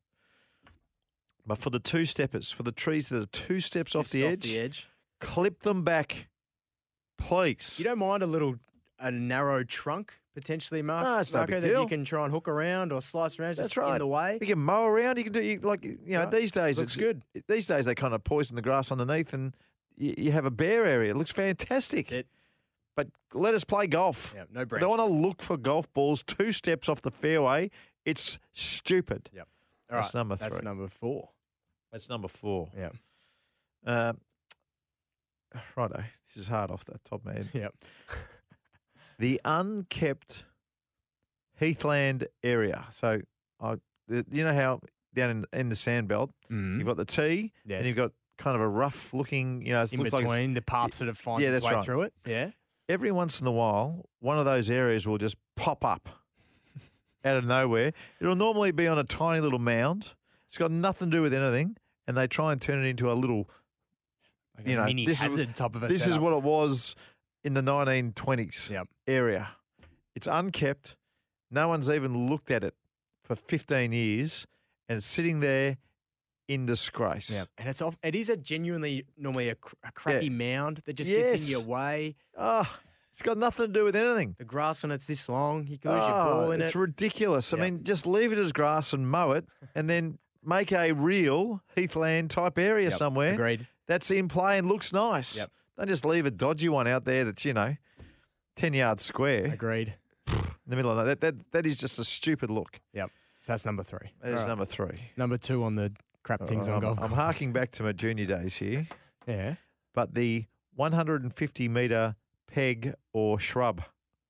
But 1.43 1.57
for 1.57 1.71
the 1.71 1.79
two 1.79 2.05
steppers, 2.05 2.51
for 2.51 2.61
the 2.61 2.71
trees 2.71 3.09
that 3.09 3.19
are 3.19 3.25
two 3.27 3.59
steps 3.59 3.95
off 3.95 4.09
the 4.09 4.23
edge, 4.23 4.43
the 4.43 4.59
edge. 4.59 4.87
clip 5.19 5.63
them 5.63 5.83
back, 5.83 6.27
please. 7.17 7.77
You 7.79 7.85
don't 7.85 7.97
mind 7.97 8.21
a 8.21 8.27
little 8.27 8.57
a 8.99 9.09
narrow 9.09 9.63
trunk 9.63 10.13
potentially, 10.35 10.83
Mark? 10.83 11.03
No, 11.03 11.17
it's 11.17 11.33
no 11.33 11.39
Marco, 11.39 11.53
big 11.53 11.61
that 11.63 11.67
deal. 11.69 11.81
you 11.81 11.87
can 11.87 12.05
try 12.05 12.25
and 12.25 12.31
hook 12.31 12.47
around 12.47 12.91
or 12.91 13.01
slice 13.01 13.39
around. 13.39 13.55
That's 13.55 13.69
just 13.69 13.77
right. 13.77 13.93
In 13.93 13.99
the 13.99 14.07
way. 14.07 14.37
You 14.39 14.45
can 14.45 14.59
mow 14.59 14.85
around. 14.85 15.17
You 15.17 15.23
can 15.23 15.33
do 15.33 15.41
you, 15.41 15.59
like 15.61 15.83
you 15.83 15.97
know 16.05 16.25
right. 16.25 16.31
these 16.31 16.51
days. 16.51 16.77
Looks 16.77 16.93
it's 16.95 17.01
good. 17.01 17.23
These 17.47 17.65
days 17.65 17.85
they 17.85 17.95
kind 17.95 18.13
of 18.13 18.23
poison 18.23 18.55
the 18.55 18.61
grass 18.61 18.91
underneath, 18.91 19.33
and 19.33 19.55
you, 19.97 20.13
you 20.15 20.31
have 20.31 20.45
a 20.45 20.51
bare 20.51 20.85
area. 20.85 21.09
It 21.09 21.17
looks 21.17 21.31
fantastic. 21.31 22.09
That's 22.09 22.19
it. 22.19 22.27
But 22.95 23.07
let 23.33 23.53
us 23.53 23.63
play 23.63 23.87
golf. 23.87 24.33
Yeah. 24.35 24.43
No 24.51 24.61
I 24.61 24.79
don't 24.79 24.97
want 24.97 25.01
to 25.01 25.05
look 25.05 25.41
for 25.41 25.57
golf 25.57 25.91
balls 25.93 26.23
two 26.23 26.51
steps 26.51 26.87
off 26.89 27.01
the 27.01 27.11
fairway. 27.11 27.71
It's 28.05 28.39
stupid. 28.53 29.29
Yep. 29.33 29.47
That's 29.89 30.13
number 30.13 30.35
three. 30.35 30.47
That's 30.49 30.61
number 30.63 30.87
four. 30.87 31.29
That's 31.91 32.09
number 32.09 32.27
four. 32.27 32.69
Yeah. 32.77 32.89
Um, 33.85 34.17
righto. 35.75 36.03
This 36.33 36.43
is 36.43 36.47
hard 36.47 36.71
off 36.71 36.85
the 36.85 36.97
top 37.09 37.19
of 37.21 37.25
my 37.25 37.33
head. 37.33 37.49
Yep. 37.53 37.73
The 39.17 39.39
unkept 39.45 40.43
heathland 41.57 42.27
area. 42.43 42.85
So, 42.91 43.21
I, 43.61 43.75
you 44.09 44.43
know 44.43 44.53
how 44.53 44.81
down 45.13 45.29
in, 45.29 45.45
in 45.53 45.69
the 45.69 45.75
sand 45.77 46.09
belt, 46.09 46.31
Mm. 46.51 46.77
you've 46.79 46.87
got 46.87 46.97
the 46.97 47.05
tee, 47.05 47.53
Yes. 47.65 47.77
and 47.77 47.87
you've 47.87 47.95
got 47.95 48.11
kind 48.37 48.55
of 48.55 48.61
a 48.61 48.67
rough 48.67 49.13
looking, 49.13 49.65
you 49.65 49.71
know, 49.71 49.83
it 49.83 49.93
in 49.93 49.99
looks 49.99 50.11
like 50.11 50.25
between 50.25 50.53
the 50.53 50.61
path 50.61 50.93
sort 50.95 51.09
of 51.09 51.17
finds 51.17 51.43
yeah, 51.43 51.51
its 51.51 51.65
way 51.65 51.75
right. 51.75 51.85
through 51.85 52.01
it. 52.01 52.13
Yeah. 52.25 52.51
Every 52.87 53.11
once 53.11 53.41
in 53.41 53.47
a 53.47 53.51
while, 53.51 54.05
one 54.19 54.37
of 54.39 54.45
those 54.45 54.69
areas 54.69 55.07
will 55.07 55.17
just 55.17 55.35
pop 55.55 55.83
up 55.83 56.09
out 57.25 57.37
of 57.37 57.45
nowhere. 57.45 57.93
It'll 58.19 58.35
normally 58.35 58.71
be 58.71 58.87
on 58.87 58.97
a 58.97 59.03
tiny 59.03 59.41
little 59.41 59.59
mound. 59.59 60.13
It's 60.47 60.57
got 60.57 60.71
nothing 60.71 61.11
to 61.11 61.17
do 61.17 61.21
with 61.21 61.33
anything, 61.33 61.77
and 62.07 62.15
they 62.17 62.27
try 62.27 62.51
and 62.51 62.61
turn 62.61 62.83
it 62.83 62.87
into 62.87 63.11
a 63.11 63.13
little. 63.13 63.49
Like 64.57 64.67
You 64.67 64.75
know, 64.77 64.85
mini 64.85 65.05
this 65.05 65.17
is- 65.17 65.23
hazard 65.23 65.55
top 65.55 65.75
of 65.75 65.83
a 65.83 65.87
This 65.87 66.07
is 66.07 66.17
what 66.17 66.33
it 66.33 66.41
was 66.43 66.95
in 67.43 67.53
the 67.55 67.61
1920s 67.61 68.69
Yep. 68.69 68.87
area. 69.07 69.49
It's 70.15 70.27
unkept. 70.27 70.95
No 71.51 71.67
one's 71.67 71.89
even 71.89 72.27
looked 72.29 72.49
at 72.51 72.63
it 72.63 72.73
for 73.23 73.35
15 73.35 73.91
years, 73.91 74.47
and 74.87 74.97
it's 74.97 75.05
sitting 75.05 75.41
there 75.41 75.77
in 76.47 76.65
disgrace. 76.65 77.29
Yeah, 77.31 77.45
and 77.57 77.67
it's 77.69 77.81
off. 77.81 77.97
It 78.03 78.15
is 78.15 78.29
a 78.29 78.37
genuinely 78.37 79.05
normally 79.17 79.49
a, 79.49 79.55
cr- 79.55 79.75
a 79.83 79.91
crappy 79.91 80.29
mound 80.29 80.81
that 80.85 80.93
just 80.93 81.11
gets 81.11 81.43
in 81.45 81.51
your 81.51 81.61
way. 81.61 82.15
Oh, 82.37 82.67
it's 83.11 83.21
got 83.21 83.37
nothing 83.37 83.67
to 83.67 83.71
do 83.73 83.83
with 83.83 83.95
anything. 83.95 84.35
The 84.37 84.45
grass 84.45 84.83
on 84.83 84.91
it's 84.91 85.05
this 85.07 85.27
long. 85.29 85.67
You 85.67 85.77
can 85.77 85.91
lose 85.91 86.01
your 86.01 86.09
Ah, 86.11 86.25
ball 86.33 86.51
in 86.51 86.61
it's 86.61 86.75
it. 86.75 86.79
ridiculous. 86.79 87.53
I 87.53 87.57
mean, 87.57 87.83
just 87.83 88.05
leave 88.05 88.31
it 88.31 88.37
as 88.37 88.51
grass 88.51 88.93
and 88.93 89.09
mow 89.09 89.31
it, 89.31 89.45
and 89.73 89.89
then 89.89 90.17
make 90.43 90.71
a 90.71 90.91
real 90.91 91.61
heathland 91.75 92.29
type 92.29 92.57
area 92.59 92.89
Yep, 92.89 92.97
somewhere 92.97 93.33
Agreed. 93.33 93.67
that's 93.87 94.11
in 94.11 94.27
play 94.27 94.57
and 94.59 94.67
looks 94.67 94.93
nice. 94.93 95.37
Yep. 95.37 95.51
Don't 95.77 95.87
just 95.87 96.05
leave 96.05 96.25
a 96.25 96.31
dodgy 96.31 96.69
one 96.69 96.87
out 96.87 97.05
there 97.05 97.25
that's 97.25 97.43
you 97.45 97.53
know 97.53 97.75
ten 98.55 98.73
yards 98.73 99.03
square 99.03 99.45
Agreed. 99.45 99.95
in 100.27 100.35
the 100.67 100.75
middle 100.75 100.91
of 100.91 101.05
that. 101.05 101.19
That 101.21 101.35
that, 101.37 101.51
that 101.53 101.65
is 101.65 101.77
just 101.77 101.97
a 101.99 102.03
stupid 102.03 102.49
look. 102.51 102.79
Yep. 102.93 103.09
So 103.41 103.51
that's 103.53 103.65
number 103.65 103.83
three. 103.83 104.11
That 104.21 104.29
is 104.29 104.33
All 104.33 104.39
right. 104.41 104.47
number 104.47 104.65
three. 104.65 104.99
Number 105.17 105.37
two 105.37 105.63
on 105.63 105.75
the 105.75 105.91
crap 106.25 106.45
things 106.47 106.67
on 106.67 106.75
I'm, 106.75 106.81
golf. 106.81 106.99
I'm 107.01 107.11
harking 107.11 107.53
back 107.53 107.71
to 107.73 107.83
my 107.83 107.91
junior 107.93 108.25
days 108.25 108.57
here, 108.57 108.87
Yeah. 109.27 109.55
but 109.93 110.13
the 110.15 110.45
150 110.75 111.67
meter 111.69 112.15
peg 112.47 112.95
or 113.13 113.39
shrub 113.39 113.81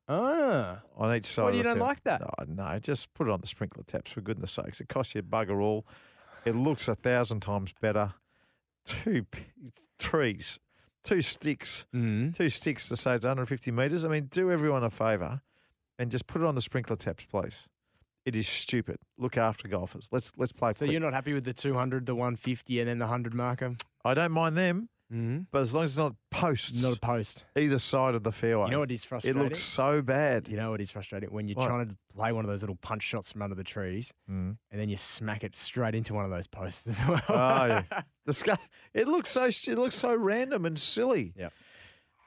Ah. 0.08 0.81
on 0.95 1.15
each 1.15 1.25
side. 1.25 1.43
Why 1.45 1.51
do 1.51 1.58
you 1.58 1.63
don't 1.63 1.77
field. 1.77 1.88
like 1.88 2.03
that? 2.03 2.21
No, 2.21 2.29
no, 2.47 2.79
just 2.79 3.12
put 3.15 3.27
it 3.27 3.31
on 3.31 3.41
the 3.41 3.47
sprinkler 3.47 3.84
taps 3.88 4.12
for 4.12 4.21
goodness 4.21 4.51
sakes. 4.51 4.79
It 4.81 4.88
costs 4.89 5.15
you 5.15 5.19
a 5.19 5.23
bugger 5.23 5.60
all. 5.62 5.88
It 6.45 6.55
looks 6.55 6.88
a 6.88 6.93
thousand 6.95 7.39
times 7.39 7.73
better. 7.81 8.13
Two 8.86 9.23
p- 9.23 9.45
trees, 9.97 10.60
two 11.03 11.23
sticks, 11.23 11.86
Mm. 11.95 12.36
two 12.36 12.49
sticks 12.49 12.88
to 12.89 12.95
say 12.97 13.15
it's 13.15 13.25
150 13.25 13.71
metres. 13.71 14.05
I 14.05 14.10
mean, 14.10 14.25
do 14.25 14.51
everyone 14.51 14.84
a 14.84 14.91
favour 14.91 15.41
and 15.97 16.12
just 16.12 16.27
put 16.27 16.41
it 16.43 16.45
on 16.45 16.53
the 16.53 16.62
sprinkler 16.62 16.95
taps, 16.97 17.25
please. 17.25 17.67
It 18.25 18.35
is 18.35 18.47
stupid. 18.47 18.97
Look 19.17 19.38
after 19.38 19.67
golfers. 19.67 20.09
Let's 20.11 20.31
let's 20.35 20.51
play. 20.51 20.73
So 20.73 20.79
quick. 20.79 20.91
you're 20.91 20.99
not 21.01 21.13
happy 21.13 21.33
with 21.33 21.43
the 21.45 21.53
200, 21.53 22.05
the 22.07 22.15
150, 22.15 22.79
and 22.79 22.89
then 22.89 22.97
the 22.99 23.05
100 23.05 23.33
marker? 23.33 23.75
I 24.03 24.13
don't 24.15 24.31
mind 24.31 24.57
them, 24.57 24.89
Mm-hmm. 25.13 25.41
but 25.51 25.61
as 25.61 25.71
long 25.71 25.83
as 25.83 25.91
it's 25.91 25.97
not 25.99 26.15
posts 26.31 26.81
Not 26.81 26.97
a 26.97 26.99
post. 26.99 27.43
either 27.55 27.77
side 27.77 28.15
of 28.15 28.23
the 28.23 28.31
fairway. 28.31 28.65
You 28.65 28.71
know 28.71 28.79
what 28.79 28.89
is 28.89 29.05
frustrating? 29.05 29.39
it 29.39 29.43
looks 29.43 29.59
so 29.59 30.01
bad. 30.01 30.47
You 30.47 30.57
know 30.57 30.71
what 30.71 30.81
is 30.81 30.89
frustrating? 30.89 31.29
When 31.29 31.47
you're 31.47 31.55
What? 31.57 31.67
trying 31.67 31.88
to 31.89 31.95
play 32.11 32.31
one 32.31 32.43
of 32.43 32.49
those 32.49 32.63
little 32.63 32.77
punch 32.77 33.03
shots 33.03 33.31
from 33.31 33.43
under 33.43 33.53
the 33.55 33.63
trees, 33.63 34.11
Mm. 34.27 34.57
and 34.71 34.81
then 34.81 34.89
you 34.89 34.97
smack 34.97 35.43
it 35.43 35.55
straight 35.55 35.93
into 35.93 36.15
one 36.15 36.25
of 36.25 36.31
those 36.31 36.47
posts 36.47 36.88
as 36.88 36.99
well. 37.07 37.21
Oh, 37.29 37.65
yeah. 37.67 37.83
The 38.25 38.33
sky, 38.33 38.57
it 38.95 39.07
looks 39.07 39.29
so 39.29 39.43
it 39.45 39.67
looks 39.77 39.93
so 39.93 40.15
random 40.15 40.65
and 40.65 40.79
silly. 40.79 41.33
Yeah. 41.38 41.49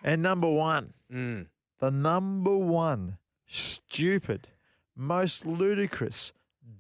And 0.05 0.23
number 0.23 0.49
one, 0.49 0.95
Mm. 1.13 1.47
the 1.81 1.91
number 1.91 2.57
one 2.57 3.19
stupid, 3.49 4.47
most 4.99 5.47
ludicrous, 5.47 6.33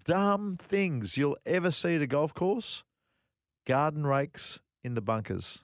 dumb 0.05 0.57
things 0.61 1.17
you'll 1.17 1.39
ever 1.47 1.71
see 1.71 1.95
at 1.97 2.03
a 2.03 2.07
golf 2.07 2.35
course: 2.35 2.85
garden 3.67 4.07
rakes 4.07 4.61
in 4.85 4.95
the 4.95 5.01
bunkers. 5.01 5.61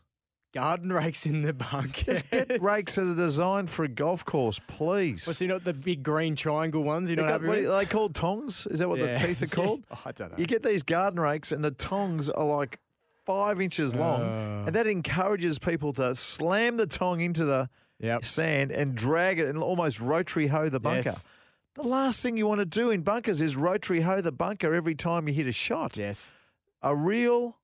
Garden 0.54 0.92
rakes 0.92 1.26
in 1.26 1.42
the 1.42 1.52
bunkers. 1.52 2.22
Get 2.30 2.62
rakes 2.62 2.94
that 2.94 3.08
are 3.10 3.14
designed 3.16 3.68
for 3.70 3.82
a 3.84 3.88
golf 3.88 4.24
course, 4.24 4.60
please. 4.68 5.26
What's 5.26 5.40
you 5.40 5.48
know 5.48 5.58
the 5.58 5.74
big 5.74 6.04
green 6.04 6.36
triangle 6.36 6.84
ones? 6.84 7.10
You 7.10 7.16
They 7.16 7.22
know 7.22 7.28
got- 7.38 7.42
what 7.42 7.58
are 7.58 7.76
they 7.78 7.86
called 7.86 8.14
tongs? 8.14 8.68
Is 8.70 8.78
that 8.78 8.88
what 8.88 9.00
the 9.00 9.16
teeth 9.18 9.42
are 9.42 9.46
called? 9.48 9.82
I 10.04 10.12
don't 10.12 10.30
know. 10.30 10.38
You 10.38 10.46
get 10.46 10.62
these 10.62 10.84
garden 10.84 11.18
rakes, 11.18 11.50
and 11.50 11.64
the 11.64 11.72
tongs 11.72 12.30
are 12.30 12.44
like 12.46 12.78
five 13.26 13.60
inches 13.60 13.96
long, 13.96 14.20
Uh. 14.22 14.64
and 14.66 14.76
that 14.76 14.86
encourages 14.86 15.58
people 15.58 15.92
to 15.94 16.14
slam 16.14 16.76
the 16.76 16.86
tong 16.86 17.20
into 17.20 17.44
the 17.44 17.68
Yep. 18.00 18.24
sand 18.24 18.70
and 18.70 18.94
drag 18.94 19.38
it 19.38 19.48
and 19.48 19.56
almost 19.58 19.98
rotary 20.00 20.46
hoe 20.48 20.68
the 20.68 20.78
bunker. 20.80 21.10
Yes. 21.10 21.26
The 21.74 21.82
last 21.82 22.22
thing 22.22 22.36
you 22.36 22.46
want 22.46 22.60
to 22.60 22.64
do 22.64 22.90
in 22.90 23.02
bunkers 23.02 23.42
is 23.42 23.56
rotary 23.56 24.00
hoe 24.02 24.20
the 24.20 24.30
bunker 24.32 24.74
every 24.74 24.94
time 24.94 25.26
you 25.28 25.34
hit 25.34 25.46
a 25.46 25.52
shot. 25.52 25.96
Yes. 25.96 26.34
A 26.82 26.94
real 26.94 27.56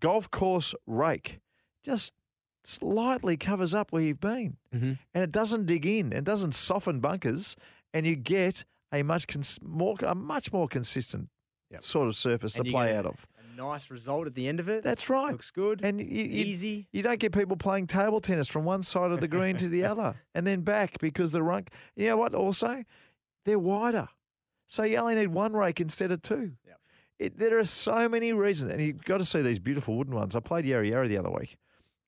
golf 0.00 0.30
course 0.30 0.74
rake 0.86 1.38
just 1.84 2.12
slightly 2.64 3.36
covers 3.36 3.74
up 3.74 3.92
where 3.92 4.02
you've 4.02 4.20
been, 4.20 4.56
Mhm. 4.74 4.98
and 5.14 5.24
it 5.24 5.30
doesn't 5.32 5.66
dig 5.66 5.84
in 5.86 6.12
and 6.12 6.24
doesn't 6.26 6.52
soften 6.54 7.00
bunkers, 7.00 7.56
and 7.92 8.06
you 8.06 8.16
get 8.16 8.64
a 8.92 9.02
much 9.02 9.26
cons- 9.26 9.58
more 9.62 9.96
a 10.02 10.14
much 10.14 10.52
more 10.52 10.68
consistent 10.68 11.28
Yep. 11.70 11.82
sort 11.82 12.08
of 12.08 12.16
surface 12.16 12.56
And 12.56 12.64
to 12.66 12.70
play 12.70 12.94
out 12.96 13.06
of. 13.06 13.26
Nice 13.56 13.90
result 13.90 14.26
at 14.26 14.34
the 14.34 14.48
end 14.48 14.60
of 14.60 14.68
it. 14.68 14.82
That's 14.82 15.10
right. 15.10 15.30
Looks 15.32 15.50
good. 15.50 15.82
And 15.84 16.00
you, 16.00 16.06
you, 16.06 16.44
easy. 16.44 16.88
You 16.90 17.02
don't 17.02 17.20
get 17.20 17.32
people 17.32 17.56
playing 17.56 17.86
table 17.86 18.20
tennis 18.20 18.48
from 18.48 18.64
one 18.64 18.82
side 18.82 19.10
of 19.12 19.20
the 19.20 19.28
green 19.28 19.56
to 19.58 19.68
the 19.68 19.84
other 19.92 20.16
and 20.34 20.46
then 20.46 20.62
back 20.62 20.98
because 21.00 21.32
the 21.32 21.42
runk. 21.42 21.68
You 21.94 22.08
know 22.08 22.16
what? 22.16 22.34
Also, 22.34 22.82
they're 23.44 23.58
wider, 23.58 24.08
so 24.68 24.82
you 24.84 24.96
only 24.96 25.14
need 25.14 25.28
one 25.28 25.52
rake 25.54 25.80
instead 25.80 26.10
of 26.12 26.22
two. 26.22 26.52
Yep. 26.66 26.80
It, 27.18 27.38
there 27.38 27.58
are 27.58 27.64
so 27.64 28.08
many 28.08 28.32
reasons, 28.32 28.72
and 28.72 28.80
you've 28.82 29.04
got 29.04 29.18
to 29.18 29.24
see 29.24 29.42
these 29.42 29.58
beautiful 29.58 29.96
wooden 29.96 30.14
ones. 30.14 30.34
I 30.34 30.40
played 30.40 30.64
Yarra 30.64 30.86
Yarra 30.88 31.08
the 31.08 31.18
other 31.18 31.30
week, 31.30 31.56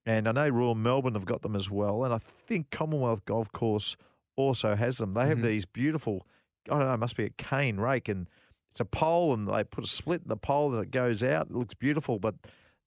and 0.07 0.29
I 0.29 0.33
know 0.33 0.49
Royal 0.49 0.75
Melbourne 0.75 1.14
have 1.14 1.25
got 1.25 1.42
them 1.42 1.55
as 1.55 1.70
well, 1.70 2.05
and 2.05 2.12
I 2.12 2.18
think 2.18 2.70
Commonwealth 2.70 3.25
Golf 3.25 3.51
Course 3.53 3.97
also 4.37 4.75
has 4.75 4.99
them. 4.99 5.12
They 5.12 5.29
have 5.29 5.38
Mhm. 5.38 5.42
these 5.44 5.66
beautiful. 5.66 6.27
I 6.66 6.70
don't 6.70 6.81
know. 6.81 6.94
It 6.94 6.99
must 6.99 7.16
be 7.16 7.25
a 7.25 7.31
cane 7.31 7.77
rake, 7.79 8.09
and 8.09 8.29
it's 8.70 8.81
a 8.81 8.85
pole, 8.85 9.33
and 9.35 9.47
they 9.47 9.62
put 9.64 9.85
a 9.85 9.87
split 9.87 10.23
in 10.23 10.29
the 10.29 10.37
pole, 10.37 10.75
and 10.75 10.83
it 10.83 10.90
goes 10.90 11.23
out. 11.23 11.47
It 11.51 11.53
looks 11.55 11.75
beautiful, 11.75 12.18
but 12.18 12.35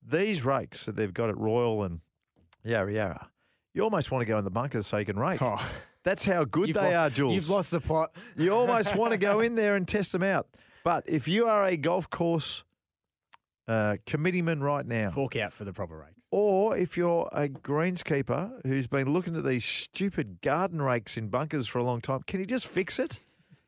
these 0.06 0.44
rakes 0.44 0.86
that 0.86 0.96
they've 0.96 1.14
got 1.14 1.30
at 1.30 1.38
Royal 1.38 1.84
and 1.84 2.02
Yarra 2.64 2.92
Yarra, 2.94 3.30
you 3.74 3.84
almost 3.84 4.12
want 4.12 4.22
to 4.22 4.26
go 4.26 4.38
in 4.38 4.44
the 4.44 4.50
bunkers 4.52 4.88
so 4.88 4.98
you 4.98 5.06
can 5.06 5.18
rake. 5.20 5.42
Oh, 5.42 5.64
That's 6.04 6.26
how 6.26 6.44
good 6.46 6.68
you've 6.70 6.76
they 6.76 6.94
lost- 6.96 6.98
are, 6.98 7.10
Jules. 7.10 7.34
You've 7.36 7.50
lost 7.50 7.72
the 7.72 7.82
plot. 7.82 8.16
You 8.38 8.54
almost 8.54 8.96
want 8.96 9.12
to 9.12 9.18
go 9.18 9.40
in 9.48 9.56
there 9.56 9.76
and 9.76 9.88
test 9.88 10.12
them 10.14 10.24
out. 10.24 10.48
But 10.84 11.04
if 11.08 11.28
you 11.28 11.48
are 11.48 11.66
a 11.66 11.76
golf 11.76 12.10
course 12.10 12.64
uh, 13.68 13.98
committeeman 14.06 14.62
right 14.62 14.86
now, 14.86 15.10
Fork 15.10 15.36
out 15.36 15.52
for 15.54 15.66
the 15.66 15.74
proper 15.74 15.98
rakes. 15.98 16.26
or 16.32 16.78
if 16.78 16.96
you're 16.96 17.28
a 17.34 17.50
greenskeeper 17.50 18.66
who's 18.66 18.88
been 18.88 19.12
looking 19.12 19.36
at 19.36 19.44
these 19.44 19.66
stupid 19.66 20.42
garden 20.42 20.82
rakes 20.82 21.18
in 21.18 21.28
bunkers 21.28 21.68
for 21.68 21.80
a 21.80 21.84
long 21.84 22.00
time, 22.00 22.22
can 22.26 22.40
you 22.40 22.46
just 22.46 22.68
fix 22.68 23.00
it? 23.00 23.20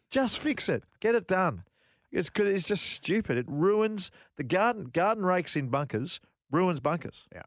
Just 0.09 0.39
fix 0.39 0.69
it. 0.69 0.83
Get 1.01 1.15
it 1.15 1.27
done. 1.27 1.63
It's 2.11 2.29
good. 2.29 2.47
It's 2.47 2.67
just 2.67 2.85
stupid. 2.85 3.37
It 3.37 3.45
ruins 3.49 4.09
the 4.37 4.43
garden 4.43 4.85
garden 4.85 5.23
rakes 5.25 5.55
in 5.57 5.67
bunkers. 5.67 6.19
Ruins 6.51 6.79
bunkers. 6.79 7.27
Yeah. 7.33 7.43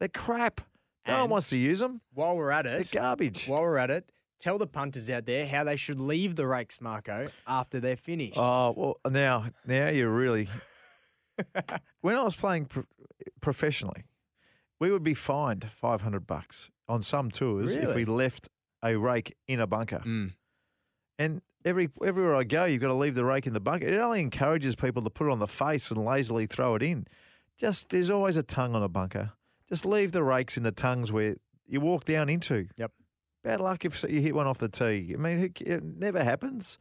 they're 0.00 0.08
crap. 0.08 0.62
No 1.06 1.20
one 1.22 1.30
wants 1.30 1.50
to 1.50 1.56
use 1.56 1.80
them. 1.80 2.00
While 2.14 2.36
we're 2.36 2.50
at 2.50 2.64
They're 2.64 2.80
it, 2.80 2.90
garbage. 2.92 3.46
while 3.46 3.62
we're 3.62 3.78
at 3.78 3.90
it, 3.90 4.10
tell 4.38 4.58
the 4.58 4.66
punters 4.66 5.10
out 5.10 5.26
there 5.26 5.46
how 5.46 5.64
they 5.64 5.76
should 5.76 6.00
leave 6.00 6.36
the 6.36 6.46
rakes, 6.46 6.80
Marco, 6.80 7.28
after 7.46 7.80
they're 7.80 7.96
finished. 7.96 8.38
Oh 8.38 8.74
well, 8.76 9.10
now 9.10 9.46
now 9.66 9.88
you're 9.88 10.10
really. 10.10 10.48
when 12.02 12.14
I 12.16 12.22
was 12.22 12.34
playing 12.34 12.66
pro- 12.66 12.84
professionally, 13.40 14.04
we 14.78 14.90
would 14.90 15.02
be 15.02 15.14
fined 15.14 15.68
five 15.80 16.02
hundred 16.02 16.26
bucks 16.26 16.70
on 16.88 17.02
some 17.02 17.30
tours 17.30 17.74
if 17.74 17.94
we 17.94 18.04
left 18.04 18.48
a 18.84 18.96
rake 18.96 19.36
in 19.48 19.60
a 19.60 19.66
bunker. 19.66 20.02
Mm. 20.04 20.32
And 21.18 21.42
every 21.64 21.88
everywhere 22.04 22.34
I 22.36 22.44
go, 22.44 22.64
you've 22.64 22.80
got 22.80 22.88
to 22.88 22.94
leave 22.94 23.14
the 23.14 23.24
rake 23.24 23.46
in 23.46 23.52
the 23.52 23.60
bunker. 23.60 23.86
It 23.86 23.98
only 23.98 24.20
encourages 24.20 24.74
people 24.76 25.02
to 25.02 25.10
put 25.10 25.26
it 25.26 25.30
on 25.30 25.38
the 25.38 25.46
face 25.46 25.90
and 25.90 26.04
lazily 26.04 26.46
throw 26.46 26.74
it 26.74 26.82
in. 26.82 27.06
Just 27.58 27.90
there's 27.90 28.10
always 28.10 28.36
a 28.36 28.42
tongue 28.42 28.74
on 28.74 28.82
a 28.82 28.88
bunker. 28.88 29.32
Just 29.72 29.86
leave 29.86 30.12
the 30.12 30.22
rakes 30.22 30.58
in 30.58 30.64
the 30.64 30.70
tongues 30.70 31.10
where 31.10 31.34
you 31.66 31.80
walk 31.80 32.04
down 32.04 32.28
into. 32.28 32.68
Yep. 32.76 32.92
Bad 33.42 33.58
luck 33.62 33.86
if 33.86 34.04
you 34.06 34.20
hit 34.20 34.34
one 34.34 34.46
off 34.46 34.58
the 34.58 34.68
tee. 34.68 35.14
I 35.14 35.16
mean, 35.16 35.50
it 35.60 35.82
never 35.82 36.22
happens. 36.22 36.76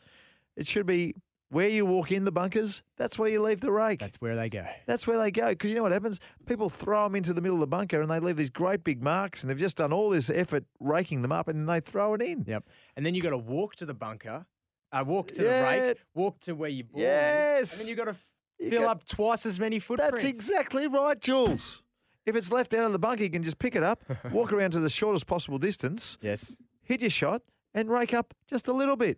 It 0.57 0.67
should 0.67 0.85
be 0.85 1.15
where 1.49 1.69
you 1.69 1.85
walk 1.85 2.11
in 2.11 2.25
the 2.25 2.33
bunkers. 2.33 2.81
That's 2.97 3.17
where 3.17 3.29
you 3.29 3.41
leave 3.41 3.61
the 3.61 3.71
rake. 3.71 4.01
That's 4.01 4.17
where 4.19 4.35
they 4.35 4.49
go. 4.49 4.65
That's 4.87 5.07
where 5.07 5.17
they 5.17 5.31
go. 5.31 5.47
Because 5.51 5.69
you 5.69 5.77
know 5.77 5.83
what 5.83 5.93
happens? 5.93 6.19
People 6.45 6.69
throw 6.69 7.05
them 7.05 7.15
into 7.15 7.33
the 7.33 7.39
middle 7.39 7.55
of 7.55 7.61
the 7.61 7.67
bunker 7.67 8.01
and 8.01 8.11
they 8.11 8.19
leave 8.19 8.35
these 8.35 8.49
great 8.49 8.83
big 8.83 9.01
marks 9.01 9.41
and 9.41 9.49
they've 9.49 9.57
just 9.57 9.77
done 9.77 9.93
all 9.93 10.09
this 10.09 10.29
effort 10.29 10.65
raking 10.81 11.21
them 11.21 11.31
up 11.31 11.47
and 11.47 11.59
then 11.59 11.65
they 11.73 11.79
throw 11.79 12.13
it 12.13 12.21
in. 12.21 12.43
Yep. 12.45 12.65
And 12.97 13.05
then 13.05 13.15
you 13.15 13.21
got 13.21 13.29
to 13.29 13.37
walk 13.37 13.77
to 13.77 13.85
the 13.85 13.93
bunker, 13.93 14.45
uh, 14.91 15.05
walk 15.07 15.29
to 15.35 15.43
Yeah. 15.45 15.61
the 15.61 15.81
rake, 15.87 15.97
walk 16.13 16.41
to 16.41 16.51
where 16.55 16.69
you 16.69 16.83
ball 16.83 16.99
is, 16.99 17.03
Yes. 17.05 17.71
and 17.71 17.81
then 17.83 17.89
you 17.89 17.95
got 17.95 18.11
to 18.13 18.69
fill 18.69 18.81
got- 18.81 18.97
up 18.97 19.05
twice 19.05 19.45
as 19.45 19.61
many 19.61 19.79
footprints. 19.79 20.23
That's 20.23 20.25
exactly 20.25 20.87
right, 20.87 21.17
Jules. 21.19 21.83
If 22.25 22.35
it's 22.35 22.51
left 22.51 22.73
out 22.73 22.85
of 22.85 22.91
the 22.91 22.99
bunker, 22.99 23.23
you 23.23 23.29
can 23.29 23.43
just 23.43 23.57
pick 23.59 23.75
it 23.75 23.83
up, 23.83 24.03
walk 24.31 24.53
around 24.53 24.71
to 24.71 24.79
the 24.79 24.89
shortest 24.89 25.25
possible 25.27 25.57
distance, 25.57 26.17
Yes. 26.21 26.55
hit 26.83 27.01
your 27.01 27.09
shot, 27.09 27.41
and 27.73 27.89
rake 27.89 28.13
up 28.13 28.33
just 28.47 28.67
a 28.67 28.73
little 28.73 28.95
bit 28.95 29.17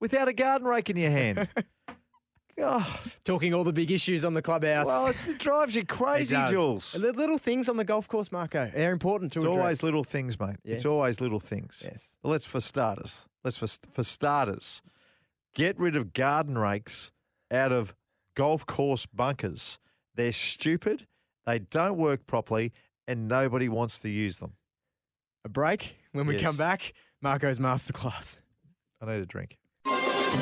without 0.00 0.28
a 0.28 0.32
garden 0.32 0.66
rake 0.66 0.88
in 0.90 0.96
your 0.96 1.10
hand. 1.10 1.48
oh, 2.60 3.00
Talking 3.24 3.52
all 3.52 3.64
the 3.64 3.72
big 3.72 3.90
issues 3.90 4.24
on 4.24 4.32
the 4.34 4.42
clubhouse. 4.42 4.86
well, 4.86 5.08
it, 5.08 5.16
it 5.28 5.38
drives 5.38 5.74
you 5.76 5.84
crazy. 5.84 6.36
Jules. 6.48 6.92
The 6.92 7.12
little 7.12 7.38
things 7.38 7.68
on 7.68 7.76
the 7.76 7.84
golf 7.84 8.08
course, 8.08 8.30
Marco, 8.32 8.70
they're 8.74 8.92
important 8.92 9.32
to 9.32 9.40
It's 9.40 9.44
address. 9.46 9.58
always 9.62 9.82
little 9.82 10.04
things, 10.04 10.38
mate. 10.38 10.56
Yes. 10.64 10.76
It's 10.76 10.86
always 10.86 11.20
little 11.20 11.40
things. 11.40 11.82
Yes. 11.84 12.16
Well, 12.22 12.30
let's 12.32 12.44
for 12.44 12.60
starters. 12.60 13.24
Let's 13.42 13.58
for 13.58 13.66
for 13.92 14.02
starters, 14.02 14.80
get 15.54 15.78
rid 15.78 15.96
of 15.96 16.12
garden 16.14 16.56
rakes 16.56 17.10
out 17.50 17.72
of 17.72 17.94
golf 18.34 18.64
course 18.64 19.04
bunkers. 19.04 19.78
They're 20.14 20.32
stupid. 20.32 21.06
They 21.46 21.58
don't 21.58 21.96
work 21.98 22.26
properly, 22.26 22.72
and 23.06 23.28
nobody 23.28 23.68
wants 23.68 23.98
to 24.00 24.08
use 24.08 24.38
them. 24.38 24.54
A 25.44 25.48
break. 25.48 25.96
When 26.12 26.26
we 26.26 26.34
Yes. 26.34 26.42
come 26.42 26.56
back, 26.56 26.94
Marco's 27.20 27.58
masterclass. 27.58 28.38
I 29.00 29.06
need 29.06 29.20
a 29.22 29.26
drink. 29.26 29.58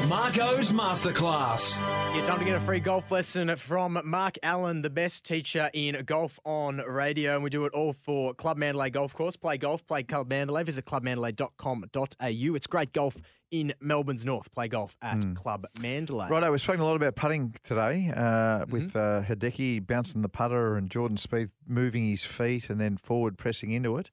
Marco's 0.08 0.70
Masterclass. 0.72 1.78
Yeah, 2.14 2.22
time 2.24 2.38
to 2.38 2.44
get 2.44 2.54
a 2.54 2.60
free 2.60 2.80
golf 2.80 3.10
lesson 3.10 3.54
from 3.56 4.00
Mark 4.04 4.36
Allen, 4.42 4.82
the 4.82 4.90
best 4.90 5.24
teacher 5.24 5.70
in 5.72 6.02
golf 6.04 6.38
on 6.44 6.78
radio. 6.78 7.34
And 7.34 7.42
we 7.44 7.50
do 7.50 7.64
it 7.64 7.72
all 7.72 7.92
for 7.92 8.34
Club 8.34 8.56
Mandalay 8.56 8.90
Golf 8.90 9.14
Course. 9.14 9.36
Play 9.36 9.58
golf, 9.58 9.86
play 9.86 10.02
Club 10.02 10.28
Mandalay. 10.28 10.64
Visit 10.64 10.84
clubmandalay.com.au. 10.84 12.54
It's 12.54 12.66
great 12.66 12.92
golf 12.92 13.16
in 13.50 13.72
Melbourne's 13.80 14.24
North. 14.24 14.50
Play 14.52 14.68
golf 14.68 14.96
at 15.02 15.34
Club 15.34 15.66
Mandalay. 15.80 16.28
Righto, 16.28 16.50
we've 16.50 16.60
spoken 16.60 16.80
a 16.80 16.84
lot 16.84 16.96
about 16.96 17.16
putting 17.16 17.54
today 17.64 18.12
uh, 18.14 18.64
with 18.68 18.94
uh, 18.96 19.22
Hideki 19.22 19.86
bouncing 19.86 20.22
the 20.22 20.28
putter 20.28 20.76
and 20.76 20.90
Jordan 20.90 21.16
Spieth 21.16 21.50
moving 21.66 22.08
his 22.08 22.24
feet 22.24 22.70
and 22.70 22.80
then 22.80 22.96
forward 22.96 23.38
pressing 23.38 23.70
into 23.72 23.96
it. 23.98 24.10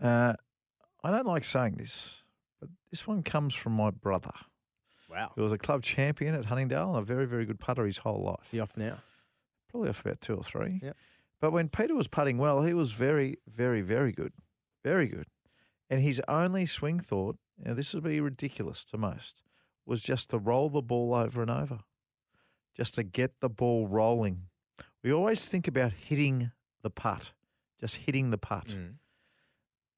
Uh, 0.00 0.34
I 1.02 1.10
don't 1.10 1.26
like 1.26 1.44
saying 1.44 1.74
this, 1.76 2.22
but 2.60 2.70
this 2.90 3.06
one 3.06 3.22
comes 3.22 3.54
from 3.54 3.72
my 3.72 3.90
brother. 3.90 4.32
Wow. 5.14 5.32
He 5.36 5.40
was 5.40 5.52
a 5.52 5.58
club 5.58 5.82
champion 5.82 6.34
at 6.34 6.44
Huntingdale 6.44 6.90
and 6.90 6.98
a 6.98 7.02
very, 7.02 7.26
very 7.26 7.44
good 7.44 7.60
putter 7.60 7.86
his 7.86 7.98
whole 7.98 8.24
life. 8.24 8.46
Is 8.46 8.50
he 8.50 8.60
off 8.60 8.76
now? 8.76 8.98
Probably 9.70 9.88
off 9.88 10.00
about 10.00 10.20
two 10.20 10.34
or 10.34 10.42
three. 10.42 10.80
Yep. 10.82 10.96
But 11.40 11.52
when 11.52 11.68
Peter 11.68 11.94
was 11.94 12.08
putting 12.08 12.38
well, 12.38 12.62
he 12.62 12.74
was 12.74 12.92
very, 12.92 13.38
very, 13.46 13.80
very 13.80 14.12
good. 14.12 14.32
Very 14.82 15.06
good. 15.06 15.26
And 15.88 16.00
his 16.00 16.20
only 16.26 16.66
swing 16.66 16.98
thought, 16.98 17.36
now 17.64 17.74
this 17.74 17.94
would 17.94 18.02
be 18.02 18.20
ridiculous 18.20 18.82
to 18.84 18.98
most, 18.98 19.42
was 19.86 20.02
just 20.02 20.30
to 20.30 20.38
roll 20.38 20.68
the 20.68 20.82
ball 20.82 21.14
over 21.14 21.42
and 21.42 21.50
over, 21.50 21.80
just 22.76 22.94
to 22.94 23.02
get 23.04 23.40
the 23.40 23.48
ball 23.48 23.86
rolling. 23.86 24.42
We 25.02 25.12
always 25.12 25.46
think 25.46 25.68
about 25.68 25.92
hitting 25.92 26.50
the 26.82 26.90
putt, 26.90 27.32
just 27.78 27.96
hitting 27.96 28.30
the 28.30 28.38
putt. 28.38 28.68
Mm. 28.68 28.94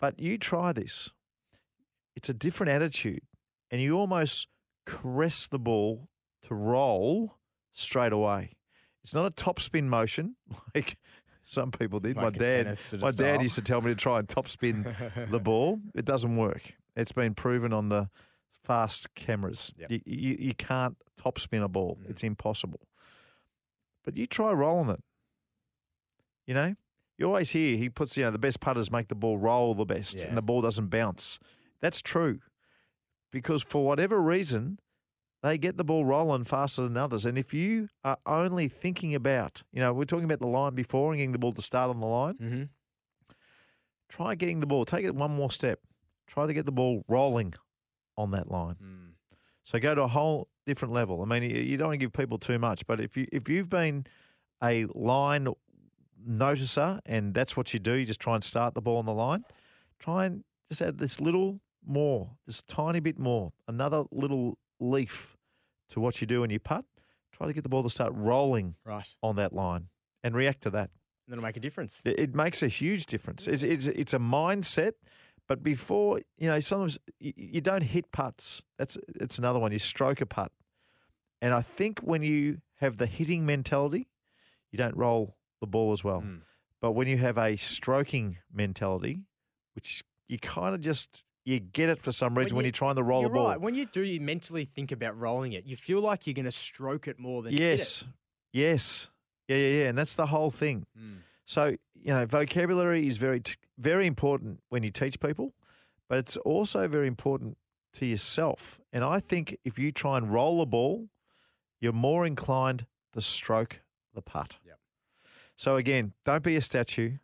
But 0.00 0.18
you 0.18 0.36
try 0.36 0.72
this. 0.72 1.10
It's 2.16 2.28
a 2.28 2.34
different 2.34 2.72
attitude, 2.72 3.22
and 3.70 3.80
you 3.80 3.98
almost 3.98 4.48
caress 4.86 5.48
the 5.48 5.58
ball 5.58 6.08
to 6.42 6.54
roll 6.54 7.36
straight 7.72 8.12
away. 8.12 8.52
It's 9.04 9.14
not 9.14 9.26
a 9.26 9.30
top 9.30 9.60
spin 9.60 9.88
motion 9.88 10.36
like 10.74 10.96
some 11.44 11.70
people 11.70 12.00
did. 12.00 12.16
Like 12.16 12.32
my 12.32 12.38
dad, 12.38 12.78
sort 12.78 12.94
of 13.00 13.02
my 13.02 13.10
style. 13.10 13.34
dad 13.36 13.42
used 13.42 13.54
to 13.56 13.62
tell 13.62 13.80
me 13.80 13.90
to 13.90 13.94
try 13.94 14.18
and 14.18 14.28
top 14.28 14.48
spin 14.48 14.86
the 15.30 15.38
ball. 15.42 15.80
It 15.94 16.04
doesn't 16.04 16.36
work. 16.36 16.62
It's 16.96 17.12
been 17.12 17.34
proven 17.34 17.72
on 17.72 17.88
the 17.88 18.08
fast 18.64 19.14
cameras. 19.14 19.72
Yep. 19.78 19.90
You, 19.90 20.00
you, 20.06 20.36
you 20.40 20.54
can't 20.54 20.96
top 21.16 21.38
spin 21.38 21.62
a 21.62 21.68
ball. 21.68 21.98
Mm. 22.02 22.10
It's 22.10 22.24
impossible. 22.24 22.80
But 24.04 24.16
you 24.16 24.26
try 24.26 24.52
rolling 24.52 24.90
it. 24.90 25.02
You 26.46 26.54
know, 26.54 26.74
you 27.18 27.26
always 27.26 27.50
hear 27.50 27.76
he 27.76 27.88
puts, 27.88 28.16
you 28.16 28.24
know, 28.24 28.30
the 28.30 28.38
best 28.38 28.60
putters 28.60 28.90
make 28.90 29.08
the 29.08 29.14
ball 29.14 29.36
roll 29.38 29.74
the 29.74 29.84
best 29.84 30.18
Yeah. 30.18 30.26
and 30.26 30.36
the 30.36 30.42
ball 30.42 30.60
doesn't 30.60 30.88
bounce. 30.88 31.38
That's 31.80 32.00
true. 32.02 32.40
Because 33.42 33.62
for 33.62 33.84
whatever 33.84 34.20
reason, 34.20 34.78
they 35.42 35.58
get 35.58 35.76
the 35.76 35.84
ball 35.84 36.04
rolling 36.04 36.44
faster 36.44 36.82
than 36.82 36.96
others. 36.96 37.24
And 37.24 37.36
if 37.38 37.52
you 37.54 37.88
are 38.04 38.18
only 38.26 38.68
thinking 38.68 39.14
about, 39.14 39.62
you 39.72 39.80
know, 39.80 39.92
we're 39.92 40.04
talking 40.04 40.24
about 40.24 40.40
the 40.40 40.46
line 40.46 40.74
before 40.74 41.12
and 41.12 41.18
getting 41.18 41.32
the 41.32 41.38
ball 41.38 41.52
to 41.52 41.62
start 41.62 41.90
on 41.90 42.00
the 42.00 42.06
line, 42.06 42.34
Mm-hmm. 42.34 42.62
try 44.08 44.34
getting 44.34 44.60
the 44.60 44.66
ball, 44.66 44.84
take 44.84 45.04
it 45.04 45.14
one 45.14 45.30
more 45.32 45.50
step. 45.50 45.80
Try 46.26 46.46
to 46.46 46.54
get 46.54 46.66
the 46.66 46.72
ball 46.72 47.04
rolling 47.08 47.54
on 48.16 48.30
that 48.32 48.50
line. 48.50 48.76
Mm. 48.82 49.12
So 49.64 49.78
go 49.78 49.94
to 49.94 50.02
a 50.02 50.08
whole 50.08 50.48
different 50.64 50.94
level. 50.94 51.22
I 51.22 51.26
mean, 51.26 51.42
you- 51.42 51.60
you 51.62 51.76
don't 51.76 51.88
want 51.88 52.00
to 52.00 52.04
give 52.06 52.12
people 52.12 52.38
too 52.38 52.58
much, 52.58 52.86
but 52.86 53.00
if 53.00 53.16
you 53.16 53.26
if 53.32 53.48
you've 53.48 53.68
been 53.68 54.06
a 54.62 54.86
line 54.86 55.48
noticer 56.26 57.00
and 57.06 57.34
that's 57.34 57.56
what 57.56 57.72
you 57.74 57.78
do, 57.80 57.92
you 57.94 58.06
just 58.06 58.20
try 58.20 58.34
and 58.34 58.42
start 58.42 58.74
the 58.74 58.80
ball 58.80 58.96
on 58.96 59.06
the 59.06 59.12
line. 59.14 59.44
Try 59.98 60.26
and 60.26 60.44
just 60.68 60.82
add 60.82 60.98
this 60.98 61.20
little 61.20 61.60
more, 61.86 62.30
this 62.46 62.62
tiny 62.62 63.00
bit 63.00 63.18
more, 63.18 63.52
another 63.68 64.04
little 64.10 64.58
leaf 64.80 65.36
to 65.90 66.00
what 66.00 66.20
you 66.20 66.26
do 66.26 66.40
when 66.40 66.50
you 66.50 66.58
putt. 66.58 66.84
Try 67.32 67.46
to 67.46 67.52
get 67.52 67.62
the 67.62 67.68
ball 67.68 67.82
to 67.82 67.90
start 67.90 68.12
rolling 68.14 68.74
Right. 68.84 69.08
on 69.22 69.36
that 69.36 69.52
line 69.52 69.88
and 70.24 70.34
react 70.34 70.62
to 70.62 70.70
that. 70.70 70.90
And 71.26 71.32
that'll 71.32 71.42
make 71.42 71.56
a 71.56 71.60
difference. 71.60 72.02
It, 72.04 72.18
it 72.18 72.34
makes 72.34 72.62
a 72.62 72.68
huge 72.68 73.06
difference. 73.06 73.46
It's, 73.46 73.62
it's, 73.62 73.86
it's 73.86 74.14
a 74.14 74.18
mindset. 74.18 74.92
But 75.48 75.62
before, 75.62 76.20
you 76.38 76.48
know, 76.48 76.58
sometimes 76.60 76.98
you, 77.20 77.32
you 77.36 77.60
don't 77.60 77.82
hit 77.82 78.10
putts. 78.10 78.62
That's 78.78 78.96
it's 79.20 79.38
another 79.38 79.58
one. 79.58 79.70
You 79.70 79.78
stroke 79.78 80.20
a 80.20 80.26
putt. 80.26 80.50
And 81.42 81.52
I 81.52 81.60
think 81.62 82.00
when 82.00 82.22
you 82.22 82.62
have 82.76 82.96
the 82.96 83.06
hitting 83.06 83.44
mentality, 83.44 84.08
you 84.72 84.78
don't 84.78 84.96
roll 84.96 85.36
the 85.60 85.66
ball 85.66 85.92
as 85.92 86.02
well. 86.02 86.22
Mm. 86.22 86.40
But 86.80 86.92
when 86.92 87.06
you 87.06 87.18
have 87.18 87.38
a 87.38 87.56
stroking 87.56 88.38
mentality, 88.52 89.20
which 89.74 90.02
you 90.28 90.38
kind 90.38 90.74
of 90.74 90.80
just 90.80 91.25
you 91.46 91.60
get 91.60 91.88
it 91.88 92.02
for 92.02 92.12
some 92.12 92.36
reason 92.36 92.56
when, 92.56 92.64
you- 92.64 92.68
you're 92.68 92.72
trying 92.72 92.96
to 92.96 93.02
roll 93.02 93.22
the 93.22 93.28
ball. 93.30 93.46
right. 93.48 93.60
When 93.60 93.74
you 93.74 93.86
do, 93.86 94.02
you 94.02 94.20
mentally 94.20 94.64
think 94.66 94.92
about 94.92 95.18
rolling 95.18 95.52
it. 95.52 95.64
You 95.64 95.76
feel 95.76 96.00
like 96.00 96.26
you're 96.26 96.34
going 96.34 96.44
to 96.44 96.50
stroke 96.50 97.06
it 97.08 97.18
more 97.18 97.40
than 97.42 97.52
hit 97.52 97.60
Yes. 97.62 98.04
Yes. 98.52 99.08
Yeah, 99.48 99.56
yeah, 99.56 99.78
yeah. 99.82 99.88
And 99.88 99.96
that's 99.96 100.14
the 100.14 100.26
whole 100.26 100.50
thing. 100.50 100.86
Mm. 101.00 101.18
So, 101.46 101.76
you 101.94 102.12
know, 102.12 102.26
vocabulary 102.26 103.06
is 103.06 103.16
very, 103.16 103.40
t- 103.40 103.54
very 103.78 104.06
important 104.08 104.60
when 104.70 104.82
you 104.82 104.90
teach 104.90 105.20
people, 105.20 105.54
but 106.08 106.18
it's 106.18 106.36
also 106.38 106.88
very 106.88 107.06
important 107.06 107.56
to 107.94 108.06
yourself. 108.06 108.80
And 108.92 109.04
I 109.04 109.20
think 109.20 109.56
if 109.64 109.78
you 109.78 109.92
try 109.92 110.16
and 110.18 110.32
roll 110.32 110.60
a 110.60 110.66
ball, 110.66 111.08
you're 111.80 111.92
more 111.92 112.26
inclined 112.26 112.86
to 113.12 113.20
stroke 113.20 113.80
the 114.14 114.20
putt. 114.22 114.56
Yep. 114.66 114.80
So, 115.56 115.76
again, 115.76 116.12
don't 116.24 116.42
be 116.42 116.56
a 116.56 116.60
statue. 116.60 117.18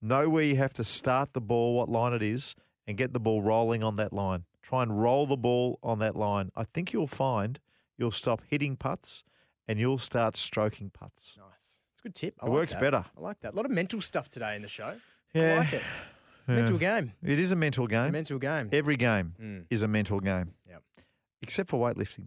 Know 0.00 0.30
where 0.30 0.44
you 0.44 0.56
have 0.56 0.72
to 0.74 0.84
start 0.84 1.34
the 1.34 1.40
ball, 1.42 1.74
what 1.74 1.90
line 1.90 2.14
it 2.14 2.22
is, 2.22 2.54
and 2.90 2.98
get 2.98 3.12
the 3.12 3.20
ball 3.20 3.40
rolling 3.40 3.82
on 3.84 3.94
that 3.96 4.12
line. 4.12 4.44
Try 4.62 4.82
and 4.82 5.00
roll 5.00 5.24
the 5.24 5.36
ball 5.36 5.78
on 5.82 6.00
that 6.00 6.16
line. 6.16 6.50
I 6.56 6.64
think 6.64 6.92
you'll 6.92 7.06
find 7.06 7.58
you'll 7.96 8.10
stop 8.10 8.42
hitting 8.48 8.76
putts 8.76 9.22
and 9.68 9.78
you'll 9.78 9.98
start 9.98 10.36
stroking 10.36 10.90
putts. 10.90 11.36
Nice. 11.38 11.84
It's 11.92 12.00
a 12.00 12.02
good 12.02 12.14
tip. 12.14 12.34
I 12.40 12.46
It 12.46 12.48
like 12.48 12.54
works 12.58 12.72
that. 12.72 12.80
better. 12.80 13.04
I 13.16 13.20
like 13.20 13.40
that. 13.40 13.52
A 13.54 13.56
lot 13.56 13.64
of 13.64 13.70
mental 13.70 14.00
stuff 14.00 14.28
today 14.28 14.56
in 14.56 14.62
the 14.62 14.68
show. 14.68 14.94
Yeah. 15.32 15.54
I 15.54 15.58
like 15.58 15.72
it. 15.74 15.82
It's 16.40 16.48
a 16.48 16.52
Yeah. 16.52 16.58
mental 16.58 16.78
game. 16.78 17.12
It 17.22 17.38
is 17.38 17.52
a 17.52 17.56
mental 17.56 17.86
game. 17.86 18.00
It's 18.00 18.08
a 18.08 18.12
mental 18.12 18.38
game. 18.38 18.68
Every 18.72 18.96
game 18.96 19.34
Mm. 19.40 19.66
is 19.70 19.82
a 19.82 19.88
mental 19.88 20.18
game. 20.20 20.54
Yep. 20.68 20.82
Except 21.42 21.70
for 21.70 21.78
weightlifting. 21.88 22.26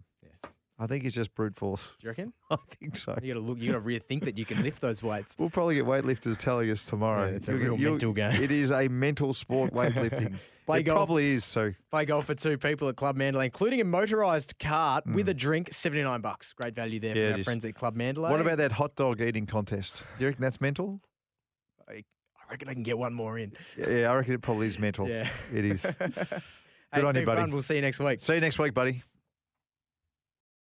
I 0.78 0.88
think 0.88 1.04
it's 1.04 1.14
just 1.14 1.32
brute 1.36 1.54
force. 1.54 1.92
Do 2.00 2.04
you 2.06 2.08
reckon? 2.10 2.32
I 2.50 2.56
think 2.80 2.96
so. 2.96 3.16
You 3.22 3.32
got 3.34 3.40
to 3.40 3.46
look. 3.46 3.58
You 3.58 3.72
got 3.72 3.78
to 3.78 3.84
rethink 3.84 4.24
that 4.24 4.36
you 4.36 4.44
can 4.44 4.62
lift 4.62 4.80
those 4.80 5.02
weights. 5.04 5.36
We'll 5.38 5.48
probably 5.50 5.76
get 5.76 5.84
weightlifters 5.84 6.36
telling 6.36 6.68
us 6.70 6.84
tomorrow. 6.84 7.28
Yeah, 7.28 7.36
it's 7.36 7.48
a 7.48 7.52
You'll- 7.52 7.60
real 7.60 7.78
you'll- 7.78 7.90
mental 7.92 8.12
game. 8.12 8.42
It 8.42 8.50
is 8.50 8.72
a 8.72 8.88
mental 8.88 9.32
sport, 9.32 9.72
weightlifting. 9.74 10.36
Play 10.66 10.80
it 10.80 10.84
golf. 10.84 10.96
probably 10.96 11.32
is 11.34 11.52
too. 11.52 11.74
Play 11.90 12.06
golf 12.06 12.24
for 12.24 12.34
two 12.34 12.56
people 12.58 12.88
at 12.88 12.96
Club 12.96 13.16
Mandalay, 13.16 13.44
including 13.44 13.80
a 13.82 13.84
motorised 13.84 14.58
cart 14.58 15.04
with 15.06 15.26
Mm. 15.26 15.30
a 15.30 15.34
drink. 15.34 15.68
Seventy 15.74 16.02
nine 16.02 16.22
bucks. 16.22 16.52
Great 16.54 16.74
value 16.74 16.98
there 16.98 17.16
Yeah, 17.16 17.24
from 17.26 17.32
our 17.34 17.38
is. 17.40 17.44
friends 17.44 17.64
at 17.66 17.74
Club 17.74 17.94
Mandalay. 17.94 18.30
What 18.30 18.40
about 18.40 18.56
that 18.58 18.72
hot 18.72 18.96
dog 18.96 19.20
eating 19.20 19.46
contest? 19.46 20.02
Do 20.18 20.24
you 20.24 20.28
reckon 20.28 20.40
that's 20.42 20.60
mental? 20.60 21.00
I 21.88 22.02
reckon 22.50 22.68
I 22.68 22.74
can 22.74 22.82
get 22.82 22.98
one 22.98 23.14
more 23.14 23.38
in. 23.38 23.52
Yeah, 23.78 23.88
yeah, 23.90 24.10
I 24.10 24.16
reckon 24.16 24.34
it 24.34 24.42
probably 24.42 24.66
is 24.66 24.78
mental. 24.78 25.08
Yeah. 25.08 25.28
It 25.52 25.64
is. 25.64 25.80
Good 25.82 25.92
it's 26.08 27.04
on 27.08 27.14
you, 27.16 27.26
buddy. 27.26 27.40
fun. 27.40 27.50
We'll 27.50 27.62
see 27.62 27.76
you 27.76 27.80
next 27.80 28.00
week. 28.00 28.20
See 28.20 28.34
you 28.34 28.40
next 28.40 28.58
week, 28.58 28.72
buddy. 28.74 29.02